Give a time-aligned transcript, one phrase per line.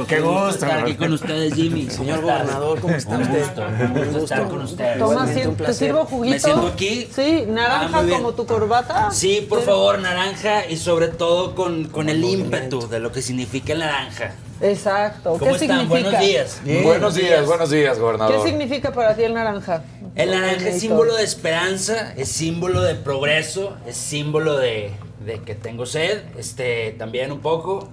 [0.00, 0.06] Gusto.
[0.06, 1.88] Qué gusto, estar aquí con ustedes, Jimmy.
[1.90, 3.38] Señor gobernador, ¿cómo está Un usted?
[3.40, 4.98] gusto, un gusto estar con ustedes.
[4.98, 6.34] Toma, ¿te sirvo juguito?
[6.34, 7.08] ¿Me siento aquí?
[7.14, 8.18] Sí, Ah, naranja bien.
[8.18, 9.10] como tu corbata.
[9.10, 13.72] Sí, por favor, naranja y sobre todo con, con el ímpetu de lo que significa
[13.72, 14.32] el naranja.
[14.60, 15.36] Exacto.
[15.38, 15.80] ¿Cómo ¿Qué están?
[15.80, 15.88] significa?
[16.10, 16.60] Buenos días.
[16.84, 18.46] Buenos días, buenos días, ¿Qué gobernador.
[18.46, 19.82] significa para ti el naranja?
[20.14, 24.92] El naranja es símbolo de esperanza, es símbolo de progreso, es símbolo de,
[25.24, 27.88] de que tengo sed, este, también un poco.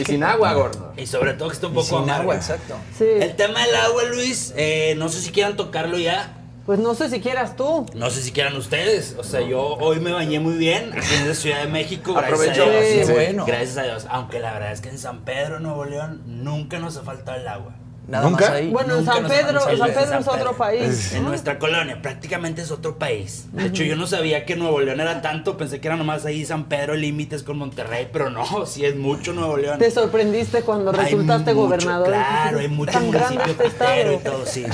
[0.00, 0.92] Y sin agua, gordo.
[0.96, 2.22] Y sobre todo que está un poco Sin amargo.
[2.22, 2.74] agua, exacto.
[2.96, 3.04] Sí.
[3.04, 6.36] El tema del agua, Luis, eh, no sé si quieran tocarlo ya.
[6.66, 7.84] Pues no sé si quieras tú.
[7.94, 9.16] No sé si quieran ustedes.
[9.18, 12.12] O sea, yo hoy me bañé muy bien aquí en la Ciudad de México.
[12.14, 12.64] Gracias Aprovechó.
[12.64, 12.84] a Dios.
[12.92, 13.12] Sí, Sí.
[13.12, 13.44] bueno.
[13.46, 14.06] Gracias a Dios.
[14.08, 17.48] Aunque la verdad es que en San Pedro, Nuevo León, nunca nos ha faltado el
[17.48, 17.74] agua.
[18.08, 18.46] Nada ¿Nunca?
[18.46, 18.70] más ahí.
[18.70, 19.60] Bueno, en Nunca San Pedro.
[19.60, 21.12] San Pedro San es otro país.
[21.12, 23.46] En nuestra colonia, prácticamente es otro país.
[23.52, 25.56] De hecho, yo no sabía que Nuevo León era tanto.
[25.56, 28.08] Pensé que era nomás ahí San Pedro, límites con Monterrey.
[28.12, 29.78] Pero no, sí es mucho Nuevo León.
[29.78, 32.08] Te sorprendiste cuando Hay resultaste mucho, gobernador.
[32.08, 34.66] Claro, hay mucho Tan municipio este pitero y todo, sí.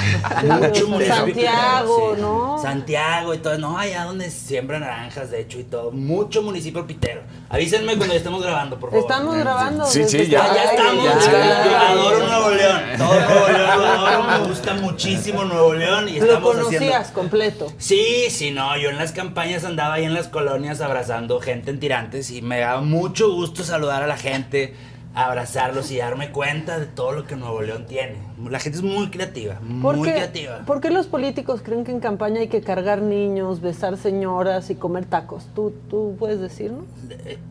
[0.44, 2.20] Mucho municipio Santiago, pitero, sí.
[2.22, 2.58] ¿no?
[2.62, 3.58] Santiago y todo.
[3.58, 5.90] No, allá donde siembran naranjas, de hecho, y todo.
[5.92, 7.22] Mucho municipio pitero.
[7.48, 9.04] Avísenme cuando ya estemos grabando, por favor.
[9.04, 9.84] Estamos grabando.
[9.86, 10.44] Sí, sí, ya.
[10.44, 11.04] Ah, ya estamos.
[11.04, 11.90] ya.
[11.90, 12.82] Adoro Nuevo León.
[12.96, 14.24] Todo Nuevo León adoro.
[14.24, 16.08] Me gusta muchísimo Nuevo León.
[16.08, 17.12] Y Lo conocías haciendo.
[17.14, 17.72] completo.
[17.78, 18.76] Sí, sí, no.
[18.78, 22.60] Yo en las campañas andaba ahí en las colonias abrazando gente en tirantes y me
[22.60, 24.74] daba mucho gusto saludar a la gente,
[25.14, 28.16] abrazarlos y darme cuenta de todo lo que Nuevo León tiene.
[28.50, 30.58] La gente es muy creativa, ¿Por muy qué, creativa.
[30.66, 34.74] ¿Por qué los políticos creen que en campaña hay que cargar niños, besar señoras y
[34.74, 35.46] comer tacos?
[35.54, 36.84] ¿Tú, tú puedes decirnos?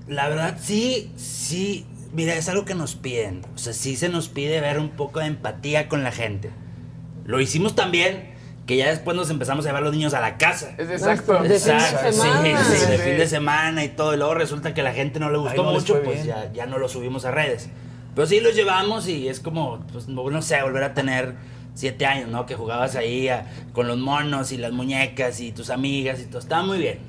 [0.07, 1.85] La verdad, sí, sí.
[2.15, 3.41] Mira, es algo que nos piden.
[3.55, 6.49] O sea, sí se nos pide ver un poco de empatía con la gente.
[7.25, 8.33] Lo hicimos también,
[8.65, 10.75] que ya después nos empezamos a llevar los niños a la casa.
[10.77, 11.33] Es exacto.
[11.33, 12.19] De fin de Exacto, sí,
[12.79, 14.13] sí, de fin de semana y todo.
[14.13, 16.65] Y luego resulta que a la gente no le gustó no mucho, pues ya, ya
[16.65, 17.69] no lo subimos a redes.
[18.15, 21.35] Pero sí los llevamos y es como, pues no no sé, volver a tener
[21.73, 22.45] siete años, ¿no?
[22.45, 26.39] Que jugabas ahí a- con los monos y las muñecas y tus amigas y todo.
[26.39, 26.99] Estaba muy bien.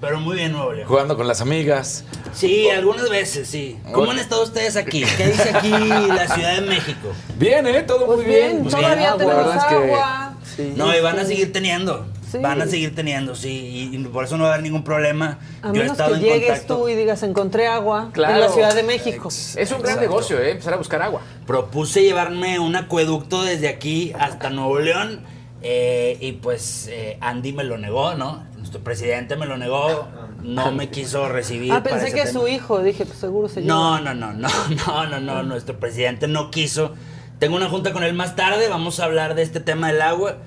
[0.00, 0.86] Pero muy bien, Nuevo León.
[0.88, 2.04] Jugando con las amigas.
[2.34, 3.78] Sí, algunas veces, sí.
[3.92, 5.02] ¿Cómo han estado ustedes aquí?
[5.16, 7.08] ¿Qué dice aquí la Ciudad de México?
[7.38, 7.82] Bien, ¿eh?
[7.82, 8.50] Todo Pues muy bien.
[8.50, 10.34] bien, Pues todavía bien, tenemos la verdad es que- agua.
[10.76, 12.06] No, y van a seguir teniendo.
[12.30, 12.38] Sí.
[12.38, 13.90] Van a seguir teniendo, sí.
[13.92, 15.38] Y, por eso no va a haber ningún problema.
[15.62, 16.76] A Yo he estado que en llegues contacto.
[16.78, 18.34] tú y digas, encontré agua Claro.
[18.34, 19.28] en la Ciudad de México.
[19.28, 20.50] Es un gran negocio, ¿eh?
[20.50, 21.22] Empezar a buscar agua.
[21.46, 25.20] Propuse llevarme un acueducto desde aquí hasta Nuevo León.
[25.66, 28.44] eh, y pues eh, Andy me lo negó, ¿no?
[28.64, 30.08] Nuestro presidente me lo negó.
[30.42, 31.70] No me quiso recibir.
[31.70, 32.40] Ah, para pensé ese que tema.
[32.40, 32.82] su hijo.
[32.82, 34.48] Dije, pues seguro se No, no, no, no,
[34.86, 36.94] no, no, no, nuestro presidente no quiso.
[37.38, 40.38] Tengo una junta con él más tarde, vamos a hablar de este tema del agua.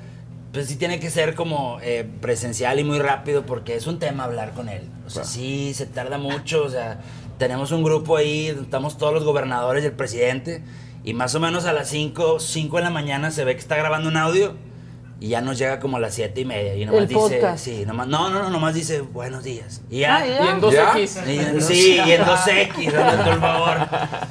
[0.52, 4.24] Pues sí tiene que ser como eh, presencial y muy rápido porque es un tema
[4.24, 4.90] hablar con él.
[5.06, 7.02] O sea, sí, se tarda mucho, o sea,
[7.38, 10.64] tenemos un grupo ahí, estamos todos los gobernadores y el presidente
[11.04, 13.76] y más o menos a las 5, 5 de la mañana se ve que está
[13.76, 14.56] grabando un audio
[15.20, 17.64] y ya nos llega como a las 7 y media y nomás El dice, podcast.
[17.66, 19.82] sí, nomás, no, no, no, nomás dice buenos días.
[19.90, 20.18] Y ya.
[20.18, 20.46] Ah, ya.
[20.46, 21.58] Y en 2X.
[21.58, 23.78] Y- Sí, y en 2X, hazme tú el favor.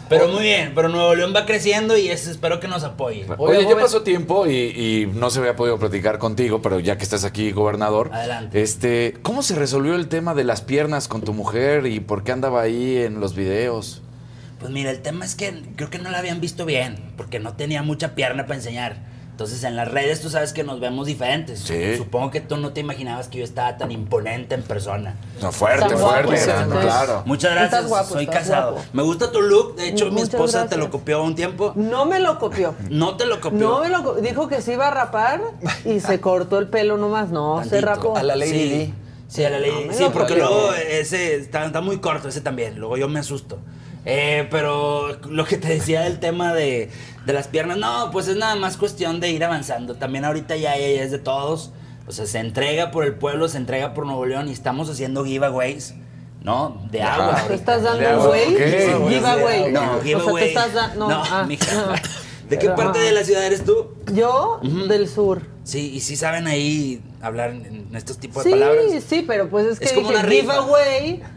[0.09, 3.27] Pero muy bien, pero Nuevo León va creciendo y es- espero que nos apoye.
[3.37, 7.03] Oye, ya pasó tiempo y, y no se había podido platicar contigo, pero ya que
[7.03, 8.11] estás aquí, gobernador.
[8.13, 8.63] Adelante.
[8.63, 12.31] Este, ¿cómo se resolvió el tema de las piernas con tu mujer y por qué
[12.31, 14.03] andaba ahí en los videos?
[14.61, 17.55] Pues mira, el tema es que creo que no la habían visto bien, porque no
[17.55, 19.16] tenía mucha pierna para enseñar.
[19.37, 21.61] Entonces en las redes tú sabes que nos vemos diferentes.
[21.61, 21.99] Sí.
[21.99, 25.15] Supongo que tú no te imaginabas que yo estaba tan imponente en persona.
[25.43, 26.39] No, fuerte, fuerte,
[26.81, 27.23] claro.
[27.27, 28.73] Muchas gracias, Estás guapo, soy estás casado.
[28.73, 28.89] guapo.
[28.95, 30.81] Me gusta tu look, de hecho mi Muchas esposa te gracias.
[30.81, 31.73] lo copió un tiempo.
[31.77, 32.75] No me lo copió.
[32.89, 33.59] No te lo copió.
[33.59, 35.43] No me lo co- dijo que se iba a rapar
[35.85, 37.29] y se cortó el pelo nomás.
[37.29, 37.87] No, se Tantito.
[37.95, 38.17] rapó.
[38.17, 38.95] A la Lady sí.
[39.29, 42.79] Sí, a la Lady No, Sí, porque luego ese está, está muy corto, ese también.
[42.79, 43.59] Luego yo me asusto.
[44.09, 46.91] Eh, pero lo que te decía del tema de,
[47.27, 49.97] de las piernas, no, pues es nada más cuestión de ir avanzando.
[49.97, 51.73] También ahorita ya, ya es de todos.
[52.07, 55.25] O sea, se entrega por el pueblo, se entrega por Nuevo León y estamos haciendo
[55.25, 55.95] giveaways,
[56.41, 56.81] ¿no?
[56.93, 57.43] De agua.
[57.49, 58.27] ¿Te estás ¿De dando agua?
[58.29, 58.47] güey?
[58.57, 59.73] Giveaway.
[59.73, 60.45] No, O sea, giveaway.
[60.45, 61.09] te estás dando.
[61.09, 61.67] No, ah, mija.
[62.49, 63.89] ¿De qué parte de la ciudad eres tú?
[64.13, 65.43] Yo, del sur.
[65.65, 68.85] Sí, y sí saben ahí hablar en estos tipos Sí, de palabras.
[69.09, 70.55] sí, pero pues es que Es como dije una rifa.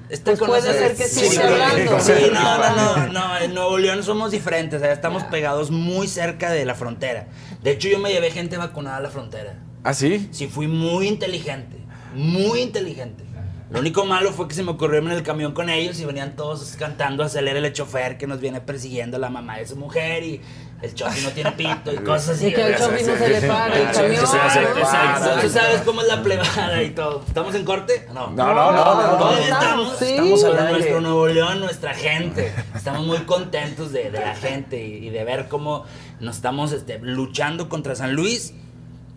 [0.09, 1.99] Esta pues puede ser que sí, sí, esté hablando.
[1.99, 6.07] Sí, no, no, no, no, en Nuevo León somos diferentes, o sea, estamos pegados muy
[6.07, 7.27] cerca de la frontera.
[7.63, 9.57] De hecho, yo me llevé gente vacunada a la frontera.
[9.83, 10.29] ¿Ah, sí?
[10.31, 11.77] Sí, fui muy inteligente,
[12.13, 13.23] muy inteligente.
[13.71, 16.05] Lo único malo fue que se me ocurrió irme en el camión con ellos y
[16.05, 20.23] venían todos cantando acelera el chofer que nos viene persiguiendo la mamá de su mujer
[20.23, 20.41] y
[20.81, 22.47] el chofer no tiene pito y cosas así.
[22.47, 24.23] Y que al chofer no se le para el camión.
[24.23, 27.23] Exacto, tú sabes cómo es la plebada y todo.
[27.27, 28.07] ¿Estamos en corte?
[28.13, 28.29] No.
[28.31, 29.17] No, no, no, no, no.
[29.17, 30.05] Todavía estamos, estamos, sí.
[30.05, 30.71] estamos Al con aire.
[30.73, 32.53] nuestro Nuevo León, nuestra gente.
[32.75, 35.85] Estamos muy contentos de, de la gente y, y de ver cómo
[36.19, 38.53] nos estamos este, luchando contra San Luis.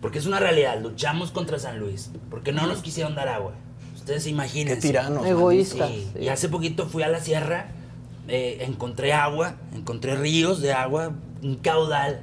[0.01, 2.11] Porque es una realidad, luchamos contra San Luis.
[2.29, 3.53] Porque no nos quisieron dar agua.
[3.95, 4.75] Ustedes imaginen.
[4.75, 5.25] Qué tiranos.
[5.25, 5.89] Egoístas.
[6.19, 7.67] Y hace poquito fui a la sierra,
[8.27, 12.21] eh, encontré agua, encontré ríos de agua, un caudal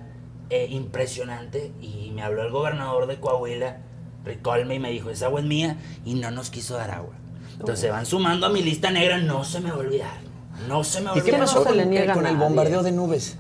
[0.51, 1.73] eh, impresionante.
[1.81, 3.79] Y me habló el gobernador de Coahuila,
[4.25, 7.15] Ricolme, y me dijo: Esa agua es mía, y no nos quiso dar agua.
[7.53, 10.19] Entonces se van sumando a mi lista negra, no se me va a olvidar.
[10.67, 11.41] No se me va a ¿Y qué olvidar.
[11.41, 13.37] pasó con, le niega con a el bombardeo de nubes?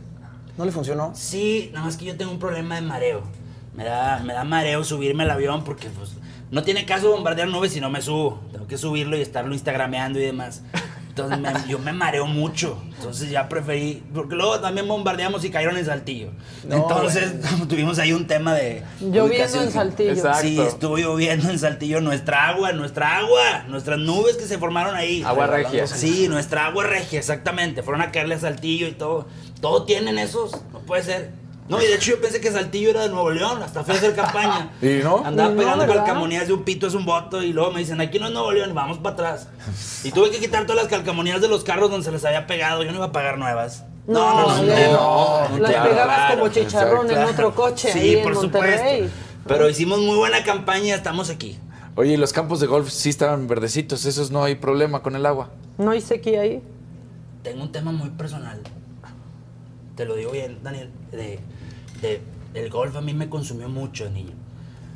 [0.59, 1.13] ¿No le funcionó?
[1.15, 3.23] Sí, nada más que yo tengo un problema de mareo.
[3.75, 6.11] Me da, me da mareo subirme al avión porque pues,
[6.51, 8.41] no tiene caso bombardear nubes si no me subo.
[8.53, 10.63] Tengo que subirlo y estarlo instagrameando y demás.
[11.11, 12.79] Entonces me- yo me mareo mucho.
[12.97, 14.03] Entonces ya preferí.
[14.15, 16.31] Porque luego también bombardeamos y cayeron en Saltillo.
[16.71, 17.35] Entonces
[17.69, 18.83] tuvimos ahí un tema de.
[19.01, 20.13] Lloviendo en Saltillo.
[20.13, 20.41] Exacto.
[20.43, 22.01] Sí, estuvo lloviendo en Saltillo.
[22.01, 23.65] Nuestra agua, nuestra agua.
[23.69, 25.23] Nuestras nubes que se formaron ahí.
[25.23, 25.87] Agua regia.
[25.87, 27.83] Sí, nuestra agua regia, exactamente.
[27.83, 29.27] Fueron a caerle a Saltillo y todo.
[29.61, 30.53] Todo tienen esos.
[30.73, 31.40] No puede ser.
[31.71, 33.97] No, y de hecho yo pensé que Saltillo era de Nuevo León, hasta fue a
[33.99, 34.73] hacer campaña.
[34.83, 35.23] ¿Y no?
[35.25, 35.97] Andaba Y no, pegando ¿verdad?
[36.05, 38.51] calcamonías de un pito es un voto y luego me dicen, aquí no es Nuevo
[38.53, 39.49] León, vamos para atrás.
[40.05, 42.83] Y tuve que quitar todas las calcamonías de los carros donde se les había pegado,
[42.83, 43.85] yo no iba a pagar nuevas.
[44.07, 48.15] No, no, no, no, las claro, pegabas claro, como chicharrón en otro coche Sí, ahí
[48.17, 49.03] en por Monterrey.
[49.03, 49.17] supuesto.
[49.47, 51.59] Pero hicimos muy buena campaña, estamos aquí.
[51.95, 55.25] Oye, y los campos de golf sí estaban verdecitos, esos no hay problema con el
[55.27, 55.51] agua.
[55.79, 56.63] No hay sequía ahí.
[57.45, 58.61] Tengo un tema muy personal.
[59.97, 60.91] Te lo digo bien, Daniel.
[61.13, 61.39] De,
[62.01, 62.23] de-
[62.55, 64.35] el golf a mí me consumió mucho de niño.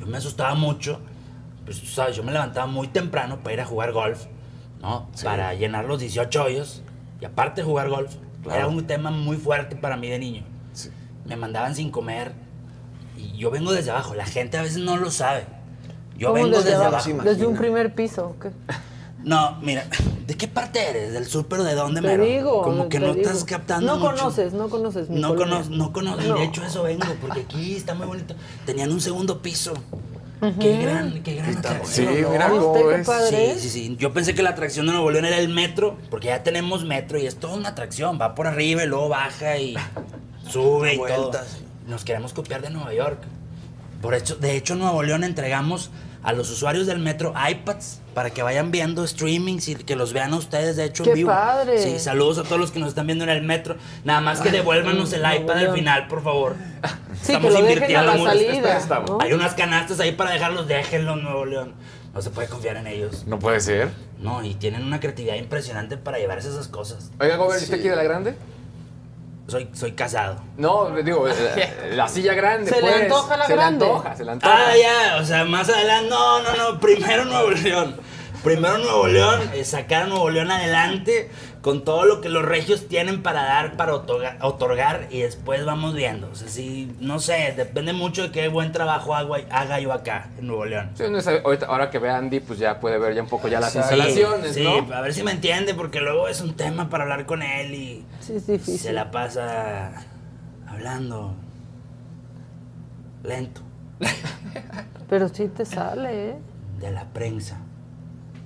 [0.01, 1.01] Yo me asustaba mucho.
[1.65, 4.25] Pues tú sabes, yo me levantaba muy temprano para ir a jugar golf,
[4.83, 5.09] ¿no?
[5.23, 6.83] Para llenar los 18 hoyos.
[7.21, 8.59] Y aparte de jugar golf, Claro.
[8.59, 10.43] era un tema muy fuerte para mí de niño.
[10.75, 10.91] Sí.
[11.25, 12.33] Me mandaban sin comer.
[13.17, 14.15] Y yo vengo desde abajo.
[14.15, 15.45] La gente a veces no lo sabe.
[16.19, 17.11] Yo ¿Cómo vengo desde desde, abajo?
[17.25, 18.27] Desde un primer piso.
[18.37, 18.51] ¿o qué?
[19.25, 19.87] No, mira,
[20.27, 21.13] ¿de qué parte eres?
[21.13, 22.25] ¿Del sur, pero de dónde, Te mero?
[22.25, 22.63] digo.
[22.63, 23.27] Como que te no digo.
[23.27, 24.15] estás captando No mucho.
[24.17, 26.23] conoces, no conoces mi No conozco, no conozco.
[26.23, 26.35] Y No.
[26.37, 28.35] de hecho eso vengo, porque aquí está muy bonito.
[28.67, 29.73] Tenían un segundo piso.
[30.61, 32.15] Qué gran, qué gran atracción.
[32.15, 32.29] Sí, ¿no?
[32.29, 33.07] mira ¿Viste cómo qué es.
[33.07, 33.55] padre?
[33.55, 33.97] Sí, sí, sí.
[33.99, 37.19] Yo pensé que la atracción de Nuevo León era el metro, porque ya tenemos metro
[37.19, 38.19] y es toda una atracción.
[38.21, 39.75] Va por arriba y luego baja y
[40.51, 41.07] sube y todo.
[41.07, 41.59] Vueltas.
[41.87, 43.21] Nos queremos copiar de Nueva York.
[44.03, 45.89] Por hecho, de hecho, en Nuevo León entregamos
[46.25, 50.33] a los usuarios del metro iPads para que vayan viendo streamings y que los vean
[50.33, 51.29] a ustedes, de hecho, ¡Qué en vivo.
[51.31, 51.79] padre!
[51.79, 53.77] Sí, saludos a todos los que nos están viendo en el metro.
[54.05, 56.57] Nada más que devuélvanos el iPad al final, por favor.
[57.23, 58.25] Sí, que lo dejen a la mucho.
[58.31, 58.81] salida.
[59.07, 59.19] ¿no?
[59.21, 61.75] Hay unas canastas ahí para dejarlos, déjenlos, Nuevo León.
[62.15, 63.25] No se puede confiar en ellos.
[63.27, 63.91] No puede ser.
[64.19, 67.11] No, y tienen una creatividad impresionante para llevarse esas cosas.
[67.21, 68.37] Oiga, Gober, ¿usted quiere la grande?
[69.47, 70.37] Soy, soy casado.
[70.57, 72.71] No, le digo, eh, la silla grande.
[72.71, 73.03] Se le pues.
[73.03, 73.85] antoja la se grande.
[73.85, 74.57] Le antoja, se le antoja.
[74.57, 76.09] Ah, ya, o sea, más adelante.
[76.09, 76.81] No, no, no.
[76.81, 77.97] Primero Nuevo León.
[78.43, 81.31] Primero Nuevo León, eh, sacar a Nuevo León adelante
[81.65, 85.95] con todo lo que los regios tienen para dar, para otorga- otorgar, y después vamos
[85.95, 86.29] viendo.
[86.31, 90.29] O sea, sí, no sé, depende mucho de qué buen trabajo haga, haga yo acá
[90.39, 90.91] en Nuevo León.
[90.95, 93.31] Sí, no es- ahorita- ahora que ve a Andy, pues ya puede ver ya un
[93.31, 94.95] poco ya las Sí, instalaciones, sí, ¿no?
[94.95, 98.05] a ver si me entiende, porque luego es un tema para hablar con él y
[98.21, 98.79] Sí, es difícil.
[98.79, 99.91] se la pasa
[100.69, 101.35] hablando
[103.23, 103.63] lento.
[105.09, 106.37] Pero sí te sale, ¿eh?
[106.79, 107.57] de la prensa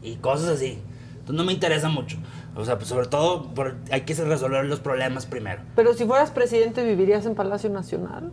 [0.03, 0.79] y cosas así.
[1.11, 2.17] Entonces no me interesa mucho.
[2.59, 5.63] O sea, pues sobre todo por- hay que resolver los problemas primero.
[5.77, 8.33] Pero si fueras presidente, ¿vivirías en Palacio Nacional?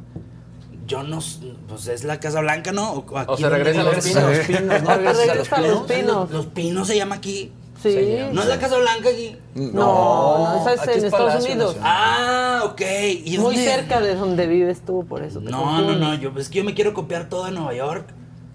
[0.88, 1.20] Yo no,
[1.68, 2.92] pues es la Casa Blanca, ¿no?
[2.94, 4.24] O, aquí O se regresa a los pinos.
[4.24, 4.98] Los pinos, ¿no?
[4.98, 5.84] Los regresa a los pinos.
[5.92, 6.16] pinos.
[6.16, 7.52] Los, los Pinos se llama aquí.
[7.82, 8.18] Sí.
[8.32, 9.38] ¿No es la Casa Blanca aquí?
[9.54, 11.76] No, no, esa es aquí en es Estados Palacio Unidos.
[11.76, 11.92] Nacional.
[11.96, 12.82] Ah, ok.
[13.26, 13.64] ¿Y Muy dónde?
[13.72, 16.16] cerca de donde vives tú, por eso te No, no, no.
[16.16, 18.08] Yo, es que yo me quiero copiar todo de Nueva York.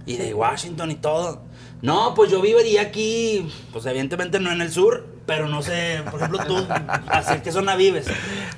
[0.06, 1.42] y de Washington y todo.
[1.82, 6.20] No, pues yo viviría aquí, pues evidentemente no en el sur, pero no sé, por
[6.20, 6.66] ejemplo, tú,
[7.08, 8.06] ¿hacia qué zona vives?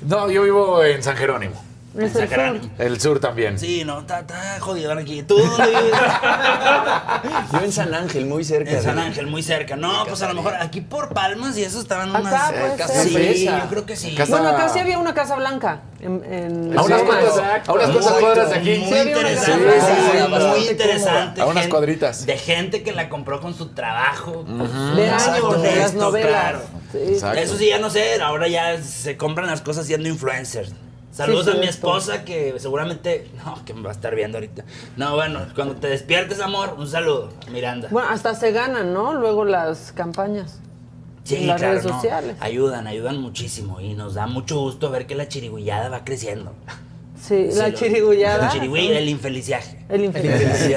[0.00, 1.71] No, yo vivo en San Jerónimo.
[1.98, 2.60] El sur.
[2.78, 3.58] El sur también.
[3.58, 5.22] Sí, no, está, está jodido aquí.
[5.22, 5.36] ¿Tú?
[7.52, 8.70] Yo en San Ángel, muy cerca.
[8.70, 9.76] En San Ángel, muy cerca.
[9.76, 12.50] No, pues a lo mejor aquí por Palmas y eso estaban unas...
[12.52, 13.34] puede Casa ser.
[13.36, 14.14] Sí, yo creo que sí.
[14.14, 15.82] Casa- Bueno, acá sí había una casa blanca.
[16.00, 17.06] En, en- A unas Sí.
[17.66, 18.78] a unas cuadras de aquí.
[18.78, 21.40] Muy Sí, una interesante, muy interesante.
[21.42, 22.26] A unas cuadritas.
[22.26, 24.44] De gente que la compró con su trabajo.
[24.96, 26.30] De años, de las novelas.
[26.30, 26.60] claro.
[26.92, 27.16] Sí.
[27.38, 30.72] Eso sí, ya no sé, ahora ya se compran las cosas siendo influencers.
[31.12, 34.64] Saludos Sí, a mi esposa que seguramente, no, que me va a estar viendo ahorita.
[34.96, 37.88] No, bueno, cuando te despiertes, amor, un saludo, Miranda.
[37.90, 39.12] Bueno, hasta se ganan, ¿no?
[39.12, 40.58] Luego las campañas.
[41.24, 41.94] Sí, en las claro, redes no.
[41.94, 42.36] sociales.
[42.40, 46.54] Ayudan, ayudan muchísimo y nos da mucho gusto ver que la chiriguillada va creciendo.
[47.22, 48.46] Sí, Sí, la lo- chirigullada.
[48.46, 49.78] El chirigüí, el infeliciaje.
[49.88, 50.32] El infeliz.
[50.56, 50.72] Sí,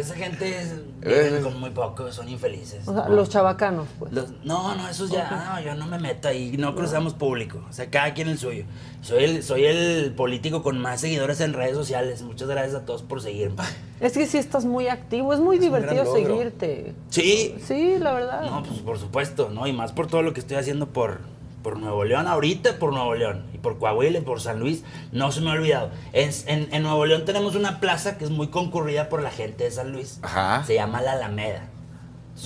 [0.00, 2.88] esa gente es, viven con muy poco, son infelices.
[2.88, 4.10] O sea, los chabacanos, pues.
[4.10, 7.72] Los- no, no, esos ya, no, yo no me meto ahí, no cruzamos público, o
[7.74, 8.64] sea, cada quien el suyo.
[9.02, 13.02] Soy el, soy el político con más seguidores en redes sociales, muchas gracias a todos
[13.02, 13.62] por seguirme.
[14.00, 16.94] Es que sí estás muy activo, es muy divertido seguirte.
[17.10, 18.40] Sí, Sí, la verdad.
[18.50, 19.66] no, pues por supuesto, ¿no?
[19.66, 21.20] Y más por todo lo que estoy haciendo por,
[21.66, 25.32] por Nuevo León, ahorita por Nuevo León, y por Coahuila y por San Luis, no
[25.32, 25.90] se me ha olvidado.
[26.12, 29.64] En, en- en Nuevo León tenemos una plaza que es muy concurrida por la gente
[29.64, 30.20] de San Luis.
[30.22, 30.62] Ajá.
[30.64, 31.64] Se llama La Alameda.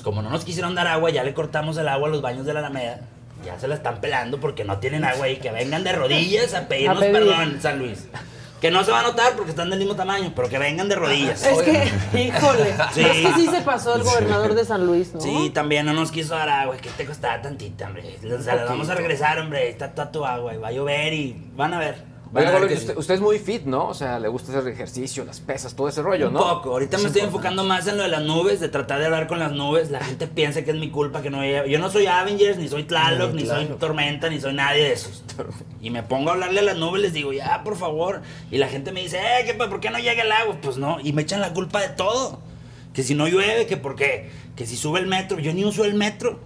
[0.02, 2.54] Como no nos quisieron dar agua, ya le cortamos el agua a los baños de
[2.54, 3.00] la Alameda.
[3.44, 6.66] Ya se la están pelando porque no tienen agua y que vengan de rodillas a
[6.66, 7.12] pedirnos A pedir.
[7.12, 8.08] perdón, San Luis.
[8.60, 10.94] Que no se va a notar porque están del mismo tamaño, pero que vengan de
[10.96, 11.42] rodillas.
[11.44, 13.00] Es que, híjole, Sí.
[13.04, 15.20] es que sí se pasó el gobernador de San Luis, ¿no?
[15.20, 18.18] Sí, también no nos quiso dar agua, que te costaba tantita, hombre.
[18.38, 19.70] O sea, la vamos a regresar, hombre.
[19.70, 22.09] Está toda tu agua y va a llover y van a ver.
[22.32, 22.60] Oiga,
[22.96, 23.88] usted, es muy fit, ¿no?
[23.88, 26.40] O sea, le gusta hacer ejercicio, las pesas, todo ese rollo, Un ¿no?
[26.40, 26.70] poco.
[26.70, 29.40] Ahorita me estoy enfocando más en lo de las nubes, de tratar de hablar con
[29.40, 29.90] las nubes.
[29.90, 32.84] La gente piensa que es mi culpa, que no Yo no soy Avengers, ni soy
[32.84, 35.24] Tlaloc, ni soy Tormenta, ni soy nadie de esos.
[35.82, 38.22] Y me pongo a hablarle a las nubes, les digo, ya, por favor.
[38.50, 40.56] Y la gente me dice, eh, ¿qué, ¿por qué no llega el agua?
[40.62, 40.98] Pues no.
[41.02, 42.38] Y me echan la culpa de todo.
[42.92, 44.30] Que si no llueve, que por qué.
[44.54, 45.40] Que si sube el metro.
[45.40, 46.38] Yo ni uso el metro.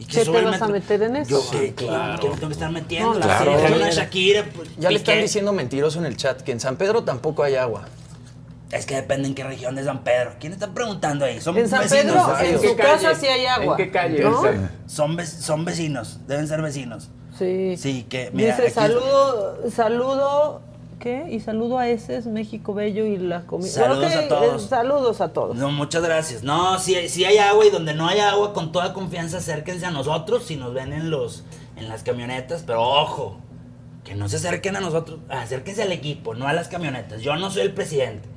[0.00, 1.30] ¿Y ¿Qué te vas a meter en eso?
[1.30, 3.10] Yo, ¿qué, qué- qué me tengo que estar metiendo?
[3.10, 3.58] No, Si Claro.
[3.58, 6.76] es una Shakira, pues, Ya le están diciendo mentiroso en el chat que en San
[6.76, 7.84] Pedro tampoco hay agua.
[8.72, 10.32] Es que depende en qué región de San Pedro.
[10.40, 11.40] ¿Quién está preguntando ahí?
[11.40, 12.14] Son En San vecinos.
[12.14, 12.76] Pedro, en su calle?
[12.76, 13.76] casa sí hay agua.
[13.78, 14.20] ¿En qué calle?
[14.22, 14.42] ¿no?
[14.86, 17.10] Son, ve- son vecinos, deben ser vecinos.
[17.38, 17.76] Sí.
[17.76, 20.62] Sí, que mira, Dice, aquí- saludo, saludo,
[21.00, 21.26] ¿qué?
[21.28, 23.68] Y saludo a ese, es México Bello y la comida.
[23.68, 24.62] Saludos a todos.
[24.62, 25.56] saludos a todos.
[25.56, 26.44] No, muchas gracias.
[26.44, 29.90] No, si, si hay agua y donde no hay agua, con toda confianza acérquense a
[29.90, 31.44] nosotros si nos ven en los
[31.76, 33.38] en las camionetas, pero ojo,
[34.04, 37.22] que no se acerquen a nosotros, acérquense al equipo, no a las camionetas.
[37.22, 38.28] Yo no soy el presidente.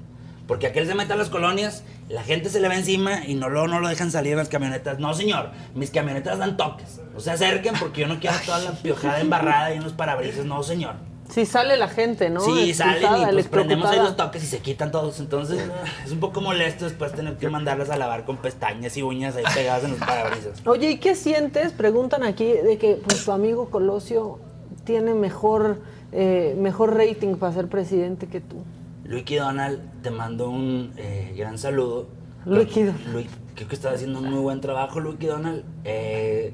[0.47, 3.47] Porque aquel se mete a las colonias, la gente se le va encima y no
[3.47, 4.99] lo, no lo dejan salir en las camionetas.
[4.99, 6.99] No, señor, mis camionetas dan toques.
[7.13, 10.45] No se acerquen porque yo no quiero toda la piojada embarrada ahí en los parabrisas.
[10.45, 10.95] No, señor.
[11.29, 12.41] Sí sale la gente, ¿no?
[12.41, 15.19] Sí, salen y pues prendemos ahí los toques y se quitan todos.
[15.19, 15.63] Entonces
[16.05, 19.43] es un poco molesto después tener que mandarlas a lavar con pestañas y uñas ahí
[19.55, 20.61] pegadas en los parabrisas.
[20.65, 21.71] Oye, ¿y qué sientes?
[21.71, 24.39] Preguntan aquí de que pues, tu amigo Colosio
[24.83, 28.57] tiene mejor, eh, mejor rating para ser presidente que tú.
[29.05, 32.07] Luiki Donald, te mando un eh, gran saludo.
[32.45, 33.27] Luiki Donald.
[33.55, 35.63] Creo que estás haciendo un muy buen trabajo, Luiki Donald.
[35.83, 36.53] Eh,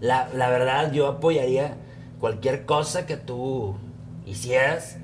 [0.00, 1.76] la, la verdad, yo apoyaría
[2.18, 3.76] cualquier cosa que tú
[4.26, 4.98] hicieras.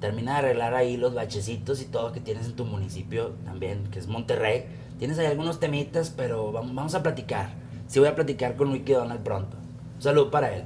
[0.00, 3.98] Termina de arreglar ahí los bachecitos y todo que tienes en tu municipio también, que
[3.98, 4.66] es Monterrey.
[4.98, 7.50] Tienes ahí algunos temitas, pero vamos, a platicar.
[7.86, 9.56] Sí voy a platicar con Luiki Donald pronto.
[9.96, 10.64] Un saludo para él.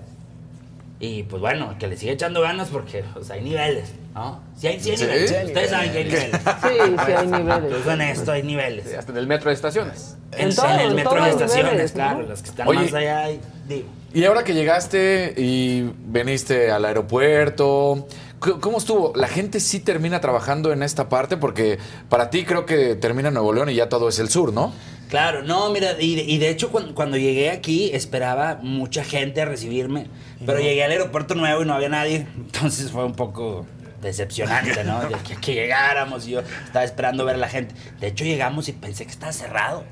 [1.00, 4.40] Y pues bueno, que le siga echando ganas porque pues, hay niveles, ¿no?
[4.56, 5.04] Sí hay, sí hay Sí.
[5.04, 5.30] niveles.
[5.46, 6.30] Ustedes saben que hay niveles.
[6.32, 7.64] Sí, sí hay niveles.
[7.64, 8.86] Incluso en esto hay niveles.
[8.88, 10.16] Sí, Hasta en el metro de estaciones.
[10.32, 11.94] En En, todo, en el metro de los estaciones, niveles, ¿no?
[11.96, 12.80] claro, las que están Oye.
[12.80, 13.28] más allá,
[13.68, 13.88] digo.
[14.12, 18.08] Y ahora que llegaste y veniste al aeropuerto,
[18.40, 19.12] ¿cómo estuvo?
[19.14, 21.36] ¿La gente sí termina trabajando en esta parte?
[21.36, 24.72] Porque para ti creo que termina Nuevo León y ya todo es el sur, ¿no?
[25.08, 29.40] Claro, no, mira, y, de- y de hecho cuando, cuando llegué aquí esperaba mucha gente
[29.42, 30.06] a recibirme,
[30.46, 33.66] pero llegué al aeropuerto nuevo y no había nadie, entonces fue un poco
[34.00, 35.00] decepcionante, ¿no?
[35.00, 37.74] De que, que llegáramos y yo estaba esperando ver a la gente.
[38.00, 39.84] De hecho llegamos y pensé que estaba cerrado.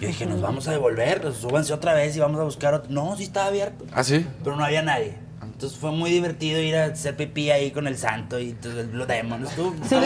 [0.00, 2.90] Yo dije, nos vamos a devolver, súbanse otra vez y vamos a buscar otro.
[2.90, 3.84] No, sí estaba abierto.
[3.92, 4.24] ¿Ah, sí?
[4.44, 5.14] Pero no había nadie.
[5.58, 8.86] Entonces fue muy divertido ir a hacer pipí ahí con el santo y entonces el
[8.86, 9.42] Blue Demon.
[9.44, 9.96] Estuvo, ¿Sí?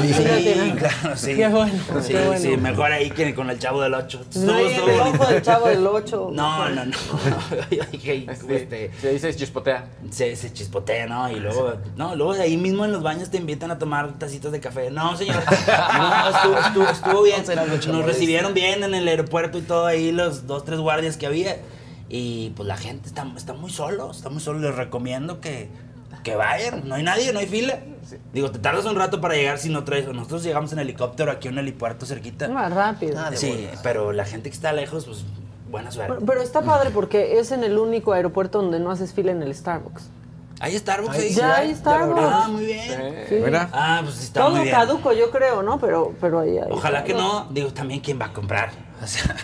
[0.00, 1.34] Sí, ¿Sí claro, sí.
[1.34, 2.40] Qué bueno, Sí, qué bueno.
[2.40, 4.26] sí, mejor ahí que con el chavo del 8.
[4.36, 6.30] No el ojo del chavo del 8.
[6.34, 6.96] No, no, no.
[8.48, 9.88] Este, Se dice chispotea.
[10.12, 11.28] se, se chispotea, ¿no?
[11.28, 14.60] Y luego, no, luego ahí mismo en los baños te invitan a tomar tacitas de
[14.60, 14.92] café.
[14.92, 15.42] No, señor.
[15.98, 17.42] No, estuvo, estuvo, estuvo bien.
[17.88, 21.56] Nos recibieron bien en el aeropuerto y todo ahí, los dos, tres guardias que había.
[22.12, 24.58] Y pues la gente está, está muy solo, está muy solo.
[24.58, 25.70] Les recomiendo que,
[26.24, 26.88] que vayan.
[26.88, 27.78] No hay nadie, no hay fila.
[28.32, 30.08] Digo, te tardas un rato para llegar si no traes.
[30.08, 32.48] Nosotros llegamos en helicóptero aquí a un helipuerto cerquita.
[32.48, 33.16] Más rápido.
[33.34, 35.24] Sí, pero la gente que está lejos, pues
[35.70, 36.14] buena suerte.
[36.14, 39.42] Pero, pero está padre porque es en el único aeropuerto donde no haces fila en
[39.42, 40.10] el Starbucks.
[40.58, 41.32] ¿Hay Starbucks ahí?
[41.32, 42.20] Ya hay Starbucks.
[42.22, 43.24] Ah, muy bien.
[43.28, 43.36] Sí.
[43.42, 43.70] Mira.
[43.72, 44.74] Ah, pues está Todo muy bien.
[44.74, 45.78] caduco, yo creo, ¿no?
[45.78, 46.68] Pero, pero ahí hay.
[46.70, 47.46] Ojalá que no.
[47.50, 48.70] Digo, también quién va a comprar.
[49.02, 49.34] O sea,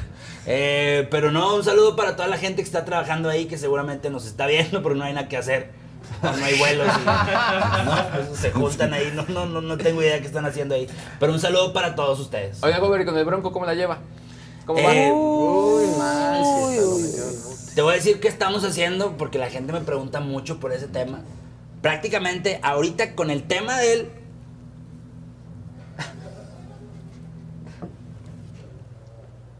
[0.47, 4.11] eh, pero no, un saludo para toda la gente que está trabajando ahí, que seguramente
[4.11, 5.71] nos está viendo, pero no hay nada que hacer.
[6.23, 7.05] No hay vuelos y
[7.85, 9.13] no, pues, se juntan ahí.
[9.15, 10.87] No, no, no, no tengo idea qué están haciendo ahí.
[11.19, 12.63] Pero un saludo para todos ustedes.
[12.63, 13.99] Oiga, Gober, ¿y con el Bronco cómo la lleva?
[14.67, 15.15] ¿Cómo Eh, va?
[15.17, 16.43] Uy, mal.
[16.43, 17.11] Uy,
[17.75, 20.87] Te voy a decir qué estamos haciendo porque la gente me pregunta mucho por ese
[20.87, 21.23] tema.
[21.83, 24.09] Prácticamente ahorita con el tema de él.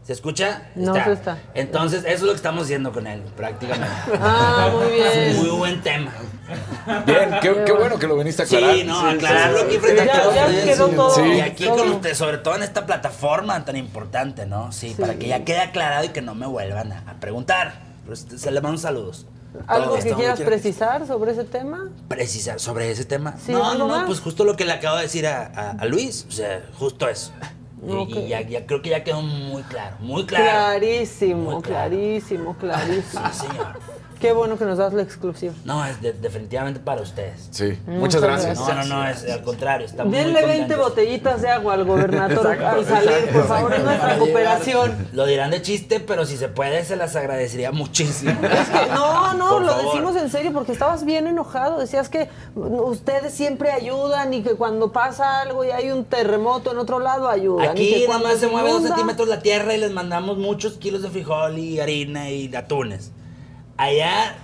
[0.07, 0.69] ¿Se escucha?
[0.75, 1.37] No se está.
[1.53, 3.93] Entonces, eso es lo que estamos haciendo con él, prácticamente.
[4.21, 5.35] Ah, muy bien.
[5.35, 6.13] Muy buen tema.
[7.05, 8.73] Bien, qué, qué bueno que lo viniste a aclarar.
[8.75, 10.33] Sí, no, aclararlo aquí frente a todos.
[10.35, 11.09] ya quedó todo.
[11.13, 11.21] Sí.
[11.23, 11.77] Y aquí todo.
[11.79, 14.71] con ustedes, sobre todo en esta plataforma tan importante, ¿no?
[14.71, 17.81] Sí, para que ya quede aclarado y que no me vuelvan a, a preguntar.
[18.03, 19.25] Pero este, se le mando saludos.
[19.67, 21.89] ¿Algo que quieras precisar sobre ese tema?
[22.07, 23.35] precisar sobre ese tema.
[23.45, 24.05] Sí, no, ¿algo no, no, más?
[24.05, 27.09] pues justo lo que le acabo de decir a, a- a Luis, o sea, justo
[27.09, 27.33] eso.
[27.85, 30.45] Y, ya, ya creo que ya quedó muy claro, muy claro.
[30.45, 31.89] Clarísimo, Muy claro.
[31.89, 33.23] clarísimo, clarísimo.
[33.31, 33.79] Sí, señor.
[34.19, 35.53] Qué bueno que nos das la exclusiva.
[35.65, 37.47] No, es de- definitivamente para ustedes.
[37.51, 38.57] Sí, Muchas muchas gracias.
[38.59, 40.89] No, no, no, es al contrario, está muy Denle 20 contentos.
[40.89, 45.09] botellitas de agua al gobernador al salir, por favor, es nuestra cooperación.
[45.13, 48.31] Lo dirán de chiste, pero si se puede, se las agradecería muchísimo.
[48.41, 49.85] Es que no, no, Por lo favor.
[49.85, 51.77] decimos en serio porque estabas bien enojado.
[51.79, 56.77] Decías que ustedes siempre ayudan y que cuando pasa algo y hay un terremoto en
[56.79, 57.65] otro lado ayudan.
[57.65, 60.73] y Aquí que nada más se mueve dos centímetros la tierra y les mandamos muchos
[60.73, 63.11] kilos de frijol y harina y atunes.
[63.77, 64.35] Allá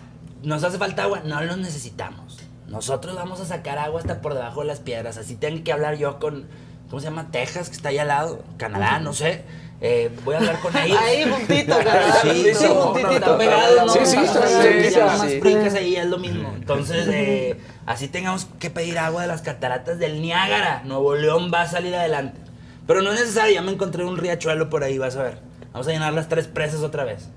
[0.44, 2.40] nos hace falta agua, no los necesitamos.
[2.68, 5.18] Nosotros vamos a sacar agua hasta por debajo de las piedras.
[5.18, 6.48] Así tengo que hablar yo con,
[6.90, 7.30] ¿cómo se llama?
[7.32, 9.44] Texas, que está ahí al lado, Canadá, no sé.
[9.82, 10.98] Eh, voy a hablar con ellos.
[10.98, 12.22] Ahí juntito, Canadá.
[12.22, 12.66] Sí, Sí,
[13.12, 13.90] está pegado.
[13.90, 16.54] Sí, sí, está Sí, sí, ahí es lo mismo.
[16.56, 20.84] Entonces, eh, así tengamos que pedir agua de las cataratas del Niágara.
[20.86, 22.40] Nuevo León va a salir adelante.
[22.88, 25.40] Pero no es necesario, ya me encontré un riachuelo por ahí, vas a ver.
[25.74, 27.30] Vamos a llenar las tres presas otra vez.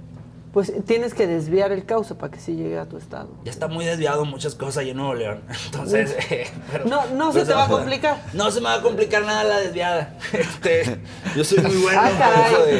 [0.56, 3.28] Pues tienes que desviar el cauce para que sí llegue a tu estado.
[3.44, 5.42] Ya está muy desviado muchas cosas ahí en Nuevo León.
[5.66, 8.22] Entonces, eh, pero- No- no se te va a complicar.
[8.32, 10.14] No se me va a complicar nada la desviada.
[10.32, 10.98] Este,
[11.36, 12.72] yo soy muy bueno Ah, eso de,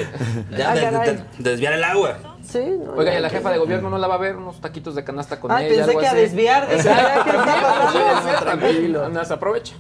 [0.56, 2.16] de- Ah, de- de- de desviar el agua.
[2.50, 4.36] Sí, no, Oiga, ya ¿y la jefa de gobierno no la va a ver?
[4.36, 6.74] Unos taquitos de canasta con Ah, ella, pensé algo que a desviar.
[6.74, 9.08] Dije, "Ay, ¿qué está pasando?" Sí, tranquilo.
[9.10, 9.74] Nada, se aprovecha.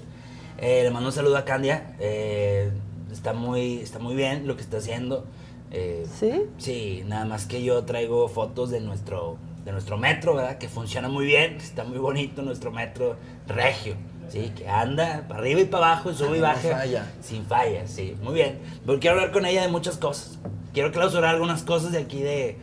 [0.58, 1.94] Eh, le mando un saludo a Candia.
[1.98, 2.70] Eh,
[3.10, 5.24] está, muy, está muy bien lo que está haciendo.
[5.70, 6.32] Eh, ¿Sí?
[6.58, 10.58] Sí, nada más que yo traigo fotos de nuestro, de nuestro metro, ¿verdad?
[10.58, 13.96] Que funciona muy bien, está muy bonito nuestro metro regio.
[14.28, 16.78] Sí, que anda para arriba y para abajo, sube y baja.
[16.78, 17.12] falla.
[17.20, 18.58] Sin falla, sí, muy bien.
[18.84, 20.38] Pero quiero hablar con ella de muchas cosas.
[20.72, 22.56] Quiero clausurar algunas cosas de aquí de,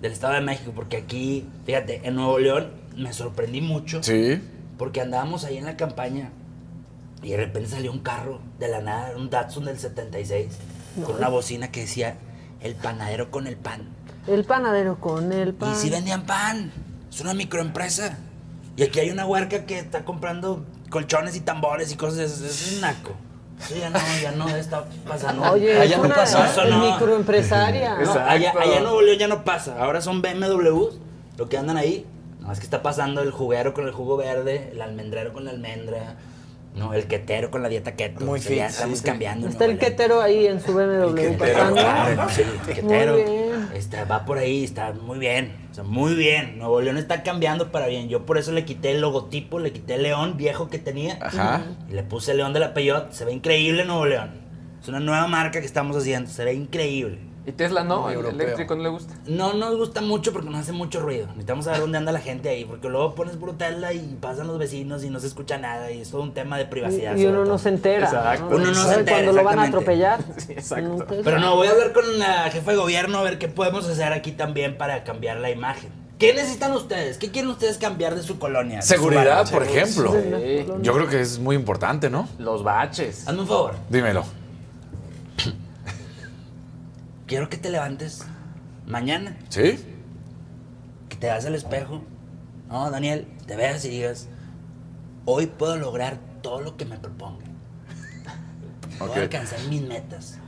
[0.00, 4.02] del Estado de México, porque aquí, fíjate, en Nuevo León me sorprendí mucho.
[4.02, 4.40] Sí.
[4.78, 6.30] Porque andábamos ahí en la campaña
[7.22, 10.48] y de repente salió un carro de la nada, un Datsun del 76,
[11.04, 12.16] con una bocina que decía
[12.62, 13.82] el panadero con el pan.
[14.26, 15.72] El panadero con el pan.
[15.72, 16.72] Y sí vendían pan.
[17.10, 18.18] Es una microempresa.
[18.76, 22.40] Y aquí hay una huerca que está comprando colchones y tambores y cosas de esas.
[22.42, 23.12] Es un naco.
[23.60, 25.50] Eso ya no, ya no está pasando.
[25.52, 26.50] Oye, Allá es no una pasa.
[26.50, 26.92] Eso no.
[26.92, 27.96] microempresaria.
[28.04, 29.82] No, allá, allá Nuevo León ya no pasa.
[29.82, 30.98] Ahora son BMWs
[31.36, 32.06] lo que andan ahí.
[32.40, 35.50] No, es que está pasando el juguero con el jugo verde, el almendrero con la
[35.50, 36.16] almendra,
[36.74, 38.24] no, el quetero con la dieta keto.
[38.24, 39.04] Muy O sea, ya fit, estamos sí.
[39.04, 39.48] cambiando.
[39.48, 41.74] Está el quetero ahí en su BMW pasando.
[41.80, 43.12] Claro, sí, el quetero.
[43.14, 43.68] Muy bien.
[43.74, 45.56] Está, va por ahí, está muy bien.
[45.70, 46.58] O sea, muy bien.
[46.58, 48.08] Nuevo León está cambiando para bien.
[48.08, 51.18] Yo por eso le quité el logotipo, le quité el león viejo que tenía.
[51.20, 51.64] Ajá.
[51.88, 53.12] Y le puse el león de la Peyot.
[53.12, 54.30] Se ve increíble Nuevo León.
[54.80, 56.30] Es una nueva marca que estamos haciendo.
[56.30, 57.29] Se ve increíble.
[57.46, 58.02] ¿Y Tesla no?
[58.02, 58.40] Muy ¿El europeo.
[58.40, 59.14] eléctrico no le gusta?
[59.26, 61.26] No nos gusta mucho porque nos hace mucho ruido.
[61.28, 62.64] Necesitamos saber dónde anda la gente ahí.
[62.64, 65.90] Porque luego pones brutela y pasan los vecinos y no se escucha nada.
[65.90, 67.16] Y es todo un tema de privacidad.
[67.16, 68.06] Y uno no se entera.
[68.06, 68.50] Exacto.
[68.50, 68.56] ¿no?
[68.56, 70.20] Uno no se ¿Sabe entera, Cuando lo van a atropellar.
[70.36, 70.88] Sí, exacto.
[70.98, 73.86] No, Pero no, voy a hablar con la jefa de gobierno a ver qué podemos
[73.88, 75.90] hacer aquí también para cambiar la imagen.
[76.18, 77.16] ¿Qué necesitan ustedes?
[77.16, 78.82] ¿Qué quieren ustedes cambiar de su colonia?
[78.82, 80.12] su Seguridad, por ejemplo.
[80.12, 80.66] Sí.
[80.82, 82.28] Yo creo que es muy importante, ¿no?
[82.38, 83.26] Los baches.
[83.26, 83.74] Hazme un favor.
[83.88, 84.24] Dímelo.
[87.30, 88.24] Quiero que te levantes
[88.88, 89.78] mañana, ¿Sí?
[91.08, 92.02] que te veas al espejo.
[92.68, 94.26] No, Daniel, te veas y digas,
[95.26, 97.44] hoy puedo lograr todo lo que me proponga.
[99.00, 100.39] A alcanzar mis metas.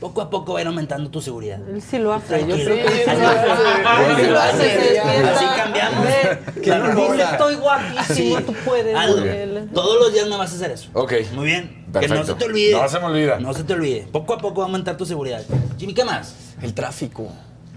[0.00, 1.60] Poco a poco va a ir aumentando tu seguridad.
[1.68, 2.70] Él sí lo hace, yo que sí
[3.06, 4.20] Así- lo hace.
[4.24, 4.40] Sí lo.
[5.30, 6.06] Así cambiamos.
[6.62, 8.96] Que no dice, estoy guapísimo, tú puedes.
[8.96, 9.22] Hazlo.
[9.74, 10.88] Todos los días me vas a hacer eso.
[10.94, 11.12] Ok.
[11.34, 11.84] Muy bien.
[11.86, 12.14] Que Perfecto.
[12.14, 12.72] no se te olvide.
[12.72, 13.40] No se me olvida.
[13.40, 14.08] No se te olvide.
[14.10, 15.42] Poco a poco va a aumentar tu seguridad.
[15.78, 16.34] Jimmy, ¿qué más?
[16.62, 17.28] El tráfico.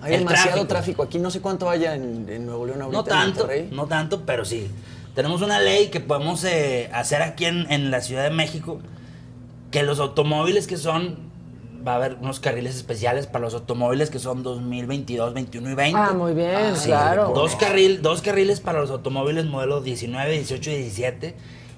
[0.01, 0.67] Hay El demasiado tráfico.
[0.67, 1.03] tráfico.
[1.03, 2.97] Aquí no sé cuánto haya en, en Nuevo León ahorita.
[2.99, 4.69] No tanto, no tanto, pero sí.
[5.15, 8.79] Tenemos una ley que podemos eh, hacer aquí en, en la Ciudad de México,
[9.71, 11.17] que los automóviles que son,
[11.85, 15.99] va a haber unos carriles especiales para los automóviles que son 2022, 21 y 20.
[15.99, 17.31] Ah, muy bien, Sí, claro.
[17.35, 21.35] Dos, carril, dos carriles para los automóviles modelo 19, 18 y 17.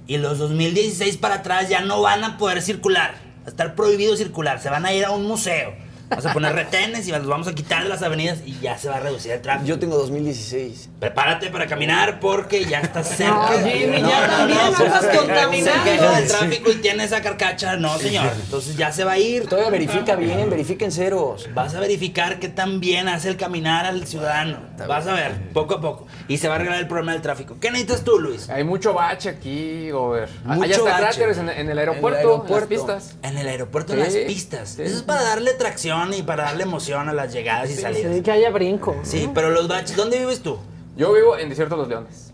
[0.07, 3.15] Y los 2016 para atrás ya no van a poder circular.
[3.41, 4.59] Va a estar prohibido circular.
[4.61, 5.73] Se van a ir a un museo.
[6.09, 8.89] Vamos a poner retenes y los vamos a quitar de las avenidas y ya se
[8.89, 9.67] va a reducir el tráfico.
[9.67, 10.89] Yo tengo 2016.
[10.99, 13.33] Prepárate para caminar porque ya estás cerca.
[13.33, 15.83] No, Jimmy, ya también no, se- contaminando.
[15.83, 17.75] Se queja del tráfico y tiene esa carcacha.
[17.77, 18.31] No, señor.
[18.43, 19.47] Entonces ya se va a ir.
[19.47, 21.49] Todavía verifica bien, verifiquen ceros.
[21.53, 24.59] Vas a verificar qué tan bien hace el caminar al ciudadano.
[24.87, 26.07] Vas a ver, poco a poco.
[26.27, 27.57] Y se va a arreglar el problema del tráfico.
[27.59, 28.49] ¿Qué necesitas tú, Luis?
[28.49, 30.29] Hay mucho bache aquí, Gober.
[30.43, 31.01] Mucho Hay hasta bache.
[31.03, 32.53] cráteres en, en el aeropuerto, aeropuerto.
[32.55, 32.67] en las
[33.01, 33.15] pistas.
[33.23, 34.69] En el aeropuerto, Sí, en las pistas.
[34.69, 34.81] sí.
[34.83, 38.15] Eso es para darle tracción y para darle emoción a las llegadas y salidas.
[38.15, 38.95] Sí, que haya brinco.
[39.03, 40.57] Sí, pero los baches, ¿dónde vives tú?
[40.95, 42.33] Yo vivo en Desierto de los Leones.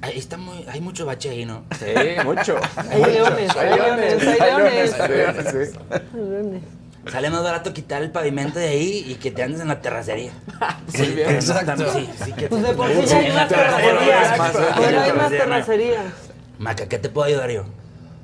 [0.00, 1.64] Ahí está muy, hay mucho bache ahí, ¿no?
[1.78, 1.86] Sí,
[2.24, 2.56] mucho.
[2.76, 5.00] Hay leones, hay leones, hay leones.
[5.00, 5.78] Hay leones, sí.
[5.90, 6.62] Hay leones.
[7.10, 10.30] Sale más barato quitar el pavimento de ahí y que te andes en la terracería.
[10.88, 11.16] Sí, bien.
[11.16, 11.92] pero no Exacto.
[11.92, 14.74] sí, sí que Pues de por sí Sí, ya hay más terracería, terracerías.
[14.76, 16.04] Pero hay más terracería, terracerías.
[16.58, 17.64] Maca, ¿qué te puedo ayudar yo?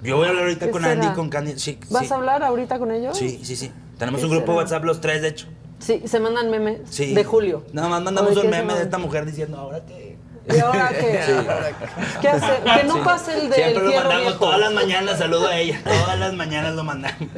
[0.02, 0.92] Yo voy a hablar ahorita ¿Qué con será?
[0.94, 1.58] Andy y con Candy.
[1.58, 2.12] Sí, ¿Vas sí.
[2.12, 3.16] a hablar ahorita con ellos?
[3.18, 3.72] Sí, sí, sí.
[4.04, 4.58] Tenemos ¿Qué un grupo de?
[4.58, 5.46] WhatsApp los tres, de hecho.
[5.78, 7.14] Sí, se mandan memes Sí.
[7.14, 7.64] de Julio.
[7.72, 10.16] Nada más ¿O mandamos de un meme de esta mujer diciendo, ¿ahora qué?
[10.54, 11.20] ¿Y ahora qué?
[12.20, 12.62] ¿Qué hacer?
[12.62, 14.38] Que no pase el del Siempre lo mandamos viejo.
[14.38, 15.80] todas las mañanas, saludo a ella.
[15.84, 17.28] Todas las mañanas lo mandamos.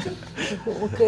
[0.82, 1.00] Ok.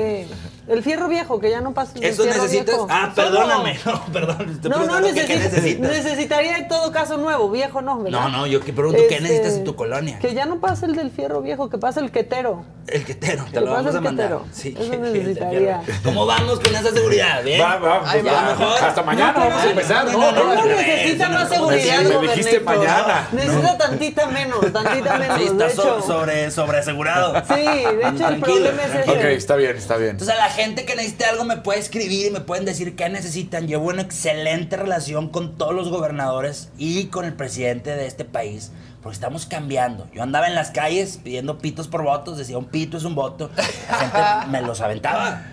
[0.68, 2.66] El fierro viejo, que ya no del ¿Eso necesitas?
[2.66, 2.86] viejo.
[2.90, 3.78] Ah, perdóname.
[3.86, 4.60] No, perdón.
[4.60, 5.82] te No, no pregunto, ¿qué- ¿Qué necesito.
[5.82, 5.90] necesitas?
[6.04, 8.20] Necesitaría en todo caso nuevo, viejo no, ¿verdad?
[8.20, 10.18] No, no, yo que pregunto, ¿qué Este, necesitas en tu colonia?
[10.18, 12.64] Que ya no pase el del fierro viejo, que pase el quetero.
[12.86, 14.26] El quetero, te Que lo vamos el a mandar.
[14.28, 14.44] quetero.
[14.52, 15.80] Sí, Eso necesitaría.
[16.04, 17.42] ¿Cómo vamos con esa seguridad?
[17.42, 17.60] ¿Bien?
[17.62, 18.82] Va, va, Ay, va mejor.
[18.84, 20.04] Hasta mañana No, vamos a empezar.
[20.06, 23.28] no, No, no, no, No, no, necesita no, más no, seguridad, me dijiste mañana.
[23.32, 25.38] Necesita tantita menos, tantita menos.
[25.38, 27.34] Sí, está sobre, asegurado.
[27.48, 29.14] Sí, de hecho el problema es tranquilo.
[29.16, 29.34] Ok, ese.
[29.34, 30.10] está bien, está bien.
[30.10, 33.08] Entonces a la gente que necesite algo me puede escribir y me pueden decir qué
[33.08, 33.68] necesitan.
[33.68, 38.72] Llevo una excelente relación con todos los gobernadores y con el presidente de este país.
[39.00, 40.08] Porque estamos cambiando.
[40.12, 43.50] Yo andaba en las calles pidiendo pitos por votos, decía un pito es un voto.
[43.56, 45.46] La gente me los aventaba.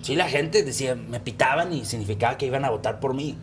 [0.00, 3.36] Sí, la gente decía, me pitaban y significaba que iban a votar por mí.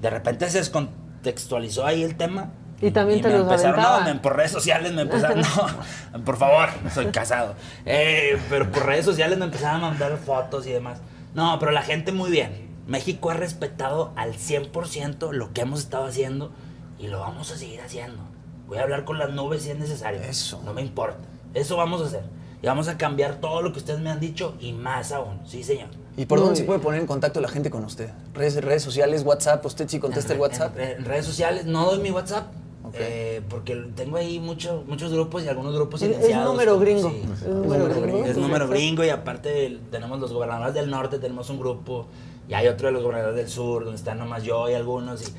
[0.00, 2.50] De repente se descontextualizó ahí el tema.
[2.82, 4.16] Y también te me los empezaron, no, aventaban.
[4.16, 7.54] me- por redes sociales me empezaron, no, por favor, soy casado.
[7.86, 10.98] Eh, pero por redes sociales me empezaron a mandar fotos y demás.
[11.34, 12.70] No, pero la gente muy bien.
[12.86, 16.52] México ha respetado al 100% lo que hemos estado haciendo
[16.98, 18.18] y lo vamos a seguir haciendo.
[18.66, 20.20] Voy a hablar con las nubes si es necesario.
[20.20, 20.60] Eso.
[20.64, 21.18] No me importa.
[21.54, 22.24] Eso vamos a hacer.
[22.62, 25.40] Y vamos a cambiar todo lo que ustedes me han dicho y más aún.
[25.46, 25.88] Sí, señor.
[26.16, 28.10] ¿Y por dónde se puede poner en contacto la gente con usted?
[28.34, 29.64] ¿Redes, redes sociales, WhatsApp?
[29.64, 30.76] ¿Usted sí contesta el En- WhatsApp?
[30.78, 32.46] En, en redes sociales no doy mi WhatsApp.
[32.92, 32.98] Ok.
[33.00, 36.52] eh, porque tengo ahí mucho- muchos grupos y algunos grupos Es- es silenciados.
[36.52, 37.10] número gringo.
[37.10, 37.22] sí.
[37.32, 38.24] Es número gringo.
[38.24, 42.06] Es número gringo y aparte el- tenemos los gobernadores del norte, tenemos un grupo
[42.48, 45.32] y hay otro de los gobernadores del sur donde están nomás yo y algunos y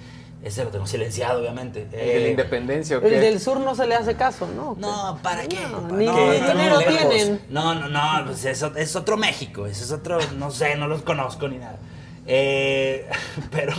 [0.43, 1.83] ese lo tengo silenciado obviamente.
[1.83, 3.19] ¿El de la Eh, independencia o El qué?
[3.19, 4.75] del sur no se le hace caso, ¿no?
[4.79, 5.59] no, ¿para qué?
[5.71, 7.09] No, Pa- ni no, dinero lejos.
[7.09, 7.41] tienen.
[7.49, 11.47] No, no, no, pues es, es otro México, es otro, no sé, no los conozco
[11.47, 11.77] ni nada.
[12.25, 13.07] Eh,
[13.51, 13.73] pero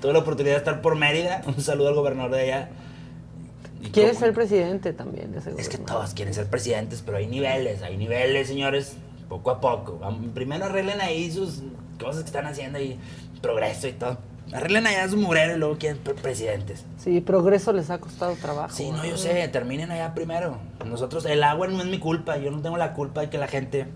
[0.00, 2.70] tuve la oportunidad de estar por Mérida, un saludo al gobernador de allá.
[3.82, 7.26] Y Quiere ser presidente también de ese Es que todos quieren ser presidentes, pero hay
[7.26, 8.94] niveles, hay niveles, señores,
[9.28, 10.00] poco a poco.
[10.34, 11.62] Primero arreglen ahí sus
[11.98, 12.98] cosas que están haciendo ahí,
[13.40, 14.18] progreso y todo.
[14.52, 16.84] Arreglen allá su mugrero y luego quieren presidentes.
[16.98, 18.74] Sí, progreso les ha costado trabajo.
[18.74, 20.58] Sí, no, yo sé, terminen allá primero.
[20.86, 23.48] Nosotros, el agua no es mi culpa, yo no tengo la culpa de que la
[23.48, 23.86] gente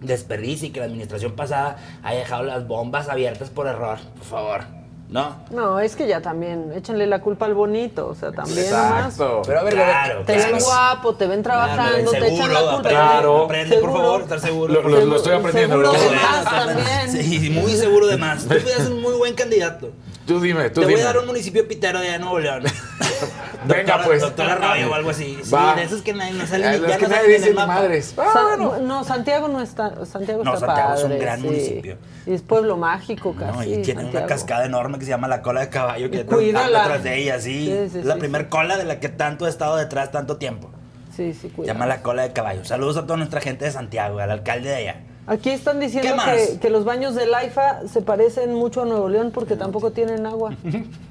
[0.00, 4.79] desperdicie y que la administración pasada haya dejado las bombas abiertas por error, por favor.
[5.10, 5.36] ¿No?
[5.50, 9.14] No, es que ya también, échenle la culpa al bonito, o sea, también nomás.
[9.14, 9.42] Exacto.
[9.44, 10.52] Pero a ver, Claro, Te claro.
[10.54, 12.74] ven guapo, te ven trabajando, Claro, te echan la culpa.
[12.76, 13.44] aprende, Claro.
[13.44, 14.72] aprende, por favor, estar seguro.
[14.72, 15.76] Lo, lo- lo estoy aprendiendo.
[15.76, 17.10] Seguro de más también.
[17.24, 18.44] Sí, muy seguro de más.
[18.48, 19.90] Tú ser un muy buen candidato.
[20.26, 20.92] Tú dime, tú Te dime.
[21.00, 22.62] voy a dar un municipio pitero de allá de Nuevo León.
[23.64, 24.20] Venga, Doctora- pues.
[24.22, 25.38] Doctora Arroyo o algo así.
[25.42, 25.74] Sí, Va.
[25.74, 27.56] de esos que nadie no Eh, salen, los ya que no nadie dice el ni
[27.60, 27.74] mapa.
[27.74, 28.14] madres.
[28.16, 28.78] Ah, Sa- bueno.
[28.80, 30.04] No, Santiago no está.
[30.06, 31.46] Santiago No, está Santiago es un padre, gran sí.
[31.46, 31.98] municipio.
[32.26, 33.52] Y es pueblo mágico casi.
[33.56, 34.26] No, y tiene una Santiago.
[34.28, 36.80] cascada enorme que se llama la cola de caballo, que cuídala.
[36.80, 37.66] detrás de ella, sí.
[37.66, 38.48] Sí, sí, es la sí, primer sí.
[38.48, 40.70] cola de la que tanto he estado detrás tanto tiempo.
[41.14, 41.74] Sí, sí, Se cuidado.
[41.74, 42.64] llama la cola de caballo.
[42.64, 45.00] Saludos a toda nuestra gente de Santiago, al alcalde de allá.
[45.26, 49.08] Aquí están ¿Qué diciendo que, que los baños del AIFA se parecen mucho a Nuevo
[49.08, 50.54] León porque tampoco tienen agua.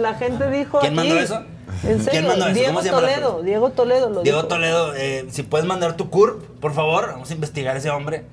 [0.00, 1.08] La gente dijo ¿Quién aquí.
[1.08, 1.36] mandó eso?
[1.36, 2.54] En ¿Quién serio, mandó eso?
[2.54, 3.42] Diego ¿Cómo se llama la Toledo?
[3.42, 4.48] Diego Toledo lo Diego dijo.
[4.48, 8.24] Toledo, eh, si puedes mandar tu CURP, por favor, vamos a investigar a ese hombre.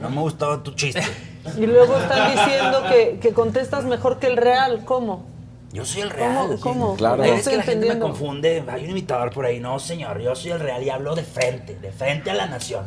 [0.00, 1.02] No me gustó tu chiste.
[1.58, 4.84] Y luego están diciendo que, que contestas mejor que el real.
[4.84, 5.26] ¿Cómo?
[5.72, 6.36] Yo soy el real.
[6.36, 6.60] ¿Cómo?
[6.60, 6.96] ¿Cómo?
[6.96, 7.24] Claro.
[7.24, 8.62] Es No que la gente me confunde.
[8.68, 9.58] Hay un imitador por ahí.
[9.58, 12.84] No, señor, yo soy el real y hablo de frente, de frente a la nación.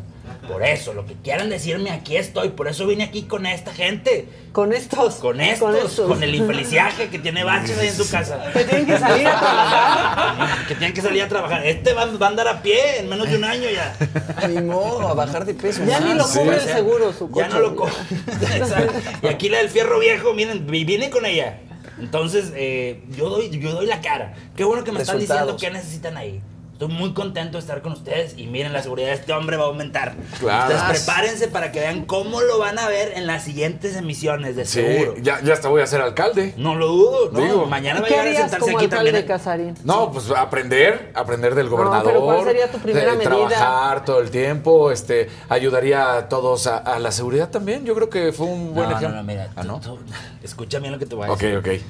[0.47, 2.49] Por eso, lo que quieran decirme, aquí estoy.
[2.49, 4.27] Por eso vine aquí con esta gente.
[4.51, 5.15] Con estos.
[5.15, 6.21] Con estos, con, estos.
[6.21, 8.39] el infeliciaje que tiene baches ahí en su casa.
[8.53, 10.67] Que tienen que salir a trabajar.
[10.67, 11.65] que tienen que salir a trabajar.
[11.65, 13.95] Este va, va a andar a pie en menos de un año ya.
[14.37, 15.83] Animó a bajar de peso.
[15.85, 17.47] Ya ni lo cubre el seguro su coche.
[17.49, 17.87] Ya no lo
[18.55, 18.93] Exacto.
[19.23, 21.57] Y aquí la del fierro viejo, miren, vi- viene con ella.
[21.99, 24.33] Entonces, eh, yo, doy, yo doy la cara.
[24.55, 26.41] Qué bueno que me están diciendo qué necesitan ahí.
[26.75, 29.63] Estoy muy contento de estar con ustedes y miren, la seguridad de este hombre va
[29.63, 30.13] a aumentar.
[30.41, 30.75] Claro.
[30.75, 34.65] Ustedes prepárense para que vean cómo lo van a ver en las siguientes emisiones, de
[34.65, 35.13] Sí, seguro.
[35.21, 36.53] ya, ya hasta voy a ser alcalde.
[36.57, 37.39] No lo dudo, ¿no?
[37.39, 37.65] Digo.
[37.67, 39.15] Mañana va a ¿Qué llegar a sentarse como aquí alcalde también.
[39.15, 39.73] de Casarín?
[39.85, 42.07] No, pues aprender, aprender del gobernador.
[42.11, 43.47] pero ¿cuál sería tu primera eh, medida?
[43.47, 47.85] Trabajar todo el tiempo, este, ayudaría a todos a, a la seguridad también.
[47.85, 49.15] Yo creo que fue un buen no, ejemplo.
[49.15, 49.79] no, no, mira, Ah, tú- ¿no?
[49.79, 49.99] tú-
[50.43, 51.57] escucha bien lo que te voy a Ok, decir.
[51.57, 51.81] ok.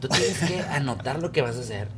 [0.00, 1.88] Tú tienes que anotar lo que vas a hacer,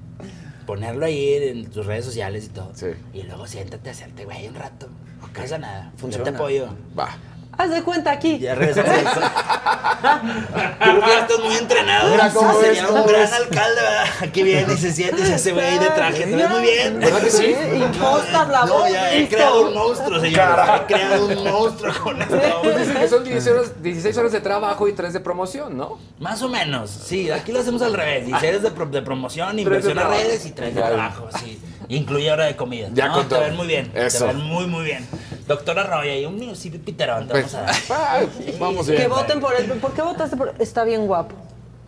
[0.67, 2.73] ponerlo ahí en tus redes sociales y todo.
[2.75, 2.89] Sí.
[3.15, 4.89] Y luego siéntate a hacerte güey un rato.
[5.21, 5.93] No pasa nada.
[5.97, 6.25] Funciona.
[6.25, 6.69] Yo te apoyo.
[6.99, 7.17] Va.
[7.59, 8.39] Haz de cuenta aquí.
[8.39, 8.91] Ya regresamos.
[8.93, 9.01] que
[11.09, 12.11] ya estás muy entrenado.
[12.11, 13.33] Mira cómo Ah, ves, Sería cómo un gran ves.
[13.33, 14.05] alcalde, ¿verdad?
[14.21, 16.27] Aquí viene y se siente y se hace güey de traje.
[16.27, 17.01] Te ves muy bien.
[17.01, 17.55] ¿Verdad que sí?
[17.77, 18.91] Impostas la No, voz.
[18.93, 19.37] ya he listo.
[19.37, 20.59] creado un monstruo, señor.
[20.83, 22.39] He creado un monstruo con esto.
[22.63, 25.99] Pues dicen que son 16 horas, 16 horas de trabajo y 3 de promoción, ¿no?
[26.19, 28.29] Más o menos, sí, aquí lo hacemos al revés.
[28.29, 31.61] Y series de, pro- de promoción, inversión a redes y tres de trabajo, sí.
[31.89, 32.89] Incluye hora de comida.
[32.93, 33.91] Ya no, con te ven muy bien.
[33.95, 34.27] Eso.
[34.27, 35.07] Te ven muy, muy bien.
[35.47, 38.11] Doctora Roya, y un municipio piterón te Pues, vamos a dar.
[38.19, 39.03] ay, vamos bien.
[39.03, 39.67] Que voten por él.
[39.81, 41.35] ¿Por qué votaste por Está bien guapo.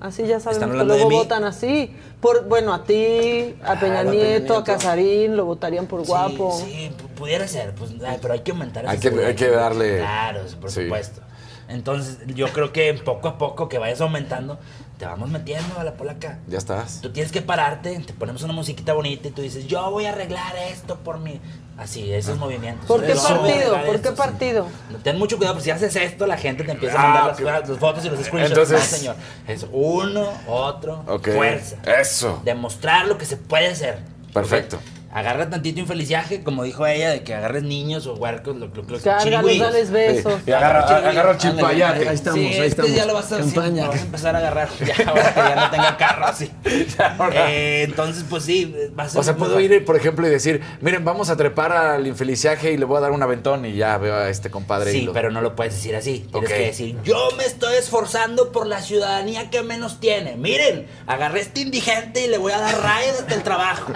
[0.00, 1.92] Así ya sabemos ¿Están que luego votan así.
[2.20, 4.64] Por, bueno, a ti, a Peña a Peña Nieto, a.
[4.64, 6.56] Casarín, lo votarían por guapo.
[6.56, 9.34] Sí, sí, pu- pudiera ser, pues, ay, pero hay que aumentar esa Hay que- hay
[9.34, 10.84] que darle- Claro, por Sí.
[10.84, 11.20] supuesto.
[11.68, 14.58] Entonces, yo creo que poco a poco que vayas aumentando,
[14.98, 16.38] te vamos metiendo a la polaca.
[16.48, 17.00] Ya estás.
[17.00, 20.10] Tú tienes que pararte, te ponemos una musiquita bonita y tú dices, yo voy a
[20.12, 21.40] arreglar esto por mí.
[21.76, 22.86] Así, esos movimientos.
[22.86, 23.76] ¿Por qué partido?
[23.86, 24.22] ¿Por esto, qué sí.
[24.22, 24.66] partido?
[25.04, 27.78] Ten mucho cuidado, porque si haces esto, la gente te empieza a Ah, mandar las,
[27.78, 28.58] fotos y los screenshots.
[28.58, 29.16] Entonces- no, señor.
[29.46, 31.76] Es uno, otro, fuerza.
[32.00, 32.42] Eso.
[32.44, 34.00] Demostrar lo que se puede hacer.
[34.34, 34.80] Perfecto.
[35.18, 39.00] Agarra tantito infeliciaje, como dijo ella, de que agarres niños o huercos, lo, lo, lo,
[39.00, 40.34] Cárgalos, dales besos.
[40.46, 41.10] Y agarra, Chirigüillos.
[41.12, 41.38] agarra el Ándale.
[41.38, 42.08] chimpayate.
[42.08, 42.94] Ahí estamos, sí, ahí este estamos.
[42.94, 43.84] ya lo vas a hacer, Campaña.
[43.84, 44.68] lo vas a empezar a agarrar.
[44.86, 46.50] Ya, ahora que ya no tenga carro así.
[47.34, 50.62] Eh, entonces, pues sí, va a ser O sea, puedo ir, por ejemplo, y decir,
[50.80, 53.96] miren, vamos a trepar al infeliciaje y le voy a dar un aventón y ya
[53.98, 54.90] veo a este compadre.
[54.92, 56.26] y Sí, lo- pero no lo puedes decir así.
[56.30, 60.36] Tienes que decir, yo me estoy esforzando por la ciudadanía que menos tiene.
[60.36, 63.92] Miren, agarré a este indigente y le voy a dar ride hasta el trabajo.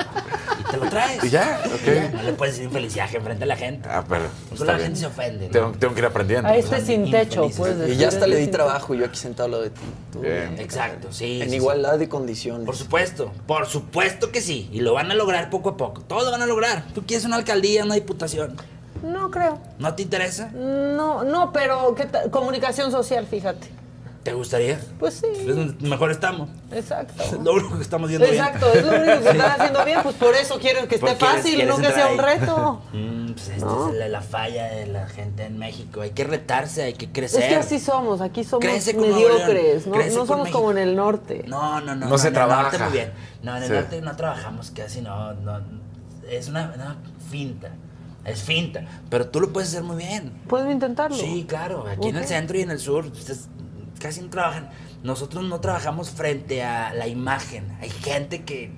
[0.60, 1.11] Y te lo traes.
[1.22, 1.60] Y ya.
[2.12, 3.88] No le puedes decir infeliciaje enfrente a la gente.
[3.90, 4.84] Ah, pero está la bien.
[4.86, 5.46] gente se ofende.
[5.46, 5.52] ¿no?
[5.52, 6.48] Tengo, tengo que ir aprendiendo.
[6.48, 7.94] A este sin techo, puedes decir.
[7.94, 9.80] Y ya hasta le di trabajo yo aquí sentado al lado de ti.
[10.12, 10.58] Tú, Bien.
[10.58, 11.40] Exacto, sí.
[11.42, 12.66] En sí, igualdad de condiciones.
[12.66, 14.68] Por supuesto, por supuesto que sí.
[14.72, 16.02] Y lo van a lograr poco a poco.
[16.02, 16.84] Todo lo van a lograr.
[16.94, 18.56] Tú quieres una alcaldía, una diputación.
[19.02, 19.58] No creo.
[19.78, 20.50] ¿No te interesa?
[20.52, 21.96] No, no, pero
[22.30, 23.81] comunicación social, fíjate.
[24.22, 24.78] ¿Te gustaría?
[25.00, 25.26] Pues sí.
[25.32, 26.48] Es donde mejor estamos.
[26.70, 27.20] Exacto.
[27.24, 30.14] Es lo único que estamos viendo Exacto, es lo único que están haciendo bien, pues
[30.14, 32.82] por eso quiero que esté quieres- fácil, quieres no que sea un reto.
[32.92, 33.88] Mm, pues esta No.
[33.88, 36.02] es la, la falla de la gente en México.
[36.02, 37.42] Hay que retarse, hay que crecer.
[37.42, 40.58] Es que así somos, aquí somos mediocres, no, crece no somos México.
[40.58, 41.44] como en el norte.
[41.48, 42.08] No, no, no.
[42.08, 42.84] No se en el norte trabaja.
[42.84, 43.12] muy bien.
[43.42, 43.74] No, en el Sí.
[43.74, 45.32] norte no trabajamos casi, no.
[45.34, 45.60] no
[46.30, 46.96] es una, una
[47.30, 47.70] finta.
[48.24, 48.84] Es finta.
[49.10, 50.32] Pero tú lo puedes hacer muy bien.
[50.48, 51.16] Puedo intentarlo.
[51.16, 51.86] Sí, claro.
[51.90, 53.48] Aquí en el centro y en el sur ustedes
[54.02, 54.68] casi no trabajan.
[55.02, 57.64] Nosotros no trabajamos frente a la imagen.
[57.80, 58.70] Hay gente que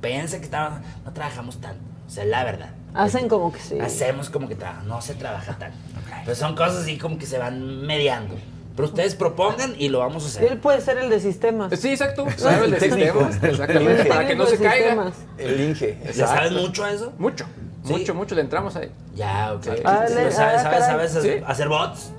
[0.00, 1.80] piensa que está, no trabajamos tanto.
[2.06, 2.70] O sea, la verdad.
[2.94, 3.78] Hacen como que sí.
[3.80, 5.76] Hacemos como que trabaja, no se trabaja tanto.
[6.24, 8.34] Pero son cosas así como que se van mediando.
[8.76, 10.50] Pero ustedes propongan y lo vamos a hacer.
[10.50, 11.78] Él puede ser el de sistemas.
[11.78, 12.26] Sí, exacto.
[12.36, 13.26] Sabe el de técnico.
[13.26, 13.42] sistemas.
[13.42, 14.02] Exactamente.
[14.02, 15.12] El Para que no se caiga.
[15.38, 15.98] El Inge.
[16.04, 17.12] ¿Le sabes mucho a eso?
[17.18, 17.46] Mucho.
[17.84, 17.92] Sí.
[17.92, 18.90] Mucho, mucho le entramos ahí.
[19.14, 19.66] Ya, ok.
[19.84, 21.42] Ah, ¿Sabes, ah, sabes, sabes Sí.
[21.46, 22.12] hacer bots?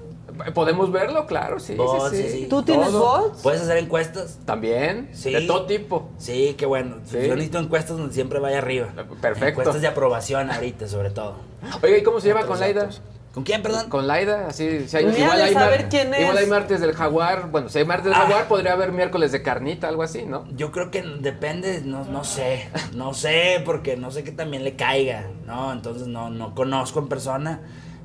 [0.54, 1.26] ¿Podemos verlo?
[1.26, 2.48] Claro, sí, Bots, sí, sí, sí.
[2.50, 3.30] ¿Tú tienes Todo.
[3.30, 3.42] bots?
[3.42, 4.40] ¿Puedes hacer encuestas?
[4.46, 5.32] También, Sí.
[5.32, 6.10] de todo tipo.
[6.18, 6.98] Sí, qué bueno.
[7.06, 7.18] Sí.
[7.28, 8.88] Yo necesito encuestas donde siempre vaya arriba.
[9.22, 9.48] Perfecto.
[9.62, 11.36] Encuestas de aprobación ahorita, sobre todo.
[11.82, 12.90] Oiga, ¿y cómo se lleva con Laida?
[13.34, 13.90] ¿Con quién, perdón?
[13.90, 16.22] Con Laida, así, si hay, ha igual, hay saber mar- quién es.
[16.22, 18.20] igual hay martes del jaguar, bueno, si hay martes del Ah.
[18.22, 20.46] jaguar, podría haber miércoles de carnita, algo así, ¿no?
[20.56, 24.78] Yo creo que depende, no, no sé, no sé, porque no sé que también le
[24.78, 25.74] caiga, ¿no?
[25.74, 27.60] Entonces no, no conozco en persona,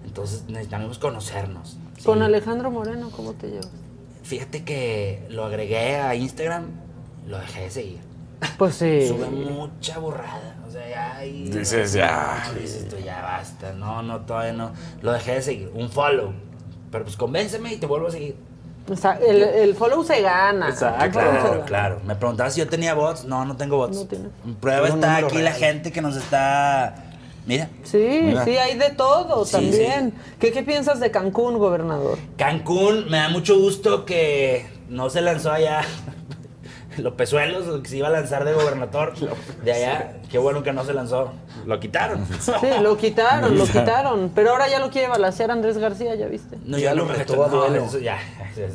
[0.04, 1.78] entonces necesitamos conocernos.
[2.00, 2.06] Sí.
[2.06, 3.70] Con Alejandro Moreno, ¿cómo te llevas?
[4.22, 6.66] Fíjate que lo agregué a Instagram,
[7.26, 8.00] lo dejé de seguir.
[8.58, 9.04] Pues sí.
[9.08, 11.16] Sube mucha burrada, o sea, ya...
[11.16, 12.44] ahí- Dices, ya.
[12.52, 14.72] No, dices tú, ya basta, no, no, todavía no.
[15.02, 16.32] Lo dejé de seguir, un follow,
[16.90, 18.36] pero pues convénceme y te vuelvo a seguir.
[18.88, 20.68] O sea, el, el follow se gana.
[20.70, 21.10] Exacto.
[21.20, 21.64] Claro, gana.
[21.64, 22.00] claro.
[22.06, 23.24] Me preguntabas si yo tenía bots.
[23.24, 24.04] No, no tengo bots.
[24.44, 24.54] No.
[24.58, 27.09] Prueba está aquí la gente que nos está.
[27.46, 27.68] Mira.
[27.84, 28.44] Sí, Mira.
[28.44, 30.14] sí, hay de todo Sí, también.
[30.38, 32.18] ¿Qué, ¿Qué piensas de Cancún, gobernador?
[32.36, 35.82] Cancún, me da mucho gusto que no se lanzó allá
[36.98, 39.14] López Suelos, que se iba a lanzar de gobernador
[39.64, 40.16] de allá.
[40.30, 41.32] Qué bueno que no se lanzó.
[41.66, 42.26] Lo quitaron.
[42.40, 44.32] Sí, lo quitaron, lo quitaron.
[44.34, 46.56] Pero ahora ya lo quiere balancear Andrés García, ¿ya viste?
[46.64, 47.84] No, Ya ya lo retó a no, duelo.
[47.84, 48.18] eso ya,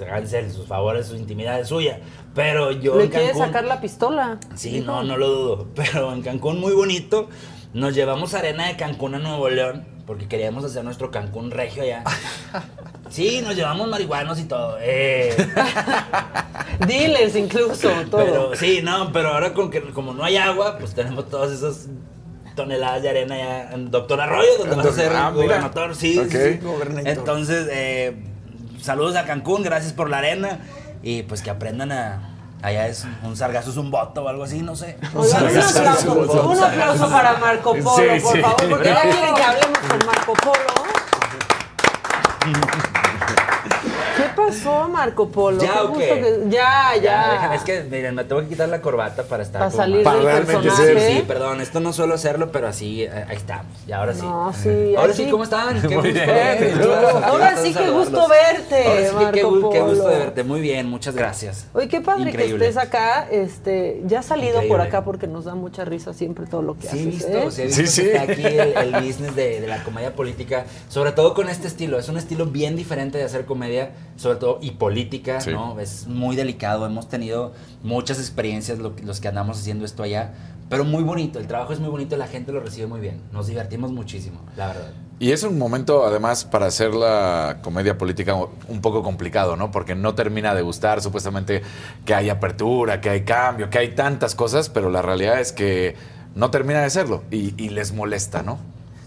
[0.07, 1.99] háganse sus favores, su intimidad es suya.
[2.33, 4.37] Pero yo Le en quiere sacar la pistola.
[4.55, 4.85] Sí, Dijo.
[4.85, 5.67] no, no lo dudo.
[5.75, 7.27] Pero en Cancún muy bonito.
[7.75, 12.03] Nos llevamos arena de Cancún a Nuevo León porque queríamos hacer nuestro Cancún regio allá.
[13.07, 14.77] Sí, nos llevamos marihuanos y todo.
[14.81, 15.33] Eh,
[16.87, 18.25] Dealers incluso, todo.
[18.25, 21.87] pero sí, no, pero ahora con que como no hay agua, pues tenemos todas esas
[22.55, 25.45] toneladas de arena allá en Doctor Arroyo, donde vamos a ser Ah, mira.
[25.59, 25.95] gobernador.
[25.95, 26.59] Sí, sí, sí.
[27.05, 28.15] Entonces, eh,
[28.81, 30.59] saludos a Cancún, gracias por la arena.
[31.03, 32.34] Y pues que aprendan a.
[32.65, 34.97] Allá es un sargazo, es un voto o algo así, no sé.
[35.13, 38.41] Un aplauso, un aplauso para Marco Polo, Sí, por sí.
[38.41, 40.55] favor, porque ya quieren que hablemos con Marco Polo.
[44.35, 45.61] ¿Qué pasó, Marco Polo?
[45.63, 46.21] ¿Ya Qué o gusto qué?
[46.21, 47.31] que- Ya, ya.
[47.33, 50.15] déjame, es que miren, me tengo que quitar la corbata para estar Para salir más-
[50.15, 50.99] del realmente personaje.
[50.99, 53.71] ser- Sí, perdón, esto no suelo hacerlo, pero así, eh, ahí estamos.
[53.87, 54.21] Y ahora sí.
[54.21, 54.95] No, sí.
[54.97, 55.81] Ahora sí, ¿cómo están?
[55.87, 56.73] Qué Muy gusto verte.
[57.23, 60.43] Ahora sí, qué gusto verte, Ahora sí qué, Marco gu- qué gusto de verte.
[60.43, 61.67] Muy bien, muchas gracias.
[61.73, 62.59] Oye, qué padre Increíble.
[62.59, 63.27] que estés acá.
[63.31, 66.83] Este, ya has salido por acá porque nos da mucha risa siempre todo lo que
[66.87, 67.05] Sí, haces.
[67.05, 67.45] visto, ¿eh?
[67.45, 68.09] o sea, he visto Sí, que sí.
[68.15, 71.97] está aquí el, el business de, de la comedia política, sobre todo con este estilo.
[71.99, 73.91] Es un estilo bien diferente de hacer comedia,
[74.25, 75.51] sobre todo y política, Sí.
[75.51, 75.79] ¿no?
[75.79, 76.85] Es muy delicado.
[76.87, 80.33] Hemos tenido muchas experiencias lo- los que andamos haciendo esto allá,
[80.67, 81.37] pero muy bonito.
[81.37, 83.21] El trabajo es muy bonito, la gente lo recibe muy bien.
[83.31, 84.87] Nos divertimos muchísimo, la verdad.
[85.19, 89.69] Y es un momento, además, para hacer la comedia política un poco complicado, ¿no?
[89.71, 91.61] Porque no termina de gustar, supuestamente,
[92.03, 95.95] que hay apertura, que hay cambio, que hay tantas cosas, pero la realidad es que
[96.33, 98.57] no termina de serlo y, y les molesta, ¿no?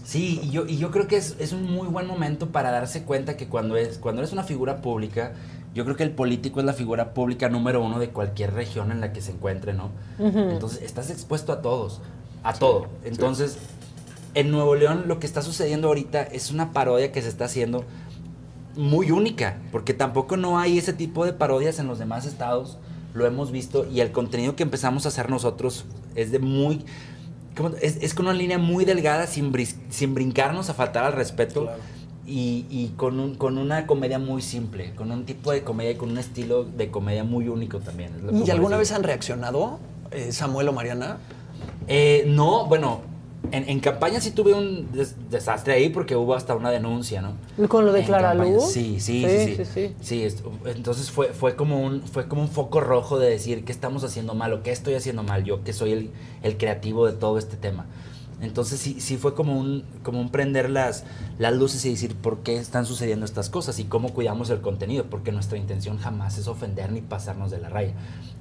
[0.09, 3.03] Sí, y yo, y yo creo que es, es un muy buen momento para darse
[3.03, 5.33] cuenta que cuando, es, cuando eres una figura pública,
[5.75, 9.01] yo creo que el político es la figura pública número uno de cualquier región en
[9.01, 9.91] la que se encuentre, ¿no?
[10.17, 12.01] Entonces, estás expuesto a todos,
[12.41, 12.87] a todo.
[13.03, 13.59] Entonces,
[14.33, 17.85] en Nuevo León lo que está sucediendo ahorita es una parodia que se está haciendo
[18.75, 22.79] muy única, porque tampoco no hay ese tipo de parodias en los demás estados,
[23.13, 26.83] lo hemos visto, y el contenido que empezamos a hacer nosotros es de muy...
[27.81, 31.69] Es, es con una línea muy delgada, sin, bris- sin brincarnos a faltar al respeto,
[32.25, 35.95] y, y con, un- con una comedia muy simple, con un tipo de comedia y
[35.95, 38.11] con un estilo de comedia muy único también.
[38.45, 38.91] ¿Y alguna decir.
[38.91, 39.79] vez han reaccionado,
[40.11, 41.17] eh, Samuel o Mariana?
[41.87, 43.01] Eh, no, bueno,
[43.51, 47.33] en, en campaña sí tuve un des- desastre ahí porque hubo hasta una denuncia, ¿no?
[47.67, 48.33] ¿Con lo de Clara.
[48.33, 48.65] Luz?
[48.71, 49.55] Sí, sí, Sí, sí.
[49.55, 50.43] Sí, sí, sí.
[50.65, 54.33] Entonces fue, fue, como un, fue como un foco rojo de decir qué estamos haciendo
[54.35, 56.11] mal o qué estoy haciendo mal yo, que soy el,
[56.43, 57.85] el creativo de todo este tema.
[58.41, 61.03] Entonces sí, sí fue como un, como un prender las,
[61.39, 65.05] las luces y decir por qué están sucediendo estas cosas y cómo cuidamos el contenido,
[65.09, 67.93] porque nuestra intención jamás es ofender ni pasarnos de la raya.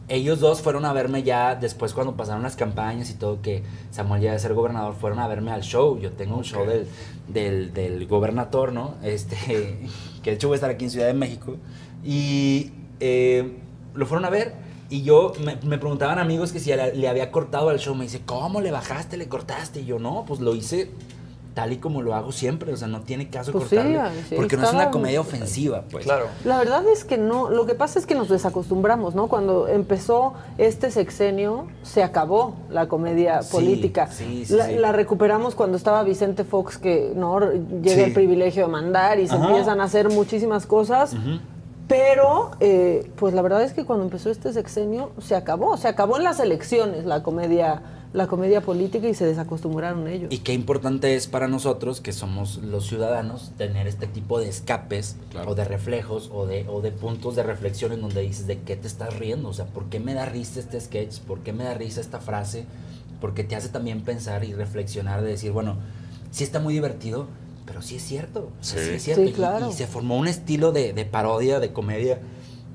[0.08, 4.22] Ellos dos fueron a verme ya después cuando pasaron las campañas y todo, que Samuel
[4.22, 5.98] ya de ser gobernador, fueron a verme al show.
[5.98, 6.86] Yo tengo un show del,
[7.28, 8.94] del, del gobernador, ¿no?
[9.02, 9.36] Este,
[10.22, 11.56] que de hecho voy a estar aquí en Ciudad de México.
[12.04, 13.58] Y eh,
[13.94, 14.54] lo fueron a ver
[14.90, 17.94] y yo me, me preguntaban amigos que si le, le había cortado al show.
[17.94, 19.80] Me dice, ¿cómo le bajaste, le cortaste?
[19.80, 20.90] Y yo, no, pues lo hice
[21.58, 22.72] tal y como lo hago siempre.
[22.72, 23.76] O sea, no tiene caso Pues sí,
[24.28, 26.04] sí, porque no es una comedia ofensiva, pues.
[26.04, 26.26] Claro.
[26.44, 29.26] La verdad es que no, lo que pasa es que nos desacostumbramos, ¿no?
[29.26, 34.06] Cuando empezó este sexenio, se acabó la comedia Sí, política.
[34.12, 34.76] sí, sí, la, sí.
[34.76, 38.00] la recuperamos cuando estaba Vicente Fox, que no llega Sí.
[38.02, 39.48] el privilegio de mandar y se Ajá.
[39.48, 41.16] empiezan a hacer muchísimas cosas.
[41.88, 45.76] Pero, eh, pues la verdad es que cuando empezó este sexenio, se acabó.
[45.78, 47.82] Se acabó en las elecciones la comedia
[48.12, 50.32] la comedia política y se desacostumbraron ellos.
[50.32, 55.16] Y qué importante es para nosotros, que somos los ciudadanos, tener este tipo de escapes
[55.30, 55.50] Claro.
[55.50, 58.76] o de reflejos o de, o de puntos de reflexión en donde dices, ¿de qué
[58.76, 59.48] te estás riendo?
[59.50, 61.18] O sea, ¿por qué me da risa este sketch?
[61.20, 62.64] ¿Por qué me da risa esta frase?
[63.20, 65.76] Porque te hace también pensar y reflexionar de decir, bueno,
[66.30, 67.26] sí está muy divertido,
[67.66, 68.48] pero sí es cierto.
[68.62, 68.76] Sí.
[68.78, 69.22] sí es cierto.
[69.24, 69.68] Sí, Y- claro.
[69.68, 72.20] y, se formó un estilo de, de parodia, de comedia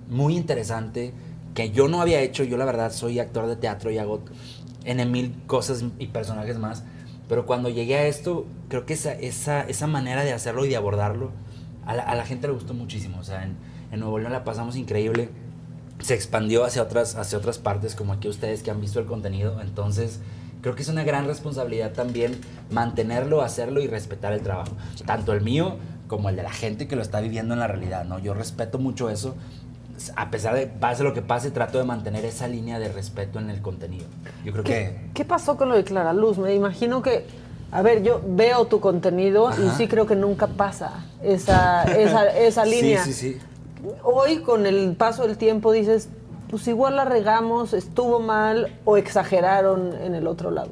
[0.09, 1.11] muy interesante
[1.55, 2.43] que yo no había hecho.
[2.43, 4.19] Yo la verdad soy actor de teatro y hago
[4.85, 6.83] N mil cosas y personajes más.
[7.29, 10.75] Pero cuando llegué a esto, creo que esa, esa, esa manera de hacerlo y de
[10.75, 11.31] abordarlo,
[11.85, 13.19] a la, a la gente le gustó muchísimo.
[13.19, 13.55] O sea, en,
[13.91, 15.29] en Nuevo León la pasamos increíble.
[15.99, 19.61] Se expandió hacia otras, hacia otras partes, como aquí ustedes que han visto el contenido.
[19.61, 20.19] Entonces,
[20.61, 22.39] creo que es una gran responsabilidad también
[22.71, 24.75] mantenerlo, hacerlo y respetar el trabajo.
[25.05, 25.77] Tanto el mío
[26.07, 28.19] como el de la gente que lo está viviendo en la realidad, ¿no?
[28.19, 29.35] Yo respeto mucho eso.
[30.15, 33.49] A pesar de pase lo que pase, trato de mantener esa línea de respeto en
[33.49, 34.05] el contenido.
[34.43, 35.09] Yo creo ¿Qué, que...
[35.13, 36.37] qué pasó con lo de Clara Luz?
[36.37, 37.25] Me imagino que,
[37.71, 42.65] a ver, yo veo tu contenido y sí creo que nunca pasa esa, esa, esa
[42.75, 43.03] línea.
[43.03, 43.39] Sí, sí, sí.
[44.03, 46.09] Hoy, con el paso del tiempo, dices,
[46.49, 50.71] pues igual la regamos, estuvo mal o exageraron en el otro lado.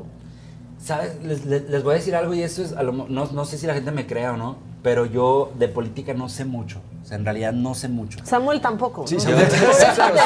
[0.80, 1.15] ¿Sabes?
[1.24, 3.57] Les, les- les voy a decir algo y eso es, a lo no, no sé
[3.57, 6.82] si la gente me crea o no, pero yo de política no sé mucho.
[7.12, 8.20] Sea, en realidad no sé mucho.
[8.24, 9.05] Samuel tampoco.
[9.05, 9.22] Sí, ¿no?
[9.22, 10.22] Samuel.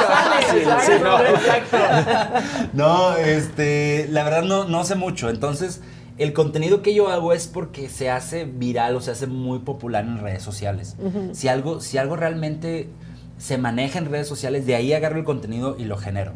[2.73, 5.31] No, este, la verdad no, no sé mucho.
[5.31, 5.81] Entonces,
[6.19, 10.05] el contenido que yo hago es porque se hace viral o se hace muy popular
[10.05, 10.95] en redes sociales.
[11.31, 12.87] si, algo, si algo realmente
[13.39, 16.33] se maneja en redes sociales, de ahí agarro el contenido y lo genero.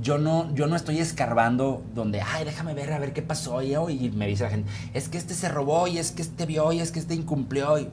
[0.00, 3.76] Yo no, yo no estoy escarbando donde, ay, déjame ver a ver qué pasó y,
[3.76, 6.46] hoy", y me dice la gente, es que este se robó y es que este
[6.46, 7.90] vio y es que este incumplió y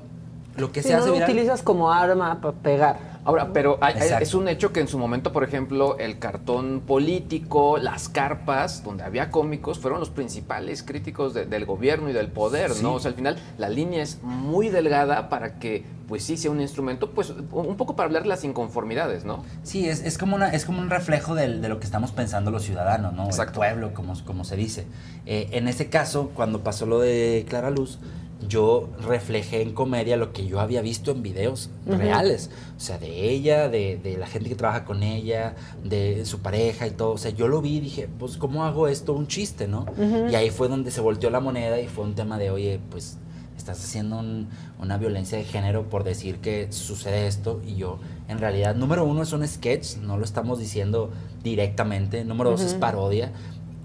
[0.58, 1.30] lo que Si se no hace lo viral.
[1.30, 3.18] utilizas como arma para pegar.
[3.24, 7.78] Ahora, pero hay- es un hecho que en su momento, por ejemplo, el cartón político,
[7.78, 12.72] las carpas, donde había cómicos, fueron los principales críticos de- del gobierno y del poder,
[12.72, 12.84] Sí.
[12.84, 12.94] ¿no?
[12.94, 16.62] O sea, al final la línea es muy delgada para que, pues sí, sea un
[16.62, 19.44] instrumento, pues un poco para hablar de las inconformidades, ¿no?
[19.64, 22.50] Sí, es, es, como una, es como un reflejo del- de lo que estamos pensando
[22.50, 23.26] los ciudadanos, ¿no?
[23.26, 23.62] Exacto.
[23.64, 24.88] El pueblo, como, como se dice.
[25.26, 28.00] Eh, en ese caso, cuando pasó lo de Clara Luz,
[28.48, 31.70] yo reflejé en comedia lo que yo había visto en videos
[32.00, 32.50] reales.
[32.78, 36.86] O sea, de ella, de, de la gente que trabaja con ella, de su pareja
[36.88, 37.14] y todo.
[37.14, 39.86] O sea, yo lo vi y dije, pues, ¿cómo hago esto un chiste, no?
[40.32, 43.18] Y ahí fue donde se volteó la moneda y fue un tema de, oye, pues
[43.58, 44.48] estás haciendo un-
[44.80, 49.24] una violencia de género por decir que sucede esto y yo en realidad número uno
[49.24, 51.10] es un sketch no lo estamos diciendo
[51.44, 53.32] directamente número dos es parodia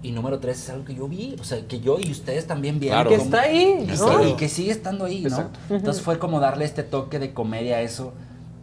[0.03, 2.79] y número tres es algo que yo vi o sea que yo y ustedes también
[2.79, 3.09] vieron Claro.
[3.09, 4.17] Que está ahí, y, ¿no?
[4.19, 5.59] que, y que sigue estando ahí no Exacto.
[5.69, 8.13] entonces fue como darle este toque de comedia a eso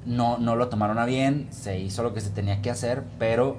[0.07, 3.57] no no lo tomaron a bien se hizo lo que se tenía que hacer pero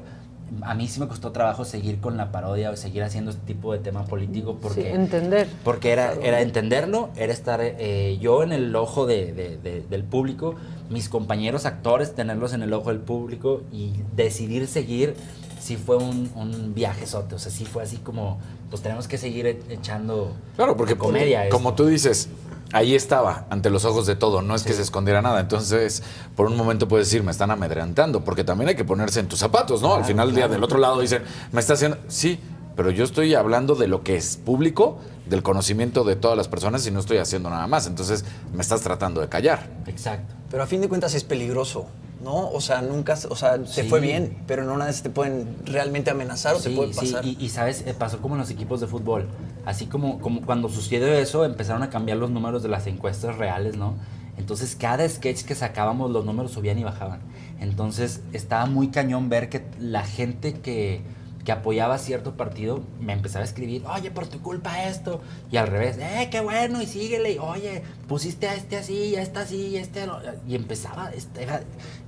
[0.63, 3.71] a mí sí me costó trabajo seguir con la parodia o seguir haciendo este tipo
[3.71, 5.47] de tema político porque Sí, entender.
[5.63, 10.03] porque era, era entenderlo, era estar eh, yo en el ojo de- de- de- del
[10.03, 10.55] público,
[10.89, 15.15] mis compañeros actores tenerlos en el ojo del público y decidir seguir,
[15.61, 18.39] sí fue un, un viajezote, o sea, sí fue así como,
[18.69, 21.47] pues tenemos que seguir e- echando Claro, porque comedia.
[21.49, 21.83] como esto.
[21.83, 22.29] tú dices,
[22.73, 25.39] ahí estaba, ante los ojos de todo, no es que se escondiera nada.
[25.39, 26.01] Entonces,
[26.35, 29.39] por un momento puedes decir, me están amedrentando, porque también hay que ponerse en tus
[29.39, 29.93] zapatos, ¿no?
[29.93, 32.39] Al final del día, del otro lado dicen, me está haciendo, sí,
[32.75, 34.97] pero yo estoy hablando de lo que es público,
[35.27, 37.85] del conocimiento de todas las personas y no estoy haciendo nada más.
[37.85, 39.69] Entonces, me estás tratando de callar.
[39.87, 40.33] Exacto.
[40.49, 41.85] Pero a fin de cuentas es peligroso,
[42.23, 42.49] ¿no?
[42.49, 43.83] O sea, nunca, o sea, te Sí.
[43.83, 46.99] fue bien, pero no una vez te pueden realmente amenazar o te Sí, puede sí,
[46.99, 47.25] pasar.
[47.25, 49.27] y, y, sabes, Eh, pasó como en los equipos de fútbol.
[49.65, 53.75] Así como, como cuando sucedió eso, empezaron a cambiar los números de las encuestas reales,
[53.77, 53.95] ¿no?
[54.37, 57.19] Entonces cada sketch que sacábamos los números subían y bajaban.
[57.59, 61.01] Entonces estaba muy cañón ver que la gente que,
[61.45, 65.21] que apoyaba cierto partido me empezaba a escribir, oye, por tu culpa esto.
[65.51, 67.33] Y al revés, eh, qué bueno, y síguele.
[67.33, 70.07] Y, oye, pusiste a este así, y a este así, y a este...
[70.07, 70.17] no".
[70.47, 71.61] Y empezaba, era-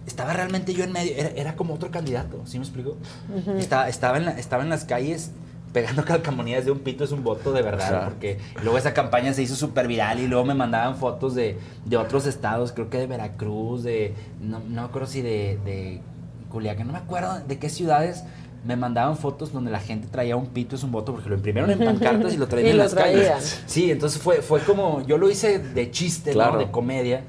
[0.05, 2.97] estaba realmente yo en medio, era, era como otro candidato, ¿sí me explico?
[3.57, 5.31] estaba, estaba, en la- estaba en las calles
[5.71, 9.41] pegando calcamonías de un pito es un voto de verdad, porque luego esa campaña se
[9.41, 13.07] hizo súper viral y luego me mandaban fotos de, de otros estados, creo que de
[13.07, 16.01] Veracruz, de, no, no me acuerdo si de, de
[16.49, 18.23] Culiacán, no me acuerdo de qué ciudades
[18.65, 21.69] me mandaban fotos donde la gente traía un pito es un voto porque lo imprimieron
[21.71, 23.33] en pancartas y lo traían Y en lo las traían.
[23.33, 23.61] calles.
[23.65, 26.35] Sí, entonces fue, fue como, yo lo hice de chiste, ¿no?
[26.35, 26.59] Claro.
[26.59, 27.23] de comedia,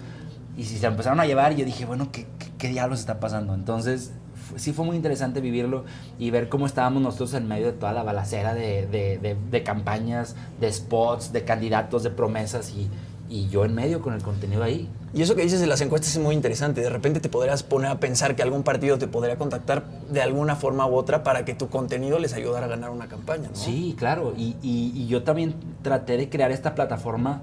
[0.56, 3.54] y si se empezaron a llevar, yo dije, bueno, ¿qué, qué, qué diablos está pasando?
[3.54, 4.12] Entonces,
[4.56, 5.84] sí fue muy interesante vivirlo
[6.18, 9.62] y ver cómo estábamos nosotros en medio de toda la balacera de, de- de- de
[9.62, 12.88] campañas, de spots, de candidatos, de promesas y,
[13.28, 14.88] y yo en medio con el contenido ahí.
[15.14, 16.80] Y eso que dices de las encuestas es muy interesante.
[16.82, 20.56] De repente te podrías poner a pensar que algún partido te podría contactar de alguna
[20.56, 23.56] forma u otra para que tu contenido les ayudara a ganar una campaña, ¿no?
[23.56, 24.34] Sí, claro.
[24.36, 27.42] Y, y- y yo también traté de crear esta plataforma.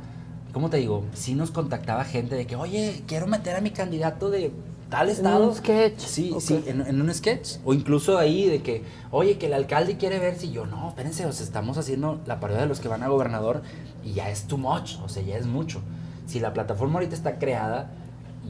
[0.53, 1.03] ¿Cómo te digo?
[1.13, 4.51] Sí nos contactaba gente de que, oye, quiero meter a mi candidato de
[4.89, 5.47] tal estado.
[5.49, 5.99] un sketch.
[5.99, 6.41] Sí, Ok.
[6.41, 7.57] sí, en, en un sketch.
[7.63, 11.25] O incluso ahí de que, oye, que el alcalde quiere ver si yo, no, espérense,
[11.25, 13.61] o sea, estamos haciendo la parodia de los que van a gobernador
[14.03, 15.81] y ya es too much, o sea, ya es mucho.
[16.25, 17.89] Si la plataforma ahorita está creada,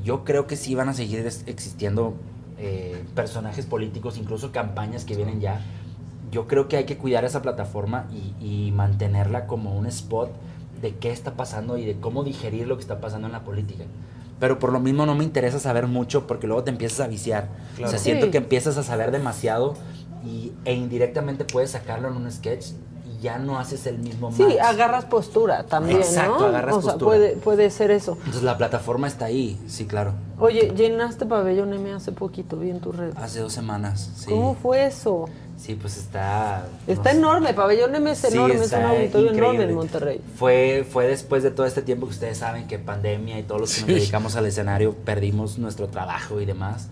[0.04, 2.16] yo creo que sí van a seguir existiendo
[2.58, 5.62] eh, personajes políticos, incluso campañas que vienen ya.
[6.32, 10.32] Yo creo que hay que cuidar esa plataforma y, y mantenerla como un spot
[10.82, 13.84] de qué está pasando y de cómo digerir lo que está pasando en la política.
[14.40, 17.50] Pero por lo mismo no me interesa saber mucho porque luego te empiezas a viciar.
[17.84, 18.32] O sea, siento Sí.
[18.32, 19.76] que empiezas a saber demasiado
[20.26, 22.68] y, e indirectamente puedes sacarlo en un sketch
[23.06, 24.58] y ya no haces el mismo Sí, match.
[24.64, 26.46] agarras postura también, Exacto, ¿no?
[26.48, 27.06] agarras o sea, postura.
[27.18, 28.14] puede, puede ser eso.
[28.20, 30.14] Entonces la plataforma está ahí, sí, claro.
[30.40, 33.14] Oye, llenaste Pabellón M hace poquito, vi en tu red.
[33.18, 34.30] Hace dos semanas, sí.
[34.32, 35.26] ¿Cómo fue eso?
[35.62, 36.68] Sí, pues está...
[36.88, 37.18] Está no sé.
[37.18, 40.22] enorme, Pabellón M es Sí, enorme, es un auditorio enorme en Monterrey.
[40.36, 43.76] Fue, fue después de todo este tiempo que ustedes saben que pandemia y todos los
[43.76, 46.88] que nos dedicamos al escenario perdimos nuestro trabajo y demás.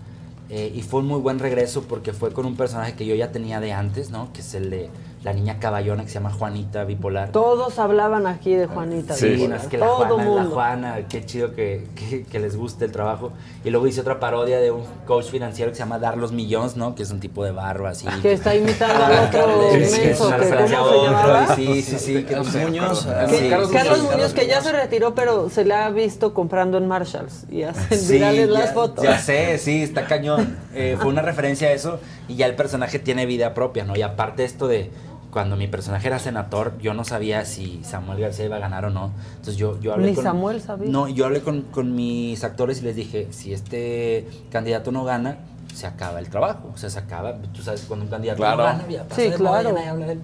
[0.50, 3.32] Eh, y fue un muy buen regreso porque fue con un personaje que yo ya
[3.32, 4.32] tenía de antes, ¿no?
[4.32, 4.88] Que es el de
[5.22, 7.30] la niña caballona que se llama Juanita Bipolar.
[7.30, 9.12] Todos hablaban aquí de Juanita.
[9.14, 9.50] Sí, Bipolar.
[9.50, 10.50] no, es que la Todo Juana es la mundo.
[10.54, 13.30] Juana, qué chido que, que- que les guste el trabajo.
[13.62, 16.76] Y luego hice otra parodia de un coach financiero que se llama Dar los Millones,
[16.76, 16.94] ¿no?
[16.94, 18.06] Que es un tipo de barba así.
[18.22, 21.54] Que está imitando al otro Sí, sí, menso, una que ¿cómo se llamaba?
[21.54, 22.26] Sí, sí, sí.
[22.50, 24.12] sé, Muñoz, ah, Carlos Carlos Muñoz.
[24.16, 27.98] Muñoz, que ya se retiró, pero se le ha visto comprando en Marshalls y hacen
[27.98, 29.04] Sí, virales ya- las fotos.
[29.04, 30.56] Ya sé, sí, está cañón.
[30.74, 33.96] Eh, fue una referencia a eso y ya el personaje tiene vida propia, ¿no?
[33.96, 34.90] Y aparte esto de
[35.30, 38.90] cuando mi personaje era senador, yo no sabía si Samuel García iba a ganar o
[38.90, 39.12] no.
[39.30, 40.24] Entonces yo, yo hablé Ni con...
[40.24, 40.90] Samuel sabía.
[40.90, 45.38] No, yo hablé con, con mis actores y les dije, si este candidato no gana,
[45.74, 46.70] se acaba el trabajo.
[46.74, 48.58] O sea, se acaba, tú sabes, cuando un candidato Claro.
[48.58, 49.90] no gana, ya pasa Sí, de moda, ya claro.
[49.90, 50.20] habla de él.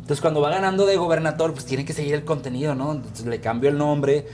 [0.00, 2.92] Entonces, cuando va ganando de gobernador, pues tiene que seguir el contenido, ¿no?
[2.92, 4.26] Entonces le cambio el nombre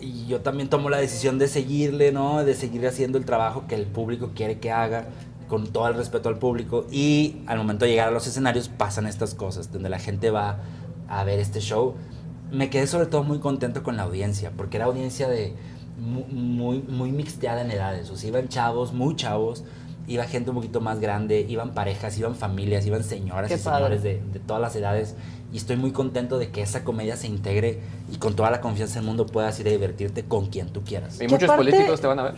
[0.00, 2.42] y yo también tomo la decisión de seguirle, ¿no?
[2.44, 5.04] De seguir haciendo el trabajo que el público quiere que haga,
[5.48, 6.86] con todo el respeto al público.
[6.90, 10.58] Y al momento de llegar a los escenarios pasan estas cosas, donde la gente va
[11.08, 11.94] a ver este show.
[12.50, 15.54] Me quedé sobre todo muy contento con la audiencia, porque era audiencia de
[15.98, 18.10] mu- muy, muy mixteada en edades.
[18.10, 19.64] O sea, iban chavos, muy chavos,
[20.06, 23.98] iba gente un poquito más grande, iban parejas, iban familias, iban señoras Qué y padre.
[23.98, 25.14] señores de, de todas las edades.
[25.52, 27.80] Y estoy muy contento de que esa comedia se integre
[28.12, 31.20] y con toda la confianza del mundo puedas ir a divertirte con quien tú quieras.
[31.20, 32.34] Y muchos aparte- políticos te van a ver.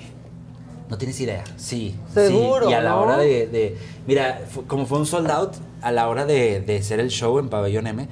[0.91, 1.95] No tienes idea, sí.
[2.13, 2.73] Seguro, sí.
[2.73, 3.03] Y a la ¿no?
[3.03, 6.99] hora de, de- Mira, como fue un sold out, a la hora de, de hacer
[6.99, 8.09] el show en Pabellón M,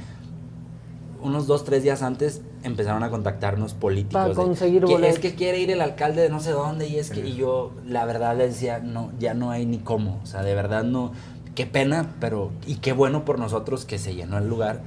[1.20, 4.12] unos dos, tres días antes empezaron a contactarnos políticos.
[4.14, 5.16] Para de, conseguir que boletos.
[5.16, 7.26] Es que quiere ir el alcalde de no sé dónde y es que...
[7.26, 10.20] Y yo, la verdad, les decía, no, ya no hay ni cómo.
[10.22, 11.12] O sea, de verdad no...
[11.56, 12.52] Qué pena, pero...
[12.66, 14.80] Y qué bueno por nosotros que se llenó el lugar.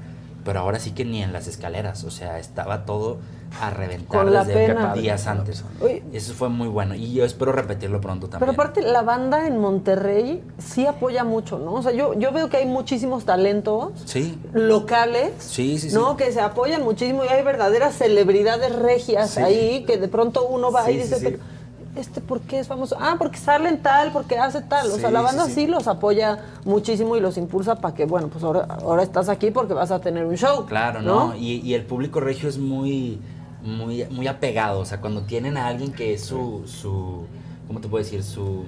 [0.44, 2.04] Pero ahora sí que ni en las escaleras.
[2.04, 3.18] O sea, estaba todo
[3.62, 4.94] a reventar desde pena.
[4.94, 5.64] días antes.
[5.82, 6.04] Oye.
[6.14, 6.96] Eso fue muy bueno.
[6.96, 8.40] Y yo espero repetirlo pronto también.
[8.40, 11.74] Pero aparte, la banda en Monterrey sí apoya mucho, ¿no?
[11.74, 14.40] O sea, yo, yo veo que hay muchísimos talentos Sí.
[14.54, 15.96] locales, Sí, sí, sí.
[15.96, 16.16] ¿no?
[16.18, 19.42] Que se apoyan muchísimo y hay verdaderas celebridades regias Sí.
[19.42, 21.26] ahí que de pronto uno va Sí, y dice, sí, sí.
[21.32, 21.44] pero
[21.96, 22.98] este por qué es famoso?
[23.00, 24.92] Ah, porque salen tal, porque hace tal.
[24.92, 25.54] O sea, la banda sí.
[25.54, 29.52] sí, los apoya muchísimo y los impulsa para que, bueno, pues ahora, ahora estás aquí
[29.52, 30.66] porque vas a tener un show.
[30.66, 31.36] Claro, ¿no?
[31.36, 33.20] Y, y el público regio es muy,
[33.64, 34.80] muy, muy apegado.
[34.80, 37.26] O sea, cuando tienen a alguien que es su, su
[37.68, 38.24] ¿cómo te puedo decir?
[38.24, 38.66] Su,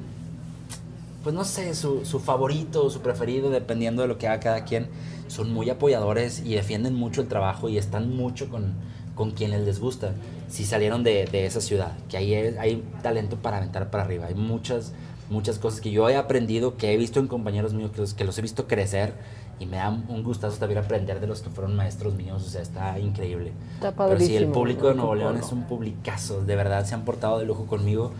[1.23, 4.87] pues no sé, su, su favorito, su preferido, dependiendo de lo que haga cada quien,
[5.27, 8.73] son muy apoyadores y defienden mucho el trabajo y están mucho con,
[9.15, 10.13] con quienes les gusta.
[10.53, 14.27] Si salieron de, de esa ciudad, que ahí hay, hay talento para aventar para arriba.
[14.27, 14.93] Hay muchas,
[15.31, 18.23] muchas cosas que yo he aprendido, que he visto en compañeros míos, que los, que
[18.23, 19.13] los he visto crecer
[19.59, 22.43] y me da un gustazo también aprender de los que fueron maestros míos.
[22.45, 23.51] O sea, está increíble.
[23.73, 24.95] Está Pero sí, el público de.
[24.95, 28.11] Nuevo León es un publicazo, de verdad se han portado de lujo conmigo.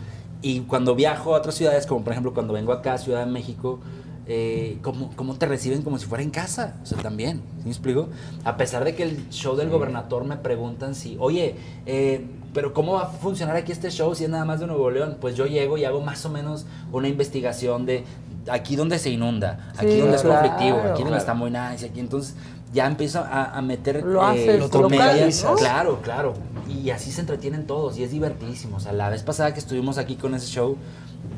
[0.42, 3.30] Y cuando viajo a otras ciudades, como por ejemplo cuando vengo acá a Ciudad de
[3.30, 3.78] México,
[4.26, 6.74] eh, ¿cómo, cómo te reciben como si fuera en casa?
[6.82, 8.08] O sea, también, ¿sí me explico?
[8.44, 11.56] A pesar de que el show del gobernador me preguntan si, oye,
[11.86, 14.90] eh, pero ¿cómo va a funcionar aquí este show si es nada más de Nuevo
[14.90, 15.18] León?
[15.20, 18.04] Pues yo llego y hago más o menos una investigación de
[18.48, 20.40] aquí donde se inunda, aquí Sí, donde es claro.
[20.40, 21.16] conflictivo, aquí donde Claro.
[21.16, 22.34] está muy nice, aquí entonces
[22.72, 25.14] ya empiezo a, a meter Lo haces comedia.
[25.26, 25.54] local, ¿no?
[25.56, 26.34] Claro, claro.
[26.68, 28.76] y así se entretienen todos y es divertidísimo.
[28.78, 30.76] O sea, la vez pasada que estuvimos aquí con ese show,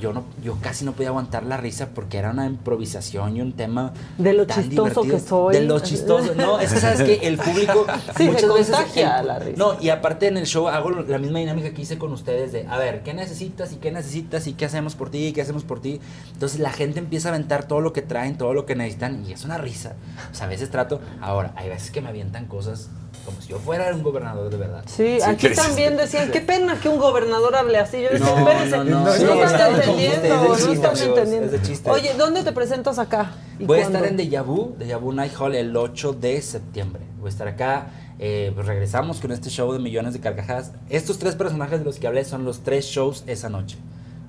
[0.01, 3.53] yo no yo casi no podía aguantar la risa porque era una improvisación y un
[3.53, 5.17] tema De lo tan chistoso divertido.
[5.17, 5.55] que soy.
[5.55, 9.21] de lo chistoso no es que sabes que el público Sí, se muchas veces contagia
[9.21, 9.57] el- la risa.
[9.59, 12.67] no y aparte en el show hago la misma dinámica que hice con ustedes de
[12.67, 15.65] a ver qué necesitas y qué necesitas y qué hacemos por ti y qué hacemos
[15.65, 16.01] por ti
[16.33, 19.33] entonces la gente empieza a aventar todo lo que traen todo lo que necesitan y
[19.33, 19.95] es una risa
[20.31, 22.89] o sea a veces trato ahora hay veces que me avientan cosas
[23.27, 26.89] como si yo fuera un gobernador de verdad Sí, aquí también decían, qué pena que
[26.89, 28.01] un gobernador hable así.
[28.01, 31.47] Yo decía, No, espérense, no, no, están entendiendo, no están amigos, entendiendo.
[31.47, 31.91] es de chiste.
[31.91, 33.33] Oye, ¿dónde te presentas acá?
[33.59, 37.03] ¿Y Voy a estar en Deja Vu, Deja Vu Night Hall el 8 de septiembre.
[37.19, 37.89] Voy a estar acá.
[38.19, 40.73] eh, pues regresamos con este show de millones de carcajadas.
[40.89, 43.77] Estos tres personajes de los que hablé son los tres shows esa noche.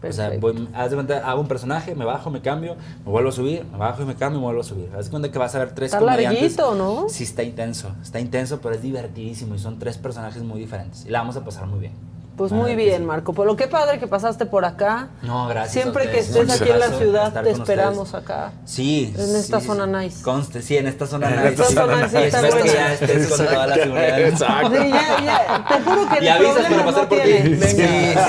[0.02, 2.76] O sea, voy, haz de cuenta, hago un personaje, me bajo, me cambio,
[3.06, 4.90] me vuelvo a subir, me bajo y me cambio y me vuelvo a subir.
[4.98, 6.58] Haz de cuenta que vas a ver tres Está comediantes.
[6.58, 7.10] larguito, ¿no?
[7.10, 7.92] Sí, está intenso.
[8.02, 11.06] Está intenso, pero es divertidísimo y son tres personajes muy diferentes.
[11.06, 11.94] Y la vamos a pasar muy bien.
[12.38, 13.04] Pues muy que bien.
[13.06, 13.56] Marco Polo.
[13.56, 15.10] Qué padre que pasaste por acá.
[15.24, 15.74] No, gracias.
[15.74, 18.24] Siempre a que estés aquí en la ciudad, te esperamos ustedes.
[18.24, 18.52] acá.
[18.64, 19.12] Sí.
[19.18, 20.22] En esta sí, zona nice.
[20.22, 21.50] Conste, sí, en esta zona En nice.
[21.50, 22.88] Esta zona zona nice está Espero que buena.
[22.88, 24.20] ya estés con toda la seguridad.
[24.22, 24.70] Exacto.
[24.70, 27.24] Sí, ya, ya, te juro que Y avisas para problema pasar no por ti.
[27.26, 27.68] tiene.
[27.68, 27.78] Sí,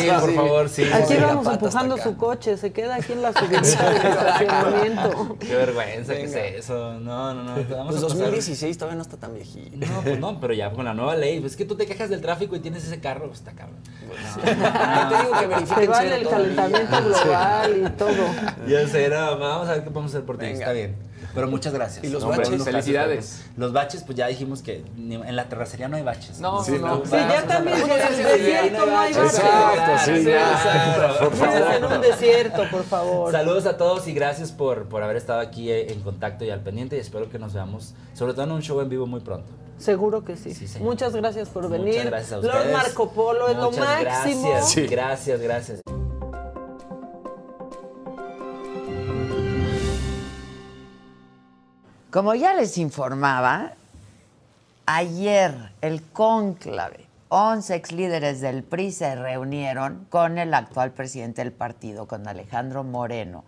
[0.01, 0.85] sí, por favor, sí.
[0.91, 5.37] Aquí Venga, vamos empujando su coche, se queda aquí en la subidita del estacionamiento.
[5.39, 6.35] Qué vergüenza que es
[6.65, 6.95] eso.
[6.95, 7.55] No, no, no.
[7.69, 8.19] Vamos Pues a pasar.
[8.19, 9.87] 2016 todavía no está tan viejito.
[9.87, 11.41] No, pues no, pero ya con la nueva ley.
[11.41, 13.77] Pues es que tú te quejas del tráfico y tienes ese carro, pues está cabrón.
[14.37, 18.17] Yo te digo que Se verifiquen vale el calentamiento global y todo.
[18.67, 20.47] Ya sé, no, vamos a ver qué podemos hacer por ti.
[20.47, 20.59] Venga.
[20.61, 21.08] Está bien.
[21.39, 22.05] Pero muchas gracias.
[22.05, 22.65] ¿Y los baches?
[22.65, 23.45] Felicidades.
[23.57, 26.41] Los baches, pues ya dijimos que ni- en la terracería no hay baches.
[26.41, 27.05] No, Sí, no, no.
[27.05, 29.35] Sí, ya también en el desierto no hay baches.
[29.39, 30.11] Exacto, sí,
[31.21, 31.93] por Vives en favor.
[31.97, 33.33] un desierto, por favor.
[33.33, 36.61] Saludos a todos y gracias por, por haber estado aquí eh, en contacto y al
[36.61, 39.49] pendiente y espero que nos veamos, sobre todo en un show en vivo muy pronto.
[39.79, 40.53] Seguro que sí.
[40.81, 41.95] Muchas gracias por venir.
[41.95, 42.73] Muchas gracias a Lord ustedes.
[42.77, 44.51] Marco Polo es lo máximo.
[44.51, 44.87] Gracias, Sí.
[44.89, 45.81] gracias, gracias.
[52.11, 53.75] Como ya les informaba,
[54.87, 61.53] ayer el cónclave, 11 ex líderes del PRI se reunieron con el actual presidente del
[61.53, 63.45] partido, con Alejandro Moreno,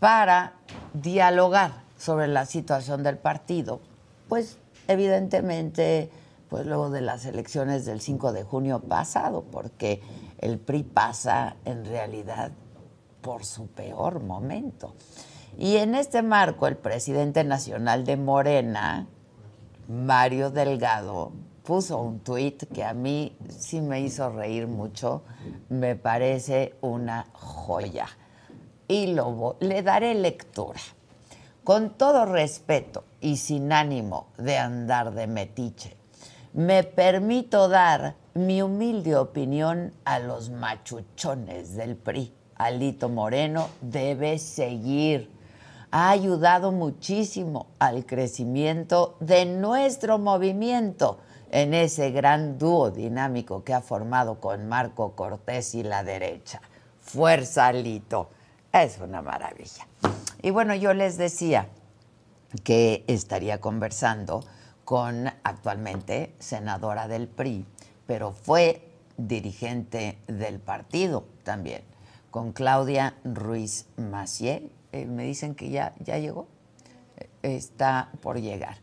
[0.00, 0.54] para
[0.94, 3.80] dialogar sobre la situación del partido.
[4.28, 6.10] Pues evidentemente,
[6.50, 10.02] pues luego de las elecciones del 5 de junio pasado, porque
[10.38, 12.50] el PRI pasa en realidad
[13.20, 14.92] por su peor momento.
[15.58, 19.06] Y en este marco, el presidente nacional de Morena,
[19.88, 21.32] Mario Delgado,
[21.62, 25.22] puso un tuit que a mí sí me hizo reír mucho,
[25.68, 28.08] me parece una joya.
[28.88, 30.80] Y lo, le daré lectura.
[31.64, 35.96] Con todo respeto y sin ánimo de andar de metiche,
[36.54, 42.32] me permito dar mi humilde opinión a los machuchones del PRI.
[42.56, 45.30] Alito Moreno debe seguir.
[45.92, 51.20] Ha ayudado muchísimo al crecimiento de nuestro movimiento
[51.50, 56.60] en ese gran dúo dinámico que ha formado con Marco Cortés y la derecha.
[57.00, 58.30] Fuerza, Alito.
[58.72, 59.86] Es una maravilla.
[60.42, 61.68] Y bueno, yo les decía,
[62.64, 64.44] que estaría conversando
[64.84, 67.66] con actualmente senadora del PRI,
[68.06, 71.82] pero fue dirigente del partido también,
[72.30, 74.70] con Claudia Ruiz Macié.
[74.92, 76.46] Eh, me dicen que ya, ya llegó,
[77.42, 78.76] Eh, está por llegar.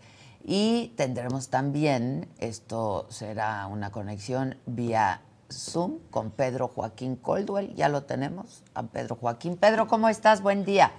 [0.43, 8.03] Y tendremos también, esto será una conexión vía Zoom con Pedro Joaquín Coldwell, ya lo
[8.03, 9.57] tenemos, a Pedro Joaquín.
[9.57, 10.41] Pedro, ¿cómo estás?
[10.41, 10.91] Buen día.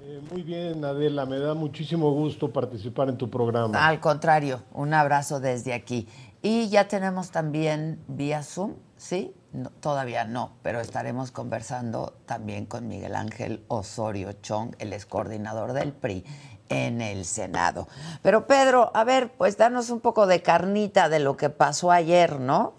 [0.00, 3.86] Eh, muy bien, Adela, me da muchísimo gusto participar en tu programa.
[3.86, 6.08] Al contrario, un abrazo desde aquí.
[6.42, 9.32] Y ya tenemos también vía Zoom, ¿sí?
[9.52, 15.74] No, todavía no, pero estaremos conversando también con Miguel Ángel Osorio Chong, el ex coordinador
[15.74, 16.24] del PRI
[16.70, 17.86] en el Senado.
[18.22, 22.40] Pero Pedro, a ver, pues danos un poco de carnita de lo que pasó ayer,
[22.40, 22.72] ¿no?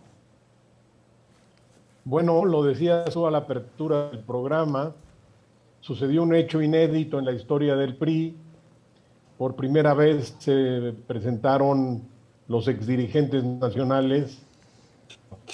[2.06, 4.94] Bueno, lo decía tú a la apertura del programa,
[5.80, 8.36] sucedió un hecho inédito en la historia del PRI.
[9.38, 12.02] Por primera vez se presentaron
[12.48, 14.42] los exdirigentes nacionales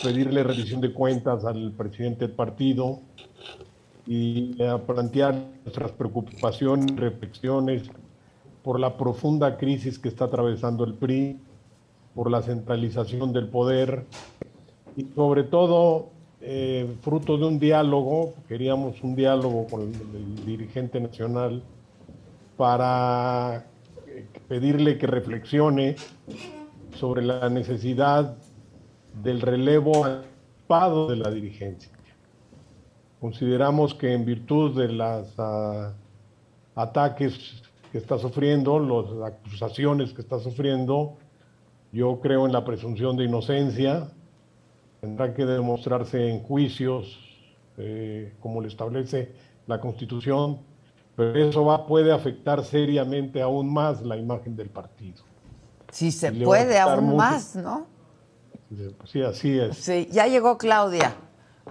[0.01, 2.99] pedirle revisión de cuentas al presidente del partido
[4.07, 7.83] y a plantear nuestras preocupaciones reflexiones
[8.63, 11.39] por la profunda crisis que está atravesando el PRI,
[12.15, 14.05] por la centralización del poder
[14.95, 16.09] y sobre todo
[16.41, 21.61] eh, fruto de un diálogo, queríamos un diálogo con el, el dirigente nacional
[22.57, 23.65] para
[24.07, 25.95] eh, pedirle que reflexione
[26.97, 28.37] sobre la necesidad
[29.21, 30.05] del relevo
[30.69, 31.91] de la dirigencia.
[33.19, 35.93] Consideramos que en virtud de los ah,
[36.75, 41.17] ataques que está sufriendo, las acusaciones que está sufriendo,
[41.91, 44.11] yo creo en la presunción de inocencia,
[45.01, 47.17] tendrá que demostrarse en juicios,
[47.77, 49.33] eh, como le establece
[49.65, 50.59] la Constitución,
[51.15, 55.23] pero eso va, puede afectar seriamente aún más la imagen del partido.
[55.91, 57.87] Si se puede aún más, ¿no?
[59.05, 59.77] Sí, así es.
[59.77, 61.15] Sí, ya llegó Claudia.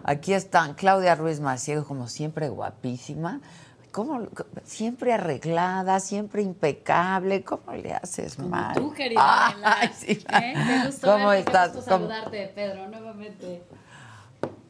[0.05, 3.41] Aquí están, Claudia Ruiz Maciego, como siempre, guapísima.
[3.91, 4.27] ¿Cómo,
[4.65, 7.43] siempre arreglada, siempre impecable.
[7.43, 8.75] ¿Cómo le haces mal?
[8.75, 9.57] Tú, querida.
[9.65, 10.13] Ay, sí.
[10.13, 10.55] ¿Eh?
[10.55, 11.71] Qué gusto ¿Cómo verte, estás?
[11.71, 13.63] Qué gusto ¿Cómo- saludarte, Pedro, nuevamente.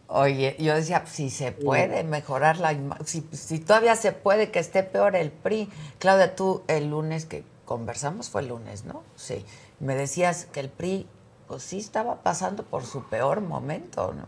[0.07, 4.59] Oye, yo decía, si se puede mejorar la imagen, si, si todavía se puede que
[4.59, 5.69] esté peor el PRI.
[5.99, 9.03] Claudia, tú el lunes que conversamos, fue el lunes, ¿no?
[9.17, 9.45] Sí.
[9.81, 11.07] Me decías que el PRI,
[11.49, 14.27] pues sí estaba pasando por su peor momento, ¿no?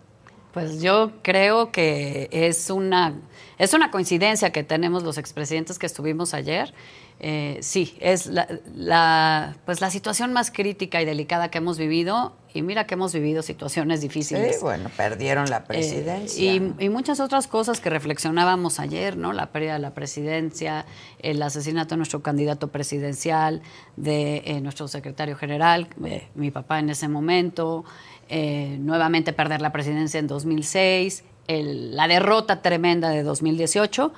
[0.52, 3.14] Pues yo creo que es una,
[3.58, 6.74] es una coincidencia que tenemos los expresidentes que estuvimos ayer.
[7.22, 12.34] Eh, sí, es la, la- pues la situación más crítica y delicada que hemos vivido.
[12.52, 14.56] Y mira que hemos vivido situaciones difíciles.
[14.56, 16.42] Sí, bueno, perdieron la Eh, presidencia.
[16.52, 19.32] y, y muchas otras cosas que reflexionábamos ayer, ¿no?
[19.32, 20.84] La pérdida de la presidencia,
[21.20, 23.62] el asesinato de nuestro candidato presidencial,
[23.96, 27.84] de eh, nuestro secretario general, eh, mi papá en ese momento,
[28.28, 34.12] eh, nuevamente perder la presidencia en 2006, el- la derrota tremenda de 2018.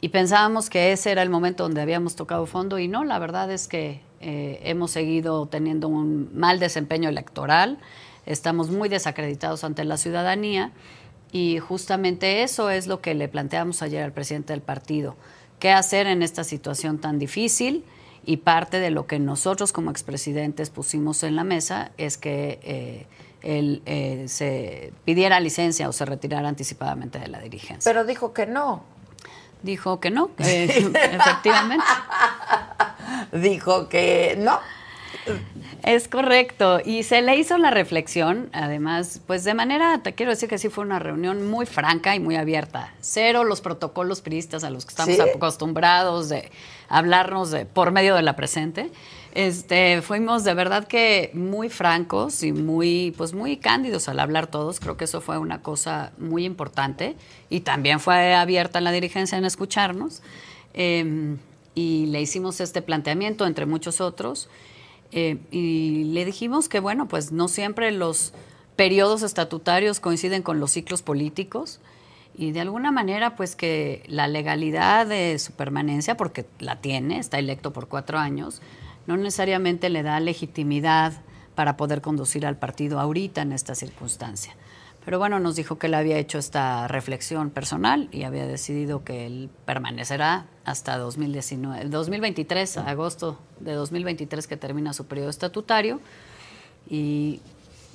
[0.00, 3.50] Y pensábamos que ese era el momento donde habíamos tocado fondo y no, la verdad
[3.50, 7.78] es que eh, hemos seguido teniendo un mal desempeño electoral,
[8.26, 10.72] estamos muy desacreditados ante la ciudadanía
[11.32, 15.16] y justamente eso es lo que le planteamos ayer al presidente del partido,
[15.58, 17.84] qué hacer en esta situación tan difícil
[18.26, 23.06] y parte de lo que nosotros como expresidentes pusimos en la mesa es que eh,
[23.42, 27.88] él eh, se pidiera licencia o se retirara anticipadamente de la dirigencia.
[27.90, 28.82] Pero dijo que no.
[29.62, 31.84] Dijo que no, que efectivamente.
[33.32, 34.60] Dijo que no.
[35.82, 36.80] Es correcto.
[36.84, 40.68] Y se le hizo la reflexión, además, pues de manera, te quiero decir que sí
[40.68, 42.92] fue una reunión muy franca y muy abierta.
[43.00, 45.20] Cero los protocolos priistas a los que estamos ¿Sí?
[45.20, 46.50] acostumbrados de
[46.88, 48.90] hablarnos de, por medio de la presente.
[49.34, 54.80] Este, fuimos de verdad que muy francos y muy, pues muy cándidos al hablar todos.
[54.80, 57.16] Creo que eso fue una cosa muy importante.
[57.50, 60.22] Y también fue abierta la dirigencia en escucharnos.
[60.74, 61.36] Eh,
[61.76, 64.48] y le hicimos este planteamiento, entre muchos otros.
[65.12, 68.32] Eh, y le dijimos que, bueno, pues no siempre los
[68.76, 71.80] periodos estatutarios coinciden con los ciclos políticos
[72.38, 77.38] y de alguna manera, pues que la legalidad de su permanencia, porque la tiene, está
[77.38, 78.60] electo por cuatro años,
[79.06, 81.14] no necesariamente le da legitimidad
[81.54, 84.54] para poder conducir al partido ahorita en esta circunstancia.
[85.06, 89.24] Pero bueno, nos dijo que él había hecho esta reflexión personal y había decidido que
[89.24, 96.00] él permanecerá hasta 2019, 2023, agosto de 2023 que termina su periodo estatutario.
[96.90, 97.40] Y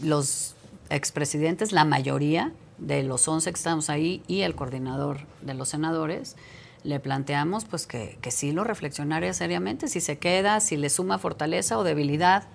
[0.02, 0.56] los
[0.90, 6.38] expresidentes, la mayoría de los 11 que estamos ahí y el coordinador de los senadores,
[6.86, 11.18] le planteamos pues que, que sí lo reflexionaría seriamente, si se queda, si le suma
[11.18, 12.46] fortaleza o debilidad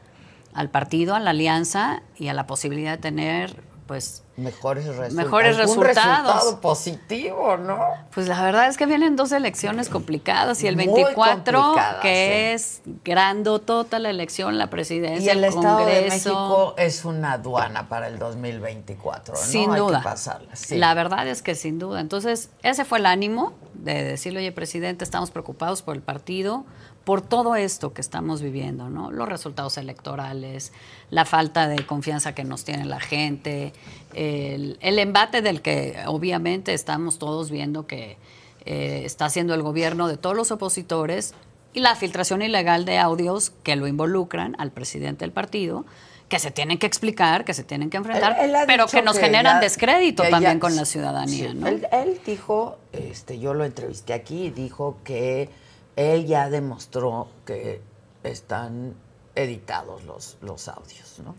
[0.54, 5.14] al partido, a la alianza y a la posibilidad de tener pues Mejores resultados.
[5.14, 5.96] Mejores resultados.
[5.96, 7.78] resultado positivo, ¿no?
[8.12, 12.52] Pues la verdad es que vienen dos elecciones complicadas y el Muy 24, complicadas, que
[12.52, 16.02] es grandotota la elección, la presidencia, Y el Estado Congreso.
[16.04, 19.40] de México es una aduana para el 2024, ¿no?
[19.40, 19.98] Sin Hay duda.
[20.00, 20.54] que pasarla.
[20.54, 20.76] sí.
[20.76, 22.00] La verdad es que sin duda.
[22.00, 26.64] Entonces, ese fue el ánimo de decirle, oye, presidente, estamos preocupados por el partido,
[27.06, 29.12] por todo esto que estamos viviendo, ¿no?
[29.12, 30.72] Los resultados electorales,
[31.10, 33.72] la falta de confianza que nos tiene la gente,
[34.12, 38.16] el, el embate del que obviamente estamos todos viendo que
[38.64, 41.34] eh, está haciendo el gobierno de todos los opositores
[41.74, 45.84] y la filtración ilegal de audios que lo involucran al presidente del partido,
[46.28, 49.02] que se tienen que explicar, que se tienen que enfrentar, Él- él ha pero que
[49.02, 51.68] nos generan ya- descrédito también ya- con la ciudadanía, sí, ¿no?
[51.68, 55.48] Él, él dijo, este, yo lo entrevisté aquí dijo que
[55.96, 57.80] él ya demostró que
[58.22, 58.94] están
[59.34, 61.34] editados los, los audios, ¿no?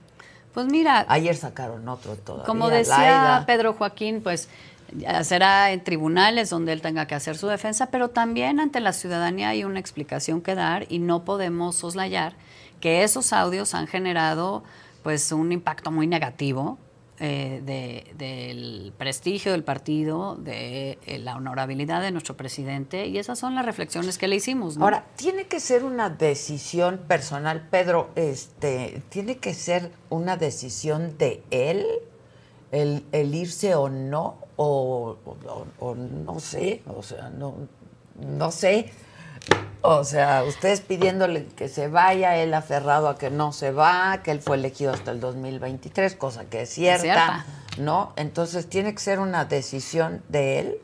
[0.54, 2.46] Pues mira, Ayer sacaron otro todavía.
[2.46, 3.44] como decía.
[3.46, 4.50] Pedro Joaquín, pues
[5.22, 9.50] será en tribunales donde él tenga que hacer su defensa, pero también ante la ciudadanía
[9.50, 12.34] hay una explicación que dar y no podemos soslayar
[12.80, 14.64] que esos audios han generado
[15.04, 16.78] pues un impacto muy negativo
[17.20, 23.40] eh, de- del prestigio del partido, de eh, la honorabilidad de nuestro presidente, y esas
[23.40, 24.78] son las reflexiones que le hicimos.
[24.78, 31.42] Ahora, tiene que ser una decisión personal, Pedro, este, tiene que ser una decisión de
[31.52, 31.86] él,
[32.72, 37.56] el, el irse o no, o, o- o no sé, o sea, no,
[38.22, 38.92] no sé.
[39.90, 44.32] O sea, ustedes pidiéndole que se vaya, él aferrado a que no se va, que
[44.32, 47.46] él fue elegido hasta el 2023, cosa que es cierta, cierta.
[47.78, 48.12] ¿no?
[48.18, 50.78] Entonces tiene que ser una decisión de él.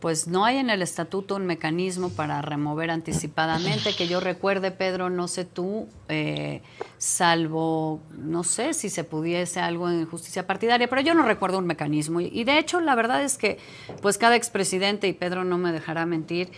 [0.00, 5.10] Pues no hay en el estatuto un mecanismo para remover anticipadamente, que yo recuerde, Pedro,
[5.10, 6.62] no sé tú, eh,
[6.98, 11.66] salvo, no sé si se pudiese algo en justicia partidaria, pero yo no recuerdo un
[11.66, 12.20] mecanismo.
[12.20, 13.58] Y, y de hecho, la verdad es que,
[14.02, 16.52] pues cada expresidente, y Pedro no me dejará mentir,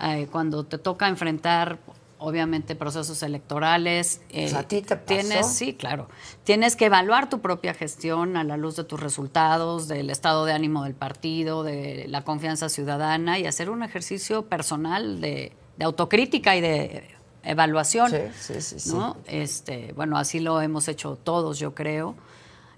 [0.00, 1.78] eh, cuando te toca enfrentar,
[2.18, 5.06] obviamente, procesos electorales, eh, Pues, ¿a ti te pasó?
[5.06, 6.08] tienes, sí, claro,
[6.44, 10.52] tienes que evaluar tu propia gestión a la luz de tus resultados, del estado de
[10.52, 16.54] ánimo del partido, de la confianza ciudadana y hacer un ejercicio personal de, de autocrítica
[16.56, 17.08] y de
[17.42, 18.10] evaluación.
[18.10, 18.94] Sí, sí, sí, sí.
[18.94, 19.16] ¿no?
[19.26, 22.14] Este, bueno, así lo hemos hecho todos, yo creo.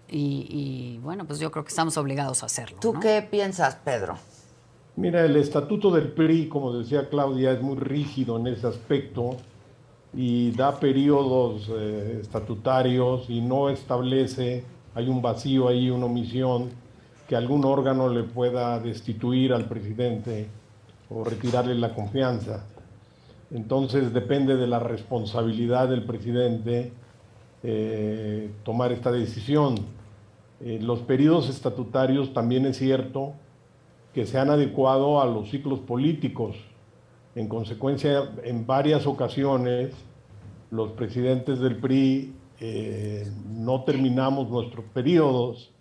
[0.08, 2.78] Y, y, bueno, pues yo creo que estamos obligados a hacerlo.
[2.80, 3.00] ¿Tú ¿no?
[3.00, 4.16] qué piensas, Pedro?
[4.96, 9.36] Mira, el estatuto del PRI, como decía Claudia, es muy rígido en ese aspecto
[10.12, 14.62] y da periodos eh, estatutarios y no establece,
[14.94, 16.70] hay un vacío ahí, una omisión,
[17.28, 20.46] que algún órgano le pueda destituir al presidente
[21.10, 22.64] o retirarle la confianza.
[23.50, 26.92] Entonces depende de la responsabilidad del presidente
[27.64, 29.74] eh, tomar esta decisión.
[30.60, 33.34] Eh, los periodos estatutarios también es cierto
[34.14, 36.56] que se han adecuado a los ciclos políticos.
[37.34, 39.92] En consecuencia, en varias ocasiones,
[40.70, 45.72] los presidentes del PRI eh, no terminamos nuestros periodos,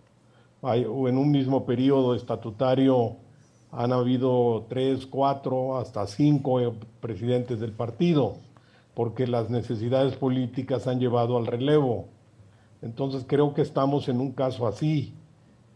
[0.62, 3.18] o en un mismo periodo estatutario
[3.72, 6.72] han habido tres, cuatro, hasta cinco eh,
[7.02, 8.38] presidentes del partido,
[8.96, 12.08] porque las necesidades políticas han llevado al relevo.
[12.82, 15.14] Entonces creo que estamos en un caso así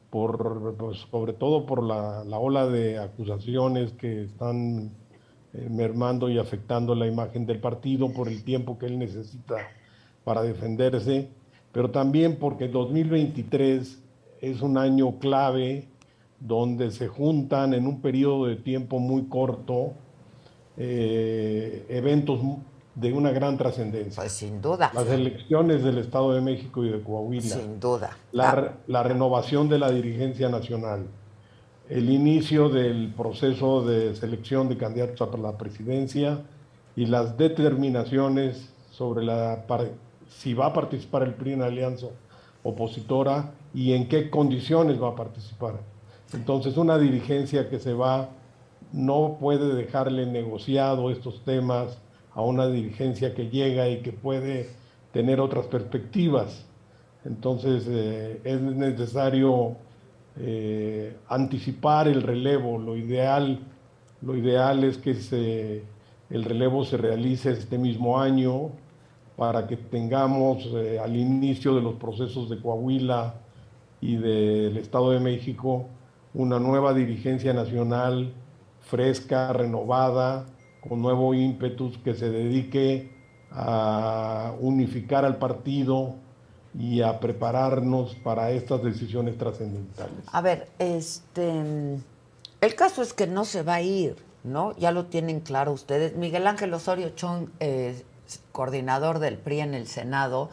[0.10, 4.91] por, pues, sobre todo por la, la ola de acusaciones que están
[5.53, 9.55] eh, mermando y afectando la imagen del partido por el tiempo que él necesita
[10.24, 11.30] para defenderse,
[11.72, 14.03] pero también porque 2023
[14.41, 15.88] es un año clave
[16.39, 19.93] donde se juntan en un periodo de tiempo muy corto
[20.78, 22.39] eh, eventos
[22.98, 24.24] de una gran trascendencia.
[24.24, 28.18] Pues sin duda, Las elecciones del Estado de México y de Coahuila sin duda.
[28.32, 31.06] la, Ah, la renovación de la dirigencia nacional,
[31.89, 36.41] el inicio del proceso de selección de candidatos a la presidencia
[36.95, 39.64] y las determinaciones sobre la
[40.28, 42.08] si va a participar el PRI en alianza
[42.64, 45.76] opositora y en qué condiciones va a participar.
[46.34, 48.30] Entonces, una dirigencia que se va
[48.91, 52.00] no puede dejarle negociado estos temas
[52.38, 54.69] a una dirigencia que llega y que puede
[55.11, 56.67] tener otras perspectivas.
[57.25, 59.75] Entonces eh, es necesario
[60.39, 62.77] eh, anticipar el relevo.
[62.77, 63.59] Lo ideal,
[64.21, 65.83] lo ideal es que
[66.29, 68.69] el relevo se realice este mismo año
[69.35, 73.33] para que tengamos eh, al inicio de los procesos de Coahuila
[73.99, 75.88] y del Estado de México
[76.35, 78.31] una nueva dirigencia nacional
[78.81, 80.45] fresca, renovada,
[80.88, 83.11] con nuevo ímpetus que se dedique
[83.51, 86.15] a unificar al partido
[86.77, 90.23] y a prepararnos para estas decisiones trascendentales.
[90.31, 91.61] A ver, este,
[92.61, 94.75] el caso es que no se va a ir, ¿no?
[94.77, 96.15] Ya lo tienen claro ustedes.
[96.15, 98.03] Miguel Ángel Osorio Chong, eh,
[98.51, 100.49] coordinador del PRI en el Senado,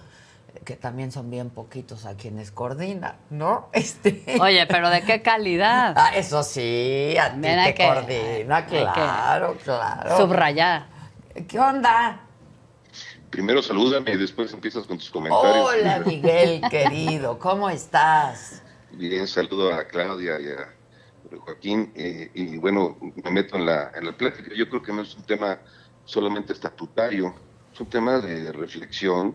[0.64, 3.68] que también son bien poquitos a quienes coordina, ¿no?
[3.72, 5.94] Este, Oye, pero ¿de qué calidad?
[5.96, 10.16] ah, eso sí, a ti te que- coordina, claro, claro.
[10.16, 10.86] Subrayar.
[11.48, 12.20] ¿Qué onda?
[13.30, 15.66] Primero salúdame y después empiezas con tus comentarios.
[15.68, 18.62] Hola, Miguel, querido, ¿cómo estás?
[18.92, 21.92] Bien, saludo a Claudia y a Joaquín.
[21.96, 24.50] eh, y bueno, me meto en la, en la plática.
[24.54, 25.58] Yo creo que no es un tema
[26.04, 27.34] solamente estatutario,
[27.72, 29.34] es un tema de reflexión,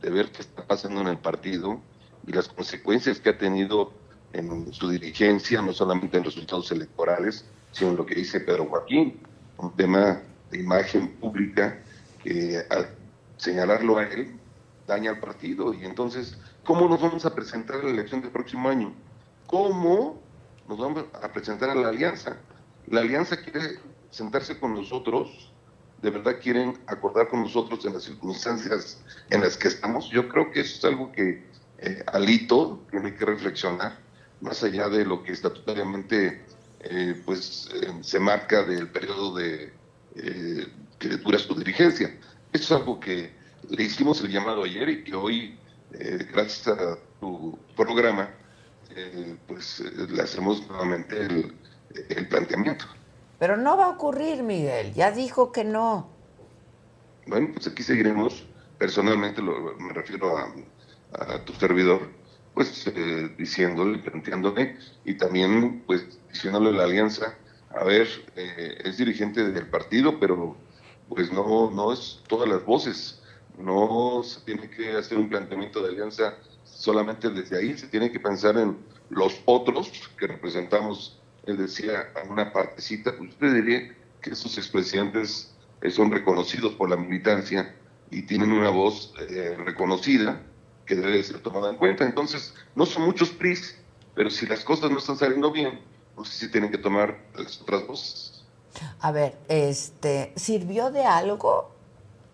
[0.00, 1.80] de ver qué está pasando en el partido
[2.26, 3.92] y las consecuencias que ha tenido
[4.32, 9.20] en su dirigencia, no solamente en resultados electorales, sino en lo que dice Pedro Joaquín,
[9.58, 11.82] un tema de imagen pública
[12.22, 12.88] que al
[13.36, 14.38] señalarlo a él
[14.86, 15.72] daña al partido.
[15.74, 18.92] Y entonces, ¿cómo nos vamos a presentar a la elección del próximo año?
[19.46, 20.20] ¿Cómo
[20.68, 22.36] nos vamos a presentar a la alianza?
[22.86, 23.78] La alianza quiere
[24.10, 25.49] sentarse con nosotros,
[26.02, 30.10] de verdad quieren acordar con nosotros en las circunstancias en las que estamos.
[30.10, 31.44] Yo creo que eso es algo que
[31.78, 33.98] eh, Alito tiene que reflexionar
[34.40, 36.44] más allá de lo que estatutariamente
[36.80, 39.72] eh, pues eh, se marca del periodo de
[40.98, 42.08] que dura su dirigencia.
[42.52, 43.32] Eso es algo que
[43.68, 45.58] le hicimos el llamado ayer y que hoy,
[45.92, 48.30] eh, gracias a tu programa,
[48.94, 51.26] eh, pues eh, le hacemos nuevamente
[52.08, 52.86] el planteamiento.
[53.40, 54.92] Pero no va a ocurrir, Miguel.
[54.92, 56.10] Ya dijo que no.
[57.26, 58.46] Bueno, pues aquí seguiremos,
[58.78, 60.54] personalmente lo- me refiero a,
[61.44, 62.02] tu servidor,
[62.54, 67.34] pues eh, diciéndole, planteándole y también pues diciéndole a la alianza,
[67.70, 70.56] a ver, eh, es dirigente del partido, pero
[71.08, 73.22] pues no, no es todas las voces,
[73.58, 78.20] no se tiene que hacer un planteamiento de alianza solamente desde ahí, se tiene que
[78.20, 78.78] pensar en
[79.08, 85.52] los otros que representamos, él decía, a una partecita, pues usted diría que esos expresidentes
[85.82, 87.74] eh, son reconocidos por la militancia
[88.10, 90.42] y tienen una voz eh, reconocida
[90.86, 92.04] que debe ser tomada en cuenta.
[92.04, 93.76] Entonces, no son muchos PRIs,
[94.14, 95.80] pero si las cosas no están saliendo bien,
[96.14, 98.44] pues sí tienen que tomar las otras voces.
[99.00, 101.74] A ver, este, ¿sirvió de algo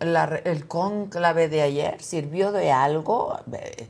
[0.00, 2.02] la el cónclave de ayer?
[2.02, 3.38] ¿Sirvió de algo?
[3.52, 3.88] Eh,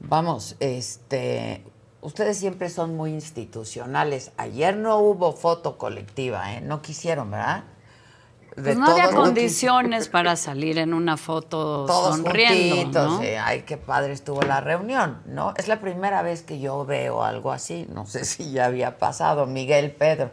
[0.00, 1.62] Vamos, este,
[2.06, 4.30] ustedes siempre son muy institucionales.
[4.36, 6.60] Ayer no hubo foto colectiva, ¿eh?
[6.60, 7.64] No quisieron, ¿verdad?
[8.54, 13.22] De Pues no había condiciones para salir en una foto todos sonriendo, juntitos, ¿no?
[13.22, 15.52] eh, ay, qué padre estuvo la reunión, ¿no?
[15.56, 19.44] Es la primera vez que yo veo algo así, no sé si ya había pasado,
[19.46, 20.30] Miguel Pedro.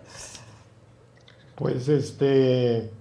[1.56, 2.92] Pues este,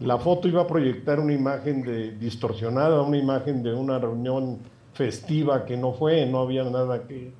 [0.00, 4.58] la foto iba a proyectar una imagen de, distorsionada, una imagen de una reunión
[4.94, 7.32] festiva que no fue, no había nada que,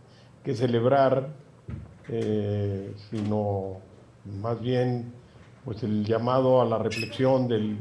[0.45, 1.31] que celebrar,
[2.09, 3.79] eh, sino
[4.41, 5.13] más bien
[5.65, 7.79] pues el llamado a la reflexión del,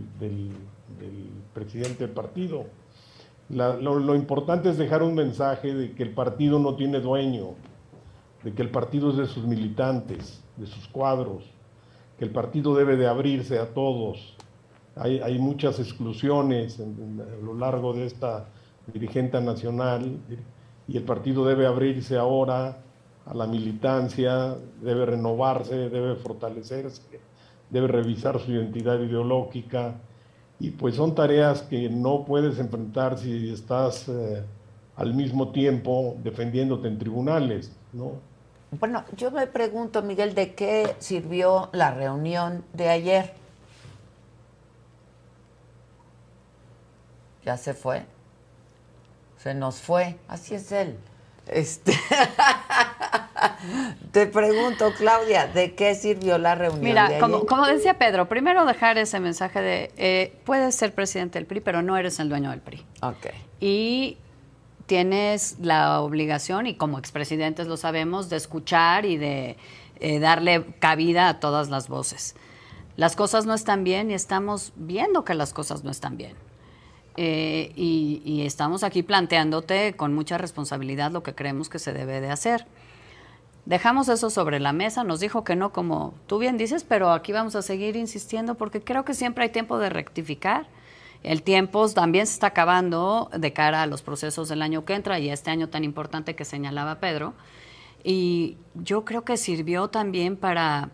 [1.53, 2.66] presidente del partido.
[3.49, 7.55] Lo, lo importante es dejar un mensaje de que el partido no tiene dueño,
[8.43, 11.43] de que el partido es de sus militantes, de sus cuadros,
[12.18, 14.38] que el partido debe de abrirse a todos.
[14.95, 18.45] Hay, hay muchas exclusiones a lo largo de esta
[18.93, 20.20] dirigente nacional
[20.88, 22.78] y el partido debe abrirse ahora
[23.26, 27.02] a la militancia, debe renovarse, debe fortalecerse,
[27.70, 29.96] debe revisar su identidad ideológica
[30.60, 34.44] y pues son tareas que no puedes enfrentar si estás eh,
[34.96, 38.12] al mismo tiempo defendiéndote en tribunales, ¿no?
[38.80, 43.34] Bueno, yo me pregunto, Miguel, ¿de qué sirvió la reunión de ayer?
[47.46, 48.06] Ya se fue.
[49.44, 50.16] Se nos fue.
[50.30, 50.98] Así es él.
[51.48, 51.94] Este.
[54.14, 59.20] Te pregunto, Claudia, ¿de qué sirvió la reunión Mira, como decía Pedro, primero dejar ese
[59.20, 62.86] mensaje de eh, puedes ser presidente del PRI, pero no eres el dueño del PRI.
[63.02, 63.28] Ok.
[63.60, 64.18] Y
[64.86, 69.58] tienes la obligación, y como expresidentes lo sabemos, de escuchar y de
[70.00, 72.36] eh, darle cabida a todas las voces.
[72.96, 76.38] Las cosas no están bien y estamos viendo que las cosas no están bien.
[77.16, 82.22] Eh, y, y estamos aquí planteándote con mucha responsabilidad lo que creemos que se debe
[82.22, 82.66] de hacer.
[83.66, 87.32] Dejamos eso sobre la mesa, nos dijo que no, como tú bien dices, pero aquí
[87.32, 90.68] vamos a seguir insistiendo porque creo que siempre hay tiempo de rectificar.
[91.24, 95.18] El tiempo también se está acabando de cara a los procesos del año que entra
[95.20, 97.34] y a este año tan importante que señalaba Pedro.
[98.03, 100.89] Y yo creo que sirvió también para,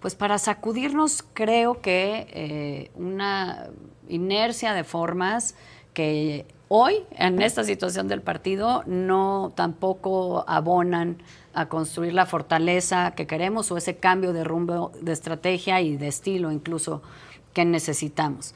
[0.00, 3.68] pues para sacudirnos, creo que eh, una
[4.08, 5.54] inercia de formas
[5.92, 11.18] que hoy, en esta situación del partido, no tampoco abonan
[11.54, 16.08] a construir la fortaleza que queremos o ese cambio de rumbo, de estrategia y de
[16.08, 17.02] estilo incluso
[17.52, 18.54] que necesitamos.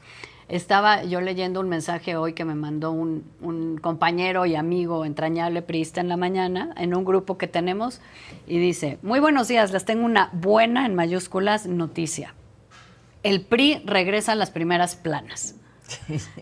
[0.49, 6.01] Estaba yo leyendo un mensaje hoy que me mandó un, compañero y amigo entrañable priista
[6.01, 8.01] en la mañana en un grupo que tenemos
[8.47, 12.33] y dice, muy buenos días, les tengo una buena en mayúsculas noticia.
[13.23, 15.55] El PRI regresa a las primeras planas.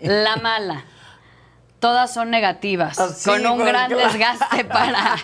[0.02, 0.84] La mala.
[1.80, 5.16] Todas son negativas, Ah, sí, con un pues, gran desgaste para,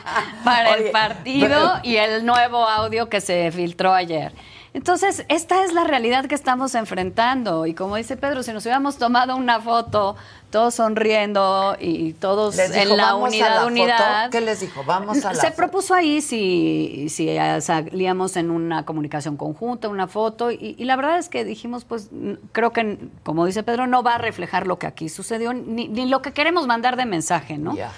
[0.43, 4.33] para Oye, el partido pero- y el nuevo audio que se filtró ayer.
[4.75, 7.65] Entonces, esta es la realidad que estamos enfrentando.
[7.65, 10.15] Y como dice Pedro, si nos hubiéramos tomado una foto,
[10.53, 13.67] todos sonriendo y todos Les dijo, en la "Vamos a unidad, la foto".
[13.67, 14.29] unidad.
[14.29, 14.83] ¿Qué les dijo?
[14.85, 15.55] Vamos a la Se foto.
[15.57, 20.95] propuso ahí si, si eh, salíamos en una comunicación conjunta, una foto, y, y la
[20.95, 22.09] verdad es que dijimos, pues
[22.51, 26.05] creo que, como dice Pedro, no va a reflejar lo que aquí sucedió, ni, ni
[26.05, 27.75] lo que queremos mandar de mensaje, ¿no?
[27.75, 27.91] Ya.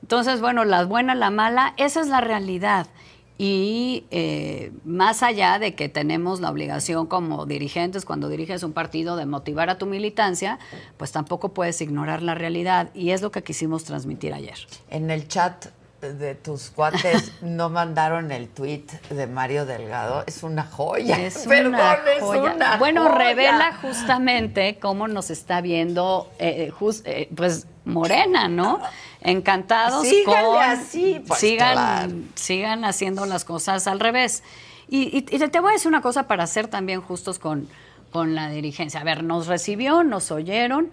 [0.00, 2.86] Entonces, bueno, la buena, la mala, esa es la realidad.
[3.40, 9.16] Y eh, más allá de que tenemos la obligación como dirigentes, cuando diriges un partido,
[9.16, 10.58] de motivar a tu militancia,
[10.96, 12.90] pues tampoco puedes ignorar la realidad.
[12.94, 14.58] Y es lo que quisimos transmitir ayer.
[14.90, 15.66] En el chat
[16.00, 20.24] de tus cuates no mandaron el tweet de Mario Delgado.
[20.26, 21.16] Es una joya.
[21.18, 22.54] Es Perdón, una es joya.
[22.54, 23.14] una bueno, joya.
[23.14, 26.72] revela justamente cómo nos está viendo, eh,
[27.04, 28.80] eh, pues, Morena, ¿no?
[29.20, 30.62] Encantados Síganle con...
[30.62, 32.12] así, pues, sigan, claro.
[32.34, 34.42] sigan haciendo las cosas al revés.
[34.88, 37.68] Y, y- y te voy a decir una cosa para ser también justos con,
[38.12, 39.00] con la dirigencia.
[39.00, 40.90] A ver, nos recibió, nos oyeron,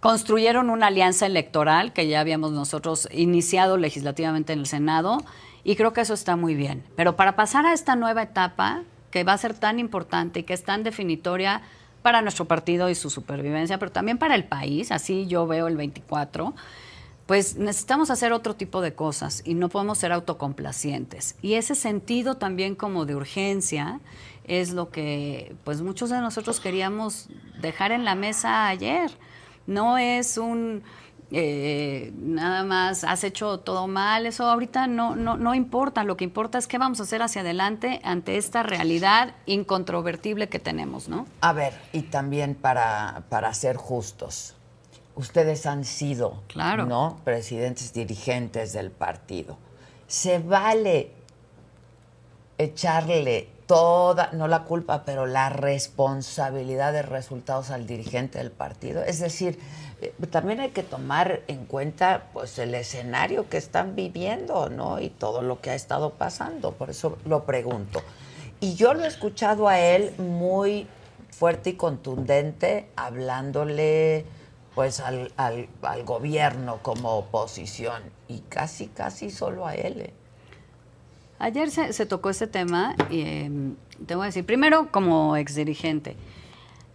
[0.00, 5.18] construyeron una alianza electoral que ya habíamos nosotros iniciado legislativamente en el Senado
[5.64, 6.84] y creo que eso está muy bien.
[6.96, 10.54] Pero para pasar a esta nueva etapa, que va a ser tan importante y que
[10.54, 11.62] es tan definitoria
[12.06, 15.76] para nuestro partido y su supervivencia, pero también para el país, así yo veo el
[15.76, 16.54] 24,
[17.26, 21.34] pues necesitamos hacer otro tipo de cosas y no podemos ser autocomplacientes.
[21.42, 23.98] Y ese sentido también como de urgencia
[24.44, 27.28] es lo que pues muchos de nosotros queríamos
[27.60, 29.10] dejar en la mesa ayer.
[29.66, 30.84] No es un
[31.32, 36.24] eh, nada más has hecho todo mal, eso ahorita no, no, no importa, lo que
[36.24, 41.26] importa es qué vamos a hacer hacia adelante ante esta realidad incontrovertible que tenemos, ¿no?
[41.40, 44.54] A ver, y también para, para ser justos,
[45.16, 46.86] ustedes han sido, Claro.
[46.86, 47.20] ¿no?
[47.24, 49.58] Presidentes dirigentes del partido.
[50.06, 51.10] Se vale
[52.58, 59.02] echarle toda, no la culpa, pero la responsabilidad de resultados al dirigente del partido.
[59.02, 59.58] Es decir,
[60.30, 65.00] también hay que tomar en cuenta pues el escenario que están viviendo, ¿no?
[65.00, 66.72] Y todo lo que ha estado pasando.
[66.72, 68.02] Por eso lo pregunto.
[68.60, 70.86] Y yo lo he escuchado a él muy
[71.30, 74.24] fuerte y contundente, hablándole
[74.74, 75.68] pues al, al-
[76.04, 78.02] gobierno como oposición.
[78.28, 80.00] Y casi, casi solo a él.
[80.00, 80.12] ¿eh?
[81.38, 83.50] Ayer se, tocó este tema y eh,
[84.06, 86.16] te voy a decir, primero como exdirigente,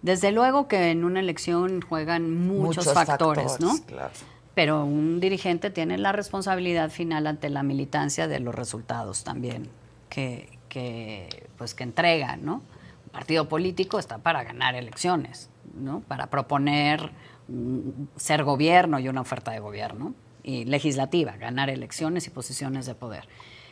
[0.01, 3.77] desde luego que en una elección juegan muchos, factores, ¿no?
[3.85, 4.11] claro.
[4.53, 9.69] Pero un dirigente tiene la responsabilidad final ante la militancia de los resultados también
[10.09, 12.55] que, que, pues, que entrega, ¿no?
[12.55, 16.01] Un partido político está para ganar elecciones, ¿no?
[16.01, 17.11] Para proponer
[17.47, 22.95] mm, ser gobierno y una oferta de gobierno y legislativa, ganar elecciones y posiciones de
[22.95, 23.27] poder.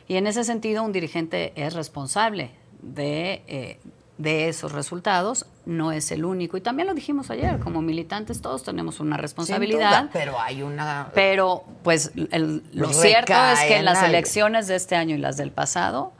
[0.07, 2.51] Y en ese sentido, un dirigente es responsable
[2.81, 3.79] de, eh,
[4.19, 6.57] de esos resultados, no es el único.
[6.57, 10.01] Y también lo dijimos ayer, como militantes todos tenemos una responsabilidad.
[10.03, 11.09] duda, pero hay una...
[11.15, 15.37] Pero, pues, el- lo cierto es que en las elecciones de este año y las
[15.37, 16.11] del pasado,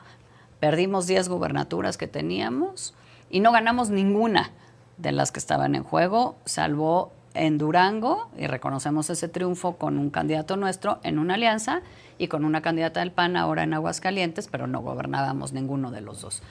[0.61, 2.93] perdimos 10 gubernaturas que teníamos
[3.29, 4.51] y no ganamos ninguna
[4.97, 10.09] de las que estaban en juego, salvo en Durango, y reconocemos ese triunfo con un
[10.09, 11.81] candidato nuestro en una alianza
[12.17, 16.21] y con una candidata del PAN ahora en Aguascalientes, pero no gobernábamos ninguno de los
[16.21, 16.41] dos.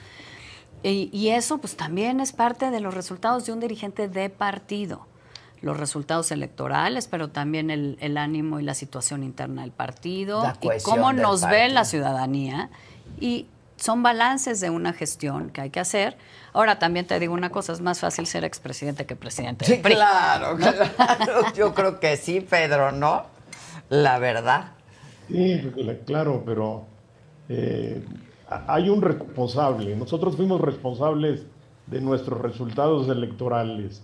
[0.83, 5.05] Y, y eso pues también es parte de los resultados de un dirigente de partido.
[5.61, 10.55] Los resultados electorales, pero también el, el ánimo y la situación interna del partido La
[10.61, 12.69] y cómo del nos ve la ciudadanía.
[13.19, 16.17] Y son balances de una gestión que hay que hacer.
[16.53, 19.65] Ahora también te digo una cosa, es más fácil ser expresidente que presidente.
[19.65, 19.95] del Sí, PRI.
[19.95, 20.85] claro, claro.
[21.55, 23.25] Yo creo que sí, Pedro, ¿no?
[23.89, 24.71] La verdad.
[25.27, 26.85] Sí, la- claro, pero
[27.49, 28.01] eh,
[28.67, 29.95] hay un responsable.
[29.95, 31.45] Nosotros fuimos responsables
[31.87, 34.03] de nuestros resultados electorales.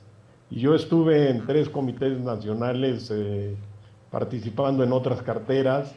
[0.50, 3.56] Y yo estuve en tres comités nacionales eh,
[4.12, 5.93] participando en otras carteras.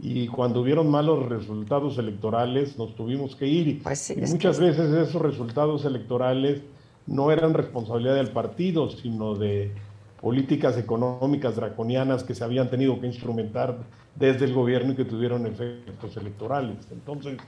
[0.00, 3.82] Y cuando hubieron malos resultados electorales, nos tuvimos que ir.
[3.82, 6.62] Pues sí, y muchas que- veces esos resultados electorales
[7.06, 9.72] no eran responsabilidad del partido, sino de
[10.20, 13.78] políticas económicas draconianas que se habían tenido que instrumentar
[14.14, 16.76] desde el gobierno y que tuvieron efectos electorales.
[16.92, 17.38] Entonces,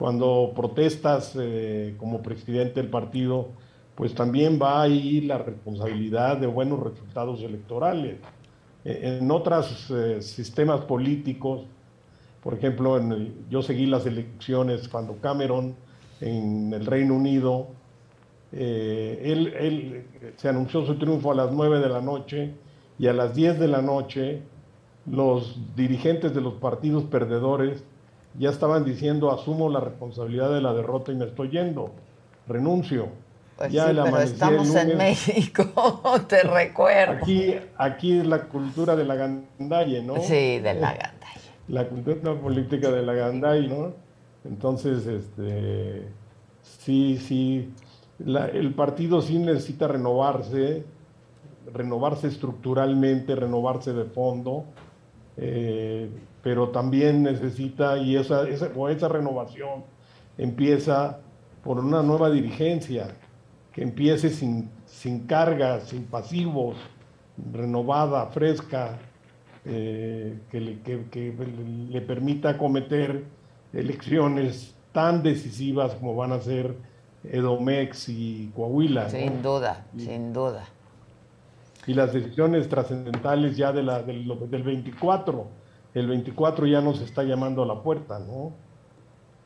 [0.00, 3.48] cuando protestas eh, como presidente del partido,
[3.94, 8.16] pues también va ahí la responsabilidad de buenos resultados electorales.
[8.86, 11.64] Eh, En otros eh, sistemas políticos,
[12.42, 15.74] por ejemplo, en el- yo seguí las elecciones cuando Cameron
[16.22, 17.66] en el Reino Unido,
[18.52, 20.04] eh, él, él,
[20.36, 22.54] se anunció su triunfo a las 9 de la noche
[22.98, 24.40] y a las 10 de la noche
[25.04, 27.84] los dirigentes de los partidos perdedores
[28.38, 31.92] ya estaban diciendo asumo la responsabilidad de la derrota y me estoy yendo,
[32.46, 33.08] renuncio.
[33.56, 35.64] Pues Ya sí, el pero estamos en lunes- México,
[36.28, 37.14] te recuerdo.
[37.22, 40.16] Aquí, aquí es la cultura de la gandalle, ¿no?
[40.22, 41.16] Sí, de la gandalla.
[41.68, 43.92] La cultura política de la gandalle, ¿no?
[44.44, 46.08] Entonces, este,
[46.62, 47.70] sí, sí,
[48.18, 50.84] la- el partido sí necesita renovarse,
[51.72, 54.64] renovarse estructuralmente, renovarse de fondo,
[55.42, 56.08] eh,
[56.42, 59.84] pero también necesita, y esa, esa, o esa renovación
[60.38, 61.18] empieza
[61.64, 63.08] por una nueva dirigencia,
[63.72, 66.76] que empiece sin, sin cargas, sin pasivos,
[67.52, 68.98] renovada, fresca,
[69.64, 71.34] eh, que, le, que- que
[71.90, 73.24] le permita cometer
[73.72, 76.74] elecciones tan decisivas como van a ser
[77.24, 79.04] Edomex y Coahuila.
[79.04, 79.10] ¿no?
[79.10, 80.64] Sin duda, sin duda.
[81.86, 85.46] Y las decisiones trascendentales ya de la, del, del 24.
[85.94, 88.52] El 24 ya nos está llamando a la puerta, ¿no?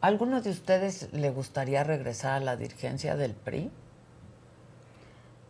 [0.00, 3.70] ¿Alguno de ustedes le gustaría regresar a la dirigencia del PRI?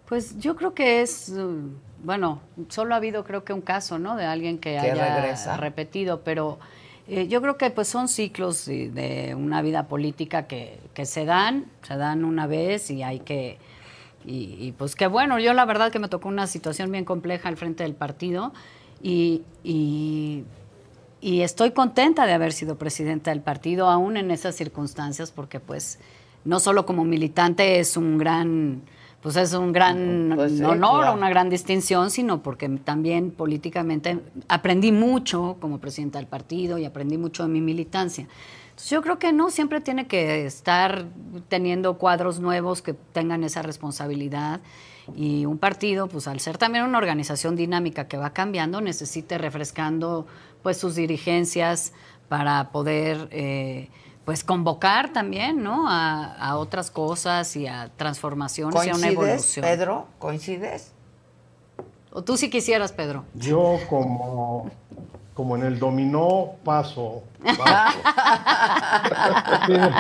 [0.07, 1.69] Pues yo creo que es, mm,
[2.05, 4.17] bueno, solo ha habido creo que un caso, ¿no?
[4.17, 5.57] De alguien que, Que haya regresa.
[5.57, 6.59] repetido, pero
[7.09, 11.25] eh, yo creo que pues son ciclos de, de una vida política que, que se
[11.25, 13.59] dan, se dan una vez y hay que,
[14.25, 17.49] y, y, pues qué bueno, yo la verdad que me tocó una situación bien compleja
[17.49, 18.53] al frente del partido
[19.03, 20.45] y, y,
[21.21, 25.99] y estoy contenta de haber sido presidenta del partido, aún en esas circunstancias, porque pues
[26.45, 28.83] no solo como militante es un gran,
[29.23, 31.15] pues es un gran Pues sí, honor, claro.
[31.17, 34.19] una gran distinción, sino porque también políticamente
[34.49, 38.27] aprendí mucho como presidenta del partido y aprendí mucho de mi militancia.
[38.75, 41.07] Entonces yo creo que no siempre tiene que estar
[41.47, 44.61] teniendo cuadros nuevos que tengan esa responsabilidad
[45.15, 49.43] y un partido, pues al ser también una organización dinámica que va cambiando, necesita ir
[49.43, 50.27] refrescando
[50.65, 51.93] pues sus dirigencias
[52.29, 53.91] para poder eh,
[54.25, 55.89] pues convocar también, ¿no?
[55.89, 59.65] A, a otras cosas y a transformaciones y a una ¿Coincides, evolución.
[59.65, 60.07] Pedro?
[60.19, 60.93] ¿Coincides?
[62.11, 63.25] O tú si quisieras, Pedro.
[63.35, 64.69] Yo como,
[65.35, 67.23] como en el dominó paso.
[67.59, 67.99] paso.
[69.67, 69.91] tiene,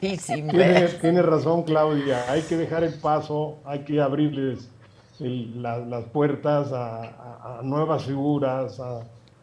[0.00, 0.98] Y sin tiene- ver.
[1.00, 4.68] tiene razón Claudia, hay que dejar el paso, hay que abrirles
[5.20, 9.00] el- la- las puertas a, a- a nuevas figuras, a,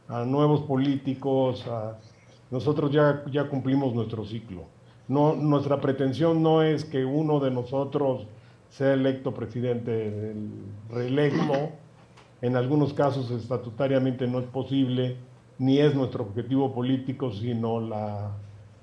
[0.07, 1.65] a nuevos políticos.
[1.67, 1.97] a-
[2.51, 4.63] nosotros ya, ya cumplimos nuestro ciclo.
[5.07, 8.27] No, nuestra pretensión no es que uno de nosotros
[8.69, 10.49] sea electo presidente del
[10.89, 11.69] reelecto.
[12.41, 15.18] En algunos casos estatutariamente no es posible,
[15.57, 18.32] ni es nuestro objetivo político, sino la,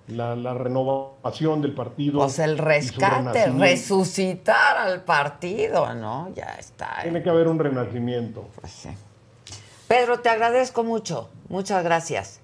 [0.08, 2.18] la, la renovación del partido.
[2.20, 6.32] Pues el rescate, resucitar al partido, ¿no?
[6.34, 6.98] Ya está.
[7.02, 8.48] Tiene que haber un renacimiento.
[8.60, 8.88] Pues sí.
[9.86, 11.28] Pedro, te agradezco mucho.
[11.48, 12.40] Muchas gracias.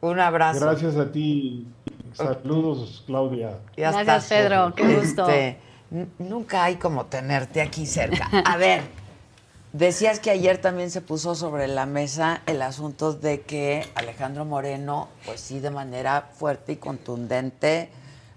[0.00, 0.60] Un abrazo.
[0.60, 1.66] Gracias a ti.
[2.12, 3.60] Saludos, Claudia.
[3.76, 4.28] Ya Gracias, estás.
[4.28, 4.74] Pedro.
[4.74, 5.28] Qué gusto.
[5.28, 5.58] Este,
[5.92, 8.28] n- nunca hay como tenerte aquí cerca.
[8.44, 8.82] A ver,
[9.72, 15.08] decías que ayer también se puso sobre la mesa el asunto de que Alejandro Moreno,
[15.24, 17.90] pues sí, de manera fuerte y contundente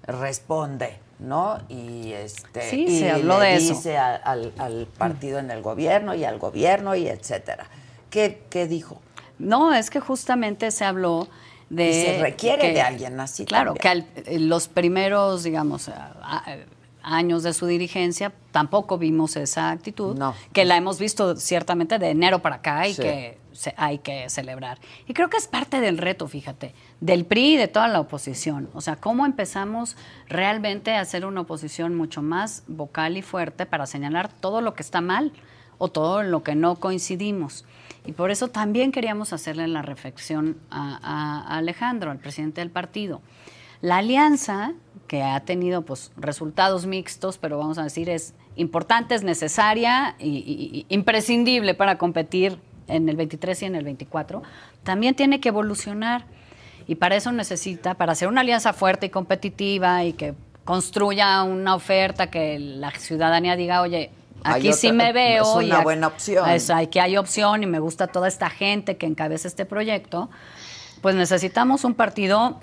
[0.03, 1.59] responde, ¿no?
[1.69, 3.73] Y este Sí, y se habló le de eso.
[3.73, 7.65] dice a- al, al partido en el gobierno y al gobierno y etcétera.
[8.09, 9.01] ¿Qué, qué dijo?
[9.39, 11.27] No, es que justamente se habló
[11.69, 11.89] de...
[11.89, 13.81] Y se requiere que- de alguien así Claro, también.
[14.13, 16.57] que al- eh, los primeros, digamos, a- a-
[17.05, 20.33] años de su dirigencia tampoco vimos esa actitud, No.
[20.53, 23.01] que la hemos visto ciertamente de enero para acá y Sí.
[23.03, 24.79] que se- hay que celebrar.
[25.07, 28.69] Y creo que es parte del reto, fíjate, del PRI y de toda la oposición.
[28.73, 29.95] O sea, cómo empezamos
[30.27, 34.81] realmente a hacer una oposición mucho más vocal y fuerte para señalar todo lo que
[34.83, 35.31] está mal
[35.77, 37.65] o todo lo que no coincidimos.
[38.05, 42.69] Y por eso también queríamos hacerle la reflexión a, a- a Alejandro, al presidente del
[42.71, 43.21] partido.
[43.81, 44.73] La alianza,
[45.07, 50.29] que ha tenido pues, resultados mixtos, pero vamos a decir es importante, es necesaria y,
[50.29, 52.57] y- y imprescindible para competir
[52.87, 54.43] en el 23 y en el 24,
[54.83, 56.25] también tiene que evolucionar.
[56.87, 61.73] Y para eso necesita, para hacer una alianza fuerte y competitiva y que construya una
[61.75, 64.11] oferta que la ciudadanía diga, oye,
[64.43, 65.41] aquí sí me veo.
[65.59, 66.47] es una y buena opción.
[66.49, 70.29] es- hay que hay opción y me gusta toda esta gente que encabeza este proyecto,
[71.01, 72.59] pues necesitamos un partido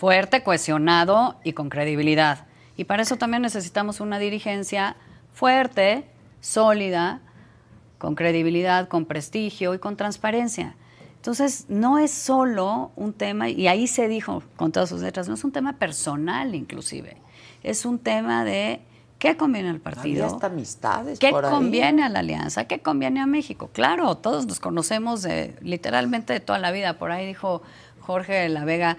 [0.00, 2.46] fuerte, cohesionado y con credibilidad.
[2.78, 4.96] Y para eso también necesitamos una dirigencia
[5.34, 6.06] fuerte,
[6.40, 7.20] sólida,
[7.98, 10.74] con credibilidad, con prestigio y con transparencia.
[11.16, 15.34] Entonces, no es solo un tema, y ahí se dijo con todas sus letras, no
[15.34, 17.18] es un tema personal inclusive,
[17.62, 18.80] es un tema de
[19.18, 20.24] qué conviene al partido.
[20.24, 21.50] Había hasta amistades ¿Qué por ahí.
[21.50, 22.64] conviene a la alianza?
[22.64, 23.68] ¿Qué conviene a México?
[23.74, 26.94] Claro, todos nos conocemos de, literalmente de toda la vida.
[26.94, 27.60] Por ahí dijo
[28.00, 28.96] Jorge de la Vega,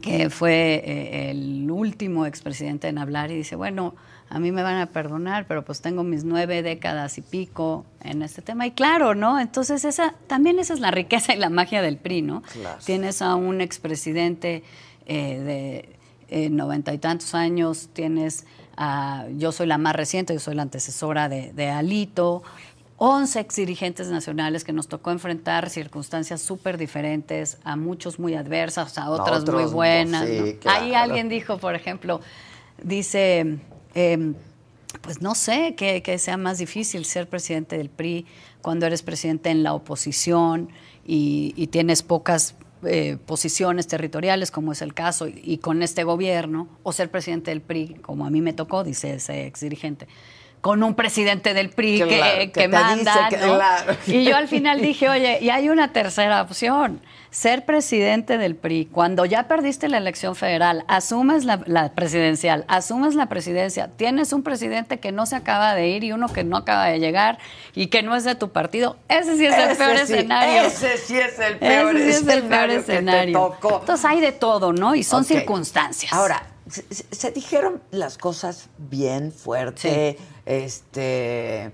[0.00, 3.94] que fue eh, el último expresidente en hablar, y dice, bueno,
[4.28, 8.22] a mí me van a perdonar, pero pues tengo mis nueve décadas y pico en
[8.22, 8.66] este tema.
[8.66, 9.38] Y claro, ¿no?
[9.38, 12.42] Entonces, esa, también esa es la riqueza y la magia del PRI, ¿no?
[12.42, 12.78] Claro.
[12.84, 14.64] Tienes a un expresidente
[15.06, 15.88] eh, de
[16.28, 18.46] eh, noventa y tantos años, tienes
[18.76, 22.42] a, yo soy la más reciente, yo soy la antecesora de, de Alito,
[23.04, 29.10] 11 exdirigentes nacionales que nos tocó enfrentar circunstancias súper diferentes, a muchos muy adversas, a
[29.10, 30.28] otras otros muy buenas.
[30.28, 30.60] sí, ¿no?
[30.60, 30.84] claro.
[30.84, 32.20] Ahí alguien dijo, por ejemplo,
[32.80, 33.58] dice,
[33.96, 34.34] eh,
[35.00, 38.24] pues no sé que, que sea más difícil ser presidente del PRI
[38.60, 40.68] cuando eres presidente en la oposición
[41.04, 42.54] y, y tienes pocas
[42.84, 47.50] eh, posiciones territoriales, como es el caso, y, y con este gobierno, o ser presidente
[47.50, 50.06] del PRI, como a mí me tocó, dice ese ex dirigente
[50.62, 52.08] con un presidente del PRI Claro,
[52.38, 53.28] que, que que te manda.
[53.28, 53.56] dice que- ¿no?
[53.56, 53.96] claro.
[54.06, 58.86] Y yo al final dije, oye, y hay una tercera opción, ser presidente del PRI.
[58.92, 64.44] Cuando ya perdiste la elección federal, asumes la, la presidencial, asumes la presidencia, tienes un
[64.44, 67.38] presidente que no se acaba de ir y uno que no acaba de llegar
[67.74, 68.98] y que no es de tu partido.
[69.08, 70.62] Ese sí es el peor sí, escenario.
[70.62, 73.56] ese sí es el peor Ese sí es el peor escenario.
[73.80, 74.94] Entonces hay de todo, ¿no?
[74.94, 76.12] Y son circunstancias.
[76.12, 80.16] Ahora, se, dijeron las cosas bien fuerte,
[80.46, 81.72] este,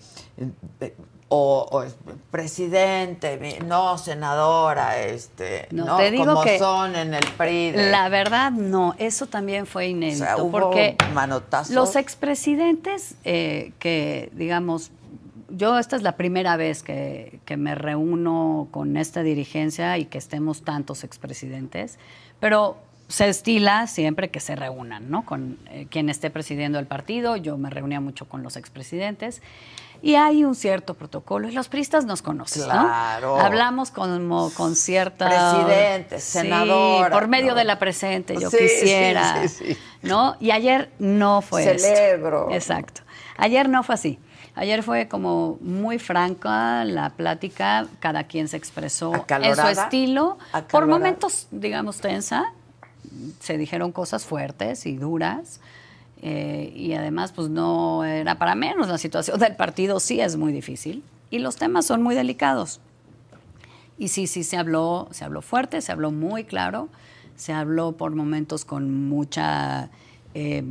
[1.31, 1.97] o, o es-
[2.31, 7.73] presidente, no senadora, este, No, no, te digo como que son en el PRI.
[7.73, 8.95] de- La verdad, no.
[8.99, 10.25] Eso también fue inédito.
[10.25, 11.75] O sea, hubo porque manotazos.
[11.75, 14.91] los expresidentes eh, que, digamos,
[15.51, 20.19] yo esta es la primera vez que, que me reúno con esta dirigencia y que
[20.19, 21.99] estemos tantos expresidentes,
[22.41, 22.77] pero
[23.09, 25.25] se estila siempre que se reúnan, ¿no?
[25.25, 27.37] Con eh, quien esté presidiendo el partido.
[27.37, 29.41] Yo me reunía mucho con los expresidentes.
[30.01, 31.49] Y hay un cierto protocolo.
[31.49, 33.37] Y los pristas nos conocen, Claro.
[33.37, 33.41] ¿no?
[33.41, 35.27] Hablamos como con cierta...
[35.27, 37.55] Presidentes, Sí, senadoras, por medio ¿no?
[37.57, 39.43] de la presente, yo Sí, sí, quisiera.
[39.43, 39.79] sí, sí.
[40.03, 40.37] ¿No?
[40.39, 41.89] Y ayer no fue esto.
[41.89, 42.49] Celebro.
[42.53, 43.01] Exacto.
[43.39, 44.21] Ayer no fue así.
[44.55, 49.71] Ayer fue como muy franca la plática, cada quien se expresó en su ¿Acalorada?
[49.71, 50.39] estilo.
[50.71, 52.53] Por momentos, digamos, tensa.
[53.41, 55.61] Se dijeron cosas fuertes y duras.
[56.21, 58.89] eh, y además, pues no era para menos.
[58.89, 61.03] La situación del partido sí es muy difícil.
[61.31, 62.81] Y los temas son muy delicados.
[63.99, 66.89] Y sí, sí, se habló, se habló fuerte, se habló muy claro,
[67.37, 69.91] se habló por momentos con mucha,
[70.35, 70.63] eh,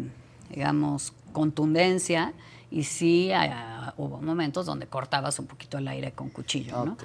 [0.50, 2.34] digamos, contundencia
[2.72, 6.98] y sí ah, hubo momentos donde cortabas un poquito el aire con cuchillo, ¿no?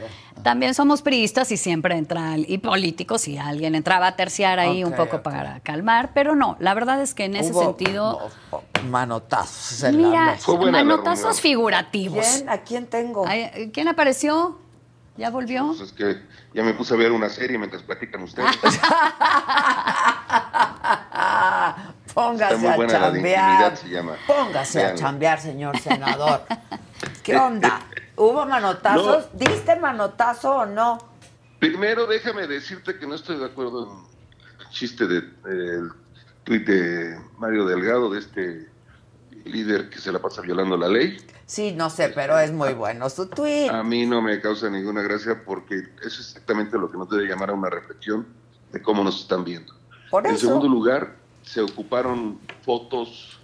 [0.42, 4.94] También somos priistas y siempre entran, y políticos, y alguien entraba a terciar ahí un
[4.94, 8.30] poco para calmar, pero no, la verdad es que en ese Hubo sentido,
[8.88, 12.26] manotazos en la mira, la manotazos figurativos.
[12.26, 12.48] ¿Quién?
[12.48, 13.24] ¿A quién tengo?
[13.72, 14.58] ¿Quién apareció?
[15.16, 15.66] ¿Ya volvió?
[15.66, 16.22] Pues es que
[16.54, 18.56] ya me puse a ver una serie mientras platican ustedes.
[22.14, 23.50] Póngase Está muy a buena la chambear.
[23.50, 24.16] intimidad, se llama.
[24.26, 26.42] Póngase a chambear, señor senador.
[27.22, 27.80] ¿Qué onda?
[28.16, 29.28] ¿Hubo manotazos?
[29.32, 30.98] ¿Diste manotazo o no?
[31.58, 35.90] Primero, déjame decirte que no estoy de acuerdo en el chiste del de,
[36.44, 38.68] tuit de Mario Delgado, de este
[39.44, 41.16] líder que se la pasa violando la ley.
[41.46, 43.68] Sí, no sé, pero es muy bueno su tweet.
[43.70, 47.26] A mí no me causa ninguna gracia porque eso es exactamente lo que nos debe
[47.26, 48.26] llamar a una reflexión
[48.72, 49.74] de cómo nos están viendo.
[50.10, 50.46] Por en eso.
[50.46, 53.38] segundo lugar, se ocuparon fotos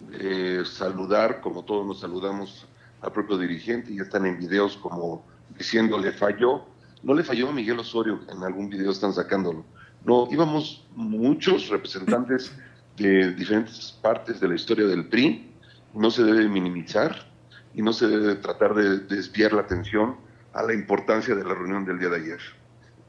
[0.00, 2.66] de saludar, como todos nos saludamos
[3.00, 5.24] al propio dirigente, y ya están en videos como
[5.58, 6.64] diciendo le falló.
[7.02, 9.64] No le falló a Miguel Osorio, en algún video están sacándolo.
[10.04, 12.52] No, íbamos muchos representantes
[12.96, 15.50] de diferentes partes de la historia del PRI,
[15.92, 17.26] no se debe minimizar
[17.74, 20.16] y no se debe tratar de desviar la atención
[20.52, 22.40] a la importancia de la reunión del día de ayer.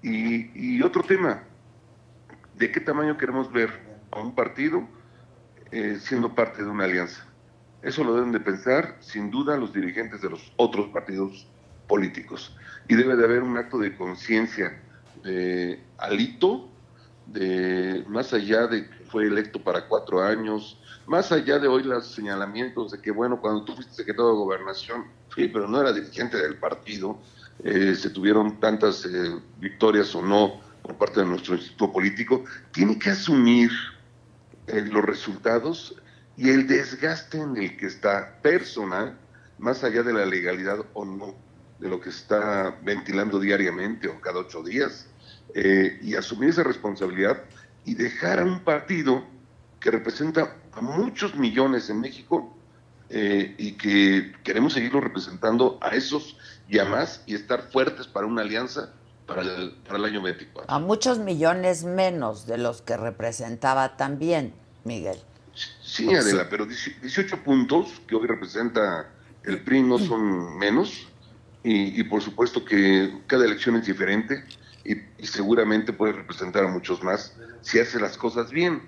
[0.02, 1.44] Y otro tema,
[2.56, 3.85] ¿de qué tamaño queremos ver
[4.16, 4.88] a un partido
[5.72, 7.26] eh, siendo parte de una alianza?
[7.82, 11.48] Eso lo deben de pensar, sin duda, los dirigentes de los otros partidos
[11.88, 12.56] políticos.
[12.88, 14.82] Y debe de haber un acto de conciencia
[15.24, 16.70] de Alito,
[17.28, 22.08] de más allá de que fue electo para cuatro años, más allá de hoy los
[22.08, 25.06] señalamientos de que, bueno, cuando tú fuiste secretario de gobernación,
[25.36, 27.20] sí, pero no era dirigente del partido,
[27.64, 32.98] eh, se tuvieron tantas eh, victorias o no por parte de nuestro instituto político, tiene
[33.00, 33.72] que asumir
[34.68, 35.96] eh, los resultados
[36.38, 39.18] y el desgaste en el que está personal,
[39.58, 41.36] más allá de la legalidad o no,
[41.80, 45.08] de lo que está ventilando diariamente o cada ocho días,
[45.54, 47.44] eh, y asumir esa responsabilidad
[47.86, 49.24] y dejar a un partido
[49.80, 52.58] que representa a muchos millones en México
[53.10, 56.38] eh, y que queremos seguirlo representando a esos
[56.68, 58.94] y a más y estar fuertes para una alianza
[59.26, 60.74] para el, para el año 24.
[60.74, 64.54] A muchos millones menos de los que representaba también,
[64.84, 65.18] Miguel.
[65.84, 69.10] Sí, Adela, pero 18 puntos que hoy representa
[69.44, 71.08] el PRI no son menos
[71.64, 74.44] y, y por supuesto que cada elección es diferente
[74.84, 78.82] y, y seguramente puede representar a muchos más si hace las cosas bien.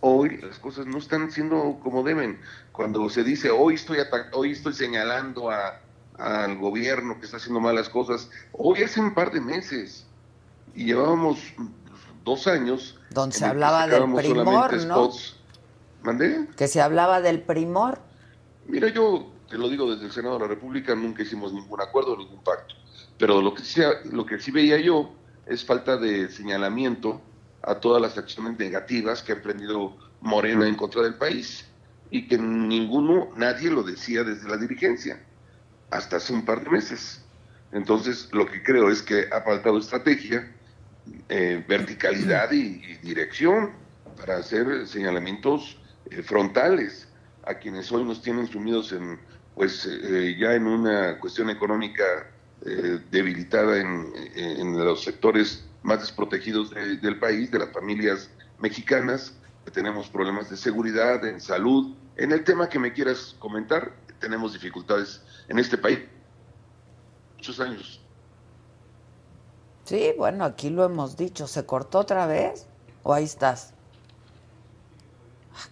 [0.00, 2.40] Hoy las cosas no están siendo como deben.
[2.72, 3.98] Cuando se dice hoy estoy
[4.32, 5.80] hoy estoy señalando a-
[6.18, 10.06] al gobierno que está haciendo malas cosas, hoy hace un par de meses
[10.74, 11.38] y llevábamos
[12.24, 15.10] dos años Donde se hablaba del primor, ¿no?
[15.10, 15.36] spots.
[16.02, 16.46] ¿Mandé?
[16.56, 17.98] Que se hablaba del primor.
[18.66, 22.16] Mira, yo te lo digo desde el Senado de la República, nunca hicimos ningún acuerdo,
[22.16, 22.74] ningún pacto.
[23.18, 23.80] Pero lo que sí,
[24.10, 25.10] lo que sí veía yo
[25.46, 27.20] es falta de señalamiento
[27.62, 31.64] a todas las acciones negativas que ha emprendido Morena en contra del país
[32.10, 35.20] y que ninguno, nadie lo decía desde la dirigencia,
[35.90, 37.22] hasta hace un par de meses.
[37.72, 40.52] Entonces, lo que creo es que ha faltado estrategia,
[41.28, 43.72] eh, verticalidad y, dirección
[44.16, 45.78] para hacer señalamientos
[46.10, 47.08] eh, frontales
[47.44, 49.20] a quienes hoy nos tienen sumidos en,
[49.54, 52.04] pues, eh, ya en una cuestión económica
[53.10, 59.34] debilitada en, en, los sectores más desprotegidos del país, de las familias mexicanas,
[59.70, 61.94] tenemos problemas de seguridad, en salud.
[62.16, 66.00] En el tema que me quieras comentar, tenemos dificultades en este país.
[67.36, 68.00] Muchos años.
[69.84, 71.46] Sí, bueno, aquí lo hemos dicho.
[71.46, 72.66] ¿Se cortó otra vez?
[73.02, 73.72] ¿O ahí estás?
[75.54, 75.68] Ah,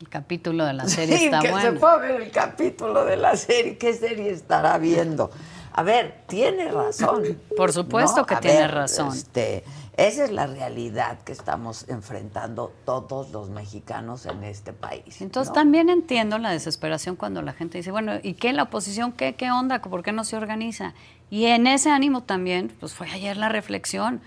[0.00, 1.72] el capítulo de la serie está que bueno.
[1.72, 3.76] Se puede ver el capítulo de la serie.
[3.76, 5.30] ¿Qué serie estará viendo?
[5.78, 7.22] A ver, tiene razón.
[7.56, 9.12] Por supuesto que tiene razón.
[9.14, 9.62] Este,
[9.96, 15.20] esa es la realidad que estamos enfrentando todos los mexicanos en este país.
[15.20, 19.12] Entonces también entiendo la desesperación cuando la gente dice, bueno, ¿y qué la oposición?
[19.12, 19.80] ¿Qué, qué onda?
[19.80, 20.94] ¿Por qué no se organiza?
[21.30, 24.20] Y en ese ánimo también, pues fue ayer la reflexión,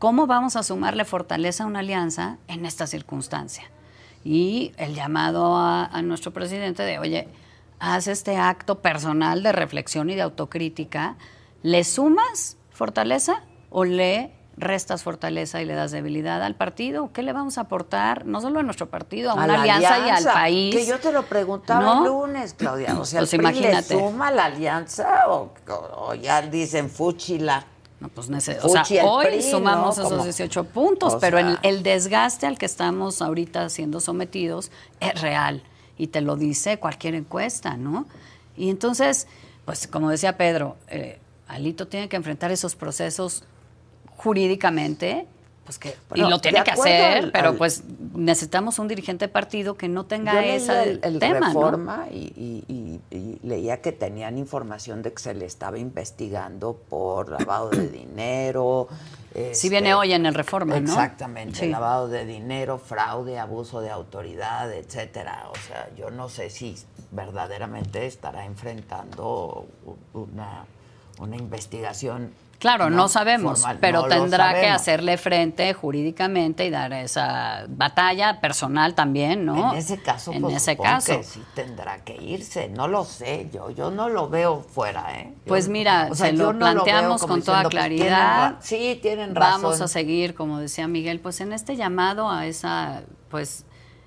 [0.00, 3.70] ¿cómo vamos a sumarle fortaleza a una alianza en esta circunstancia?
[4.24, 7.28] Y el llamado a, a nuestro presidente de, oye,
[7.78, 11.16] haz este acto personal de reflexión y de autocrítica,
[11.62, 17.10] ¿le sumas fortaleza o le restas fortaleza y le das debilidad al partido?
[17.12, 20.24] ¿Qué le vamos a aportar, no solo a nuestro partido, a, una alianza, y al
[20.24, 20.74] país?
[20.74, 22.98] Que yo te lo preguntaba el lunes, Claudia.
[22.98, 23.94] O sea, pues imagínate.
[23.94, 27.66] le suma la alianza o, ya dicen fúchila?
[27.98, 33.22] No, pues o sea, hoy sumamos esos 18 puntos, pero el desgaste al que estamos
[33.22, 34.70] ahorita siendo sometidos
[35.00, 35.62] es real
[35.98, 38.06] y te lo dice cualquier encuesta, ¿no?
[38.56, 39.26] Y entonces,
[39.64, 41.18] pues como decía Pedro, eh,
[41.48, 43.44] Alito tiene que enfrentar esos procesos
[44.16, 45.26] jurídicamente,
[45.64, 47.82] pues que y lo tiene que hacer, pero pues
[48.14, 53.00] necesitamos un dirigente de partido que no tenga ese el, tema, reforma y,
[53.42, 58.88] leía que tenían información de que se le estaba investigando por lavado de dinero.
[59.36, 60.86] Si este, viene hoy en el reforma, ¿no?
[60.88, 65.48] Exactamente, lavado de dinero, fraude, abuso de autoridad, etcétera.
[65.50, 66.74] O sea, yo no sé si
[67.10, 69.66] verdaderamente estará enfrentando
[70.14, 70.64] una,
[71.18, 72.32] una investigación
[72.66, 79.46] Claro, no, sabemos, pero tendrá que hacerle frente jurídicamente y dar esa batalla personal también,
[79.46, 79.70] ¿no?
[79.72, 82.68] En ese caso, en ese caso, sí tendrá que irse.
[82.68, 85.32] No lo sé, yo, yo no lo veo fuera, ¿eh?
[85.46, 88.56] pues mira, se lo planteamos con toda pues, claridad.
[88.58, 89.62] sí, tienen razón.
[89.62, 93.64] Vamos a seguir, como decía Miguel, pues en este llamado a esa, pues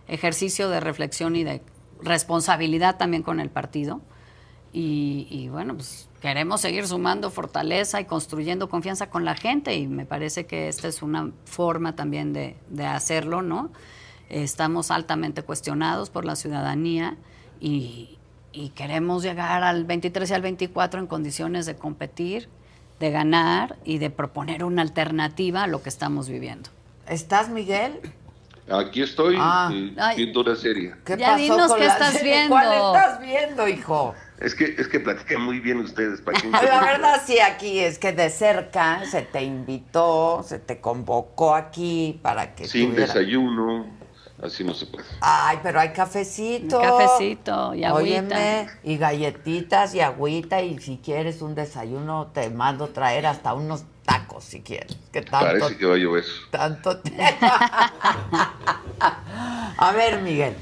[0.10, 1.62] ejercicio de reflexión y de
[2.02, 4.02] responsabilidad también con el partido.
[4.74, 9.88] y, y bueno, pues queremos seguir sumando fortaleza y construyendo confianza con la gente y
[9.88, 12.56] me parece que esta es una forma también de,
[12.86, 13.72] hacerlo, ¿no?
[14.30, 17.18] Estamos altamente cuestionados por la ciudadanía
[17.60, 18.16] y,
[18.76, 22.50] queremos llegar al 23 y al 24 en condiciones de competir,
[23.00, 26.70] de ganar y de proponer una alternativa a lo que estamos viviendo.
[27.08, 28.02] ¿Estás, Miguel?
[28.70, 29.72] Aquí estoy ah.
[29.74, 30.94] eh, viendo la serie.
[31.06, 32.50] ¿Qué ya dinos qué estás viendo.
[32.50, 34.14] ¿Cuál estás viendo, hijo?
[34.40, 36.22] Es que, es que platican muy bien ustedes.
[36.22, 41.56] ¿para La verdad sí, aquí es que de cerca se te invitó, se te convocó
[41.56, 43.86] aquí para que Sin desayuno,
[44.42, 45.06] así no se puede.
[45.20, 46.80] Ay, pero hay cafecito.
[46.80, 47.96] cafecito y agüita.
[47.96, 53.84] Óyeme, y galletitas y agüita y si quieres un desayuno te mando traer hasta unos
[54.06, 54.98] tacos si quieres.
[55.12, 56.24] Que tanto, Parece que va a llover.
[56.50, 57.12] Tanto te...
[59.78, 60.56] a ver, Miguel.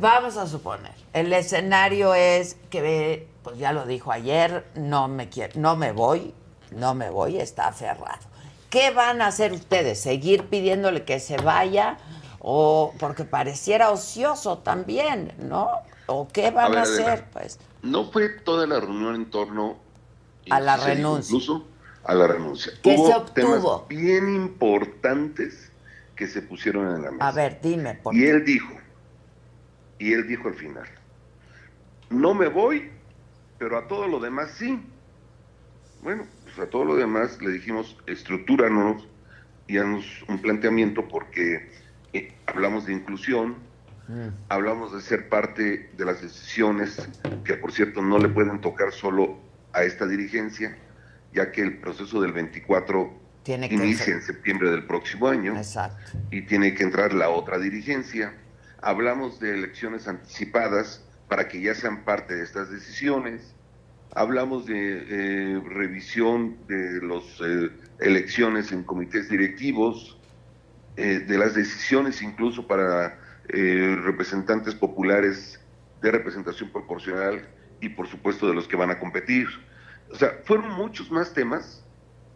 [0.00, 5.58] Vamos a suponer, el escenario es que, pues ya lo dijo ayer, no me quiero,
[5.58, 6.32] no me voy,
[6.70, 8.20] no me voy, está cerrado.
[8.70, 10.00] ¿Qué van a hacer ustedes?
[10.00, 11.98] ¿Seguir pidiéndole que se vaya?
[12.38, 15.68] O porque pareciera ocioso también, ¿no?
[16.06, 17.24] ¿O qué van a, hacer?
[17.32, 19.76] Pues no fue toda la reunión en torno
[20.48, 21.34] a la renuncia.
[21.34, 21.66] Incluso
[22.04, 22.72] a la renuncia.
[22.82, 23.32] ¿Qué se obtuvo?
[23.32, 25.70] temas bien importantes
[26.16, 27.28] que se pusieron en la mesa.
[27.28, 27.94] A ver, dime.
[27.94, 28.72] ¿por y él dijo,
[29.98, 30.86] y él dijo al final,
[32.10, 32.90] no me voy,
[33.58, 34.80] pero a todo lo demás sí.
[36.02, 39.08] Bueno, pues a todo lo demás le dijimos, estructúranos
[39.66, 41.70] y haznos un planteamiento porque
[42.12, 43.56] eh, hablamos de inclusión,
[44.08, 44.28] mm.
[44.48, 47.08] hablamos de ser parte de las decisiones
[47.44, 49.38] que por cierto no le pueden tocar solo
[49.72, 50.76] a esta dirigencia,
[51.32, 56.18] ya que el proceso del 24 inicia en septiembre del próximo año Exacto.
[56.30, 58.34] y tiene que entrar la otra dirigencia
[58.82, 63.54] hablamos de elecciones anticipadas para que ya sean parte de estas decisiones,
[64.14, 64.74] hablamos de
[65.08, 70.18] eh, revisión de las eh, elecciones en comités directivos,
[70.96, 73.18] eh, de las decisiones incluso para
[73.48, 75.60] representantes populares
[76.00, 77.46] de representación proporcional
[77.80, 79.46] y por supuesto de los que van a competir.
[80.10, 81.84] O sea, fueron muchos más temas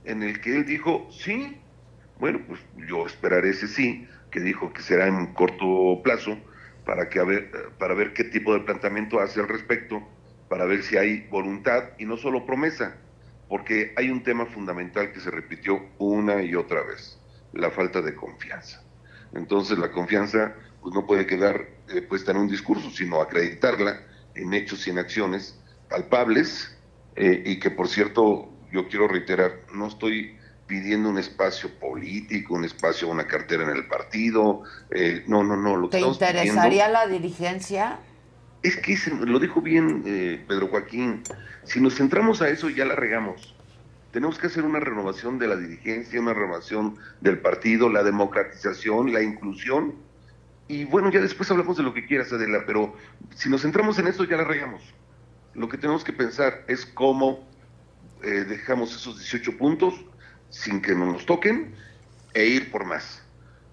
[0.05, 1.59] en el que él dijo, sí,
[2.19, 4.07] bueno, pues yo esperaré ese sí,
[4.37, 6.37] que dijo que será en corto plazo,
[6.85, 10.07] para, que ver, para ver qué tipo de planteamiento hace al respecto,
[10.51, 12.99] para ver si hay voluntad y no solo promesa,
[13.49, 17.19] porque hay un tema fundamental que se repitió una y otra vez,
[17.55, 18.85] la falta de confianza.
[19.33, 24.03] Entonces la confianza pues, no puede quedar eh, puesta en un discurso, sino acreditarla
[24.35, 25.59] en hechos y en acciones
[25.89, 26.79] palpables,
[27.15, 30.37] eh, y que por cierto, yo quiero reiterar, no estoy
[30.67, 34.63] pidiendo un espacio político, un espacio, una cartera en el partido.
[34.91, 35.77] Eh, no, no, no.
[35.77, 37.99] Lo ¿Te interesaría la dirigencia?
[38.63, 41.23] Es que lo dijo bien eh, Pedro Joaquín.
[41.65, 43.55] Si nos centramos a eso, ya la regamos.
[44.11, 49.23] Tenemos que hacer una renovación de la dirigencia, una renovación del partido, la democratización, la
[49.23, 49.95] inclusión.
[50.69, 52.95] Y bueno, ya después hablamos de lo que quieras, Adela, pero
[53.37, 54.83] si nos centramos en eso, ya la regamos.
[55.55, 57.47] Lo que tenemos que pensar es cómo
[58.23, 59.95] eh, dejamos esos 18 puntos
[60.51, 61.75] sin que nos toquen
[62.35, 63.23] e ir por más.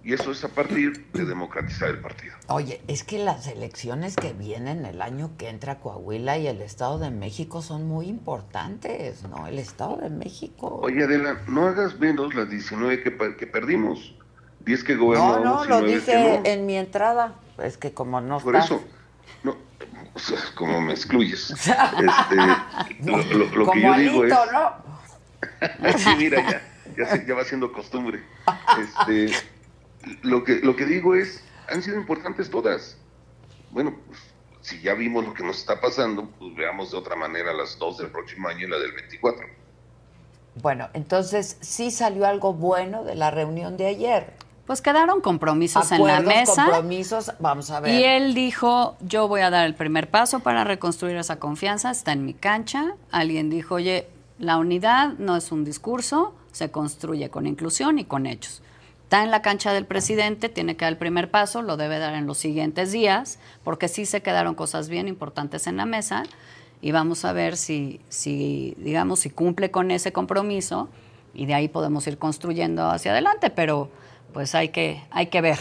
[0.03, 2.33] Y eso es a partir de democratizar el partido.
[2.47, 6.99] Oye, es que las elecciones que vienen el año que entra Coahuila y el Estado
[6.99, 9.47] de México son muy importantes, ¿no?
[9.47, 10.79] El Estado de México.
[10.81, 14.13] Oye, Adela, no hagas menos las 19 que, que perdimos.
[14.65, 15.39] 10 que gobernamos.
[15.41, 17.35] No, no, lo dije en mi entrada.
[17.61, 18.83] Es que como no Por eso,
[19.43, 19.55] no,
[20.13, 21.51] o sea, como me excluyes.
[21.51, 22.35] este,
[23.55, 24.33] lo, que yo digo es...
[24.51, 24.92] ¿no?
[25.97, 26.61] sí, mira,
[26.97, 28.23] ya, ya, va siendo costumbre.
[28.79, 29.35] Este,
[30.21, 32.97] lo, que, lo que digo es, han sido importantes todas.
[33.71, 34.19] Bueno, pues,
[34.61, 37.97] si ya vimos lo que nos está pasando, pues veamos de otra manera las dos
[37.97, 39.45] del próximo año y la del 24.
[40.61, 44.33] Bueno, entonces sí salió algo bueno de la reunión de ayer.
[44.65, 46.65] Pues quedaron compromisos en la mesa.
[46.65, 47.93] compromisos, vamos a ver.
[47.93, 52.13] Y él dijo, yo voy a dar el primer paso para reconstruir esa confianza, está
[52.13, 52.95] en mi cancha.
[53.11, 54.07] Alguien dijo, oye,
[54.39, 58.61] la unidad no es un discurso, se construye con inclusión y con hechos.
[59.03, 62.15] Está en la cancha del presidente, tiene que dar el primer paso, lo debe dar
[62.15, 66.23] en los siguientes días, porque sí se quedaron cosas bien importantes en la mesa
[66.81, 70.89] y vamos a ver si, si digamos, si cumple con ese compromiso
[71.33, 73.89] y de ahí podemos ir construyendo hacia adelante, pero
[74.33, 75.59] pues hay que, hay que ver.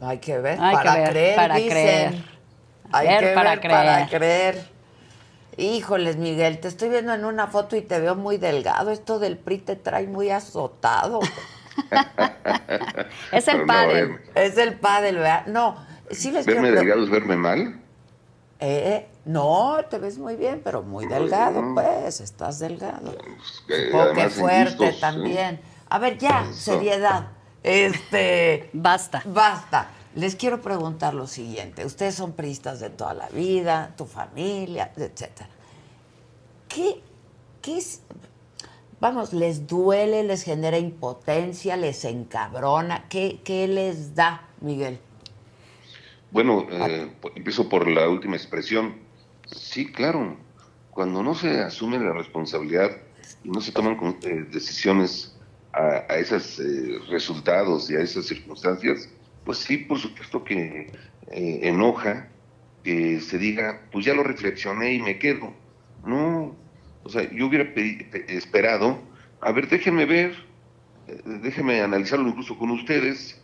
[0.00, 2.24] Hay que ver, para, creer, para creer.
[2.92, 4.79] Hay que ver, para creer.
[5.56, 8.90] Híjoles, Miguel, te estoy viendo en una foto y te veo muy delgado.
[8.90, 11.20] Esto del PRI te trae muy azotado.
[13.32, 14.18] es el padre.
[14.34, 15.46] es el padre, ¿verdad?
[15.46, 15.76] No,
[16.10, 17.80] sí les ¿Verme delgado es verme mal?
[18.58, 23.16] Eh, no, te ves muy bien, pero muy delgado, pues, estás delgado.
[23.66, 25.60] Pues, fuerte también.
[25.88, 27.28] A ver, ya, seriedad.
[27.62, 28.70] Este.
[28.72, 29.22] Basta.
[29.26, 29.88] Basta.
[30.20, 31.86] Les quiero preguntar lo siguiente.
[31.86, 35.48] Ustedes son priistas de toda la vida, tu familia, etcétera.
[36.68, 37.00] ¿Qué,
[37.62, 38.02] qué es,
[39.00, 43.08] vamos, les duele, les genera impotencia, les encabrona?
[43.08, 44.98] ¿Qué, qué les da, Miguel?
[46.32, 48.96] Bueno, eh, empiezo por la última expresión.
[49.46, 50.36] Sí, claro.
[50.90, 52.90] Cuando no se asume la responsabilidad
[53.42, 55.34] y no se toman eh, decisiones
[55.72, 59.08] a, esos eh, resultados y a esas circunstancias,
[59.44, 60.92] pues sí, por supuesto que
[61.30, 62.28] eh, enoja
[62.84, 65.52] que se diga, pues ya lo reflexioné y me quedo.
[66.04, 66.56] No,
[67.02, 67.64] o sea, yo hubiera
[68.28, 69.00] esperado,
[69.40, 70.34] a ver, déjenme ver,
[71.08, 73.42] eh, déjenme analizarlo incluso con ustedes,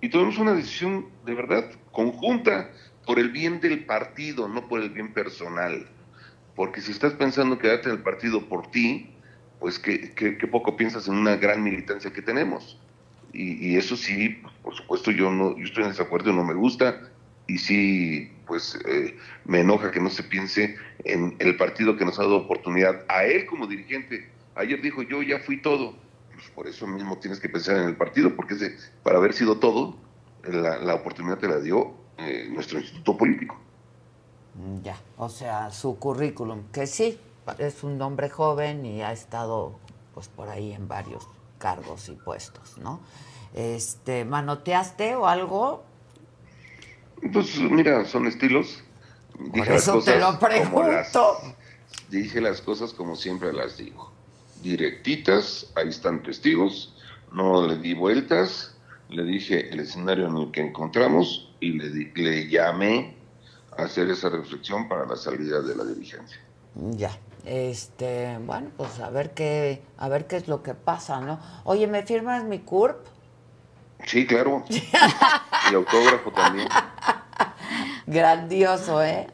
[0.00, 2.70] y tomemos una decisión de verdad conjunta
[3.06, 5.88] por el bien del partido, no por el bien personal.
[6.56, 9.14] Porque si estás pensando quedarte en el partido por ti,
[9.60, 12.80] pues que poco piensas en una gran militancia que tenemos
[13.32, 17.10] y, eso sí, por supuesto, yo no, yo estoy en desacuerdo, no me gusta,
[17.46, 22.18] y sí, pues eh, me enoja que no se piense en el partido que nos
[22.18, 24.30] ha dado oportunidad a él como dirigente.
[24.54, 25.96] Ayer dijo, yo ya fui todo.
[26.32, 28.54] Pues por eso mismo tienes que pensar en el partido, porque
[29.02, 29.96] para haber sido todo,
[30.44, 33.56] la, oportunidad te la dio eh, nuestro instituto político.
[34.54, 37.18] Mm, ya, o sea, su currículum, que sí,
[37.58, 39.78] es un hombre joven y ha estado
[40.14, 41.26] pues por ahí en varios
[41.66, 43.00] cargos y puestos, ¿no?
[43.54, 45.84] Este, ¿Manoteaste o algo?
[47.32, 48.82] Pues mira, son estilos.
[49.38, 51.38] Dije Por eso te lo pregunto.
[52.10, 54.10] dije las cosas como siempre las digo.
[54.60, 56.96] Directitas, ahí están testigos,
[57.32, 58.68] no le di vueltas
[59.08, 63.14] le dije el escenario en el que encontramos y le, di- le llamé
[63.76, 66.40] a hacer esa reflexión para la salida de la dirigencia.
[66.96, 67.10] Ya.
[67.44, 71.40] Este, bueno, pues a ver qué, a ver qué es lo que pasa, ¿no?
[71.64, 73.04] Oye, ¿me firmas mi CURP?
[74.06, 74.64] Sí, claro.
[74.68, 76.68] y autógrafo también.
[78.06, 79.26] Grandioso, ¿eh?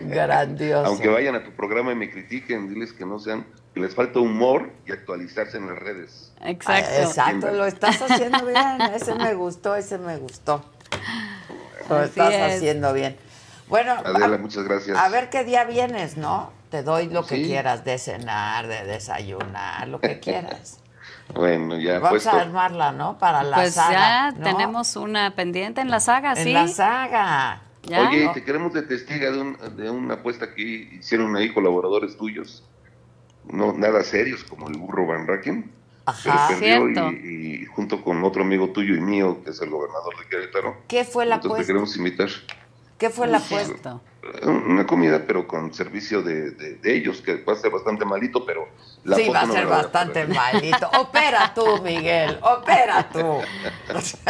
[0.00, 0.86] Grandioso.
[0.86, 4.18] Aunque vayan a tu programa y me critiquen, diles que no sean, que les falta
[4.20, 6.32] humor y actualizarse en las redes.
[6.42, 6.90] Exacto.
[6.92, 8.80] Ah, Exacto, lo estás haciendo bien.
[8.94, 10.64] Ese me gustó, ese me gustó.
[11.88, 12.56] Lo Así estás es.
[12.56, 13.16] haciendo bien.
[13.68, 14.96] Bueno, Adela, a, muchas gracias.
[14.98, 16.52] a ver qué día vienes, ¿no?
[16.70, 20.78] Te doy lo que quieras de cenar, de desayunar, lo que quieras.
[21.34, 22.30] Bueno, ya Vamos puesto.
[22.30, 23.16] a armarla, ¿no?
[23.16, 23.92] Para la Pues saga.
[23.92, 24.44] ya ¿no?
[24.44, 26.52] tenemos una pendiente en la saga, En ¿sí?
[26.52, 27.62] la saga.
[27.84, 28.08] ¿Ya?
[28.08, 32.64] Oye, te queremos de testiga de, un- de una apuesta que hicieron ahí colaboradores tuyos.
[33.50, 35.70] No, nada serios, como el burro Van Racken.
[36.04, 36.48] Ajá.
[36.48, 37.12] Pero perdió Cierto.
[37.12, 40.76] y, y junto con otro amigo tuyo y mío, que es el gobernador de Querétaro.
[40.88, 41.72] ¿Qué fue la Entonces te apuesta?
[41.72, 42.28] queremos invitar.
[43.02, 43.98] ¿Qué fue la apuesta?
[44.44, 48.46] Una comida, pero con servicio de, de- de ellos, que va a ser bastante malito,
[48.46, 48.68] pero
[49.02, 50.36] la sí, va a no ser a bastante perder.
[50.36, 50.88] malito.
[51.00, 52.38] Opera tú, Miguel.
[52.40, 53.38] Opera tú.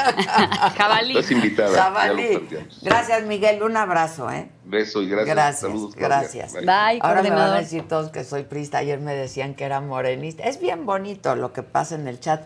[0.78, 1.18] Jabalí.
[1.18, 1.82] Estás invitada.
[1.82, 2.48] Jabalí.
[2.80, 3.62] Gracias, Miguel.
[3.62, 4.48] Un abrazo, ¿eh?
[4.64, 5.34] Beso y gracias.
[5.36, 6.52] Gracias, Saludos, gracias.
[6.54, 6.62] Bye.
[6.64, 8.78] Bye, Ahora me van a decir todos que soy prista.
[8.78, 10.44] Ayer me decían que era morenista.
[10.44, 12.42] Es bien bonito lo que pasa en el chat.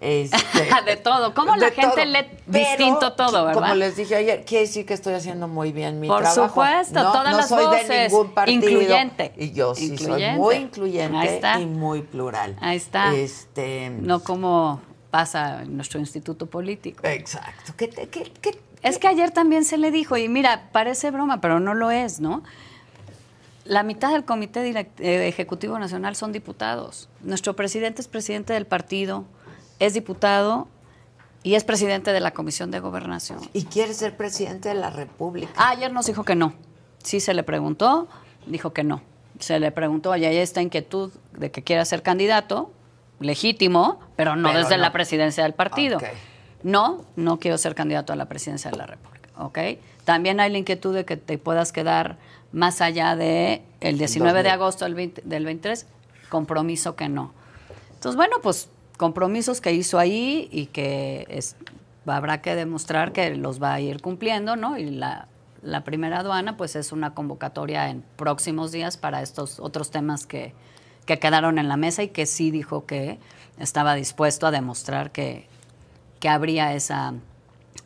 [0.00, 0.38] Este,
[0.86, 1.34] de todo.
[1.34, 3.60] ¿Cómo la gente lee Pero, distinto todo, verdad?
[3.60, 6.48] Como les dije ayer, quiere decir que estoy haciendo muy bien mi Por trabajo.
[6.48, 7.88] supuesto, no, todas no las soy voces.
[7.88, 8.68] de ningún partido.
[8.70, 9.32] Incluyente.
[9.36, 12.56] Y yo sí soy muy incluyente y muy plural.
[12.60, 13.14] Ahí está.
[13.14, 17.06] Este, No como pasa en nuestro instituto político.
[17.06, 17.72] Exacto.
[17.76, 21.42] ¿Qué, te- qué- qué- Es que ayer también se le dijo, y mira, parece broma,
[21.42, 22.42] pero no lo es, ¿no?
[23.64, 27.08] La mitad del Comité Direct- eh, Ejecutivo Nacional son diputados.
[27.20, 29.24] Nuestro presidente es presidente del partido,
[29.80, 30.68] es diputado
[31.42, 33.40] y es presidente de la Comisión de Gobernación.
[33.52, 35.50] ¿Y quiere ser presidente de la República?
[35.56, 36.52] Ah, ayer nos dijo que no.
[37.02, 38.06] Sí se le preguntó,
[38.46, 39.02] dijo que no.
[39.38, 42.70] Se le preguntó, y hay esta inquietud de que quiera ser candidato,
[43.20, 44.82] legítimo, pero no Pero desde no.
[44.82, 45.98] la presidencia del partido.
[46.62, 49.30] No, no quiero ser candidato a la presidencia de la República.
[49.38, 49.58] ¿ok?
[50.04, 52.18] También hay la inquietud de que te puedas quedar
[52.52, 54.52] más allá de el 19 de 2000.
[54.52, 55.86] agosto del, 20 del 23,
[56.28, 57.32] compromiso que no.
[57.94, 58.68] Entonces, bueno, pues
[59.00, 61.42] compromisos que hizo ahí y que
[62.04, 64.76] habrá que demostrar que los va a ir cumpliendo, ¿no?
[64.76, 65.26] Y la,
[65.62, 70.52] la primera aduana, pues es una convocatoria en próximos días para estos otros temas que,
[71.06, 73.18] que quedaron en la mesa y que sí dijo que
[73.58, 75.46] estaba dispuesto a demostrar que,
[76.18, 77.14] que habría esa,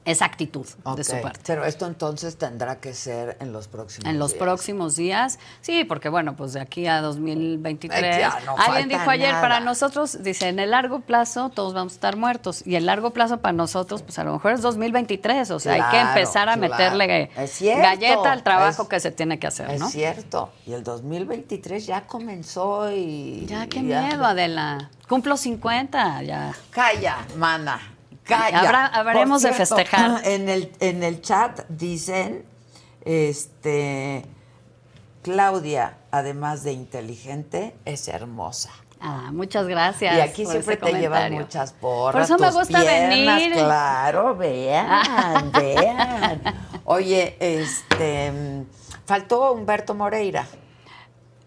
[0.04, 0.66] esa actitud
[0.96, 1.40] de su parte.
[1.46, 4.42] Pero esto entonces tendrá que ser en los próximos En los días.
[4.42, 8.02] próximos días, sí, porque bueno, pues de aquí a 2023.
[8.16, 9.40] Eh, ya no Alguien dijo ayer, nada.
[9.40, 12.66] para nosotros, dice, en el largo plazo todos vamos a estar muertos.
[12.66, 15.50] Y el largo plazo para nosotros, pues a lo mejor es 2023.
[15.50, 16.60] O sea, hay que empezar a claro.
[16.74, 19.88] meterle Es cierto, galleta al trabajo es- que se tiene que hacer, Es ¿no?
[19.88, 20.50] cierto.
[20.66, 23.46] Y el 2023 ya comenzó y...
[23.46, 24.90] Ya, qué y miedo, Adela.
[25.08, 26.52] Cumplo 50, ya.
[26.70, 27.80] Calla, mana.
[28.24, 28.60] Calla.
[28.60, 30.20] Habrá- habremos Por de festejar.
[30.24, 32.44] En el, en el chat dicen,
[33.04, 34.24] este,
[35.22, 38.70] Claudia, además de inteligente, es hermosa.
[39.00, 40.16] Ah, muchas gracias.
[40.16, 42.12] y aquí por siempre te llevan muchas porras.
[42.28, 43.52] Por eso me gusta piernas, venir.
[43.52, 46.42] Claro, vean, vean.
[46.86, 48.64] Oye, este,
[49.04, 50.46] faltó Humberto Moreira.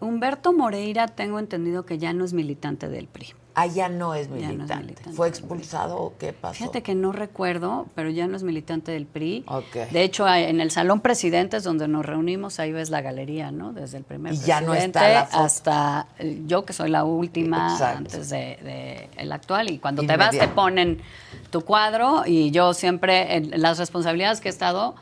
[0.00, 3.34] Humberto Moreira, tengo entendido que ya no es militante del PRI.
[3.60, 4.82] Ah, ya no es Ya no es militante.
[4.84, 6.54] militante ¿Fue del expulsado o qué pasó?
[6.54, 9.44] Fíjate que no recuerdo, pero ya no es militante del PRI.
[9.48, 9.90] Ok.
[9.90, 13.72] De hecho, en el Salón Presidentes, donde nos reunimos, ahí ves la galería, ¿no?
[13.72, 15.44] Desde el primer Y ya no presidente está la foto.
[15.44, 16.06] hasta
[16.46, 17.98] yo, que soy la última Exacto.
[17.98, 19.70] antes de, de el actual.
[19.70, 20.54] Y cuando te vas, te Inmediato.
[20.54, 21.00] ponen
[21.50, 24.94] tu cuadro y yo siempre, en las responsabilidades que he estado,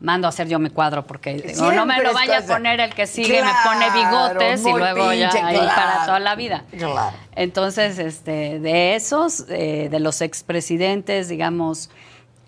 [0.00, 2.94] mando a hacer yo mi cuadro porque digo, no me lo vaya a poner el
[2.94, 6.64] que sigue, me Claro, pone bigotes y luego ya ahí para toda la vida.
[6.76, 7.16] Claro.
[7.34, 11.90] Entonces, este, de esos, eh, de los expresidentes, digamos,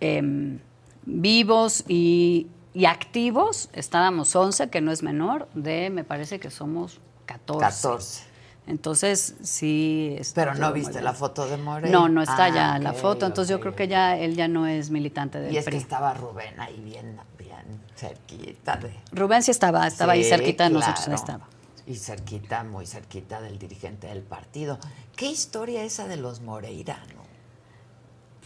[0.01, 0.59] em,
[1.07, 7.01] vivos y, y activos, estábamos 11, que no es menor, de, me parece que somos
[7.27, 7.65] 14.
[7.65, 8.29] 14.
[8.67, 10.19] Entonces, sí.
[10.35, 11.91] Pero no viste la foto de Moreira.
[11.99, 13.25] No, no está Ah, ya la ok, foto.
[13.25, 15.73] Entonces, yo creo que ya él ya no es militante del Y es PRI.
[15.77, 17.17] que estaba Rubén ahí bien
[17.99, 18.95] cerquita de...
[19.13, 21.15] Rubén sí estaba, estaba ahí cerquita de nosotros, claro.
[21.17, 21.49] estaba.
[21.87, 24.79] Y cerquita, muy cerquita del dirigente del partido.
[25.17, 27.23] ¿Qué historia esa de los Moreira, no?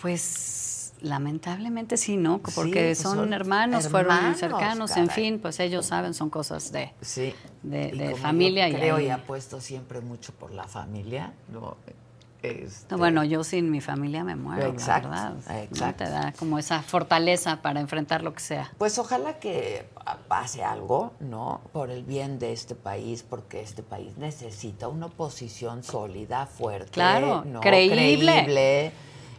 [0.00, 2.38] Pues lamentablemente sí, ¿no?
[2.38, 6.70] Porque pues son, son hermanos, fueron hermanos, cercanos, en fin, pues ellos saben, son cosas
[6.72, 7.34] de, Sí.
[7.62, 8.68] de, Y de familia.
[8.68, 11.32] yo y creo ahí- y apuesto siempre mucho por la familia.
[11.52, 11.76] no,
[12.42, 15.34] Este, Bueno, yo sin mi familia me muero, Exacto, la verdad.
[15.48, 15.56] ¿no?
[15.58, 16.04] exacto.
[16.04, 18.72] Te da como esa fortaleza para enfrentar lo que sea.
[18.78, 19.88] Pues ojalá que
[20.28, 21.60] pase algo, ¿no?
[21.72, 27.44] Por el bien de este país, porque este país necesita una oposición sólida, fuerte, Claro,
[27.44, 27.60] ¿no?
[27.60, 27.96] creíble.
[28.42, 28.92] creíble,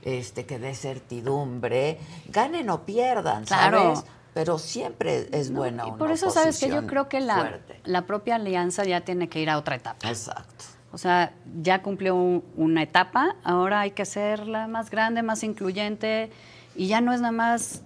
[0.04, 1.98] este, que dé certidumbre,
[2.30, 3.96] ganen o pierdan, Claro.
[3.96, 4.10] ¿sabes?
[4.34, 7.80] Pero siempre es buena Y una por eso, sabes que yo creo que la, fuerte.
[7.84, 10.08] la propia alianza ya tiene que ir a otra etapa.
[10.10, 10.66] Exacto.
[10.94, 16.32] O sea, ya cumplió un- una etapa, ahora hay que hacerla más grande, más incluyente,
[16.76, 17.82] y ya no es nada más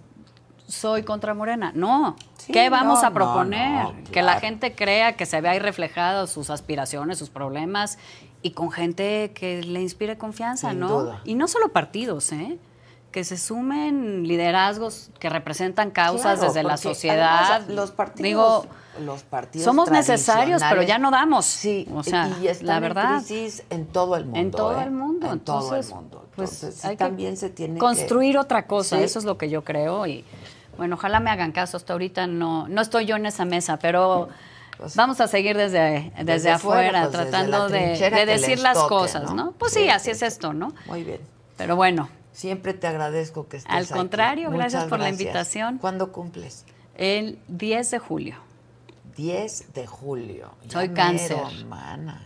[0.67, 1.71] soy contra Morena.
[1.73, 3.83] No, Sí, ¿qué vamos no, a proponer?
[3.83, 7.97] no, no, Que la gente crea, que se vea ahí reflejados sus aspiraciones, sus problemas,
[8.41, 10.89] y con gente que le inspire confianza, Sin ¿no?
[11.03, 11.21] duda.
[11.23, 12.59] Y no solo partidos, ¿eh?
[13.11, 17.65] Que se sumen liderazgos que representan causas Claro, desde la sociedad.
[17.67, 18.65] los partidos, Digo,
[19.05, 21.45] los partidos somos necesarios, pero ya no damos.
[21.45, 23.13] Sí, O sea, y la verdad.
[23.15, 24.39] en crisis en todo el mundo.
[24.39, 24.83] En todo ¿eh?
[24.83, 25.31] el mundo.
[25.31, 26.27] En todo el Entonces, mundo.
[26.35, 28.39] pues, sí, hay que también se tiene construir que...
[28.39, 28.97] otra cosa.
[28.97, 29.03] Sí.
[29.03, 30.05] Eso es lo que yo creo.
[30.05, 30.23] Y
[30.77, 31.77] bueno, ojalá me hagan caso.
[31.77, 34.27] Hasta ahorita no, no estoy yo en esa mesa, pero
[34.77, 38.75] Pues, vamos a seguir desde, desde, desde afuera, pues, desde tratando la de, decir las
[38.77, 39.33] toque, cosas, ¿no?
[39.45, 39.51] ¿no?
[39.53, 40.73] Pues sí, Sí, así sí, es esto, ¿no?
[40.85, 41.19] Muy bien.
[41.57, 43.93] Pero bueno, Siempre te agradezco que estés Al aquí.
[43.93, 45.79] contrario, gracias por la invitación.
[45.79, 46.65] ¿Cuándo cumples?
[46.95, 48.35] el 10 de julio.
[49.15, 50.51] 10 de julio.
[50.65, 51.65] Ya Soy mero, cáncer.
[51.65, 52.23] mana.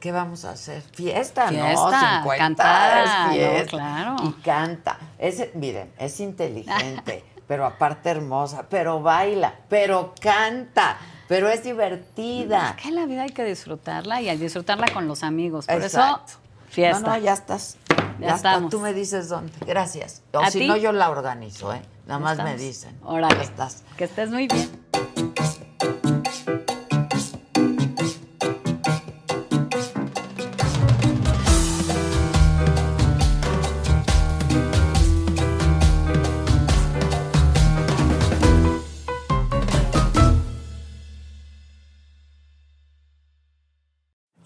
[0.00, 0.82] ¿Qué vamos a hacer?
[0.82, 1.64] Fiesta, ¿no?
[1.64, 3.32] Fiesta, 50 cantar, es ¿no?
[3.32, 3.70] fiesta.
[3.70, 4.16] Claro.
[4.24, 4.98] Y canta.
[5.18, 12.74] Es, miren, es inteligente, pero aparte hermosa, pero baila, pero canta, pero es divertida.
[12.76, 15.66] Es que la vida hay que disfrutarla y al disfrutarla con los amigos.
[15.66, 16.32] Por Exacto.
[16.32, 16.38] eso,
[16.68, 17.00] fiesta.
[17.00, 17.78] No, no, ya estás.
[18.20, 18.70] Ya estamos.
[18.70, 19.52] Tú me dices dónde.
[19.66, 20.22] Gracias.
[20.32, 21.82] O ¿A si no, yo la organizo, ¿eh?
[22.06, 22.98] Nada Ya más me dicen.
[23.04, 23.36] Órale.
[23.36, 23.82] Ya estás.
[23.96, 24.68] Que estés muy bien.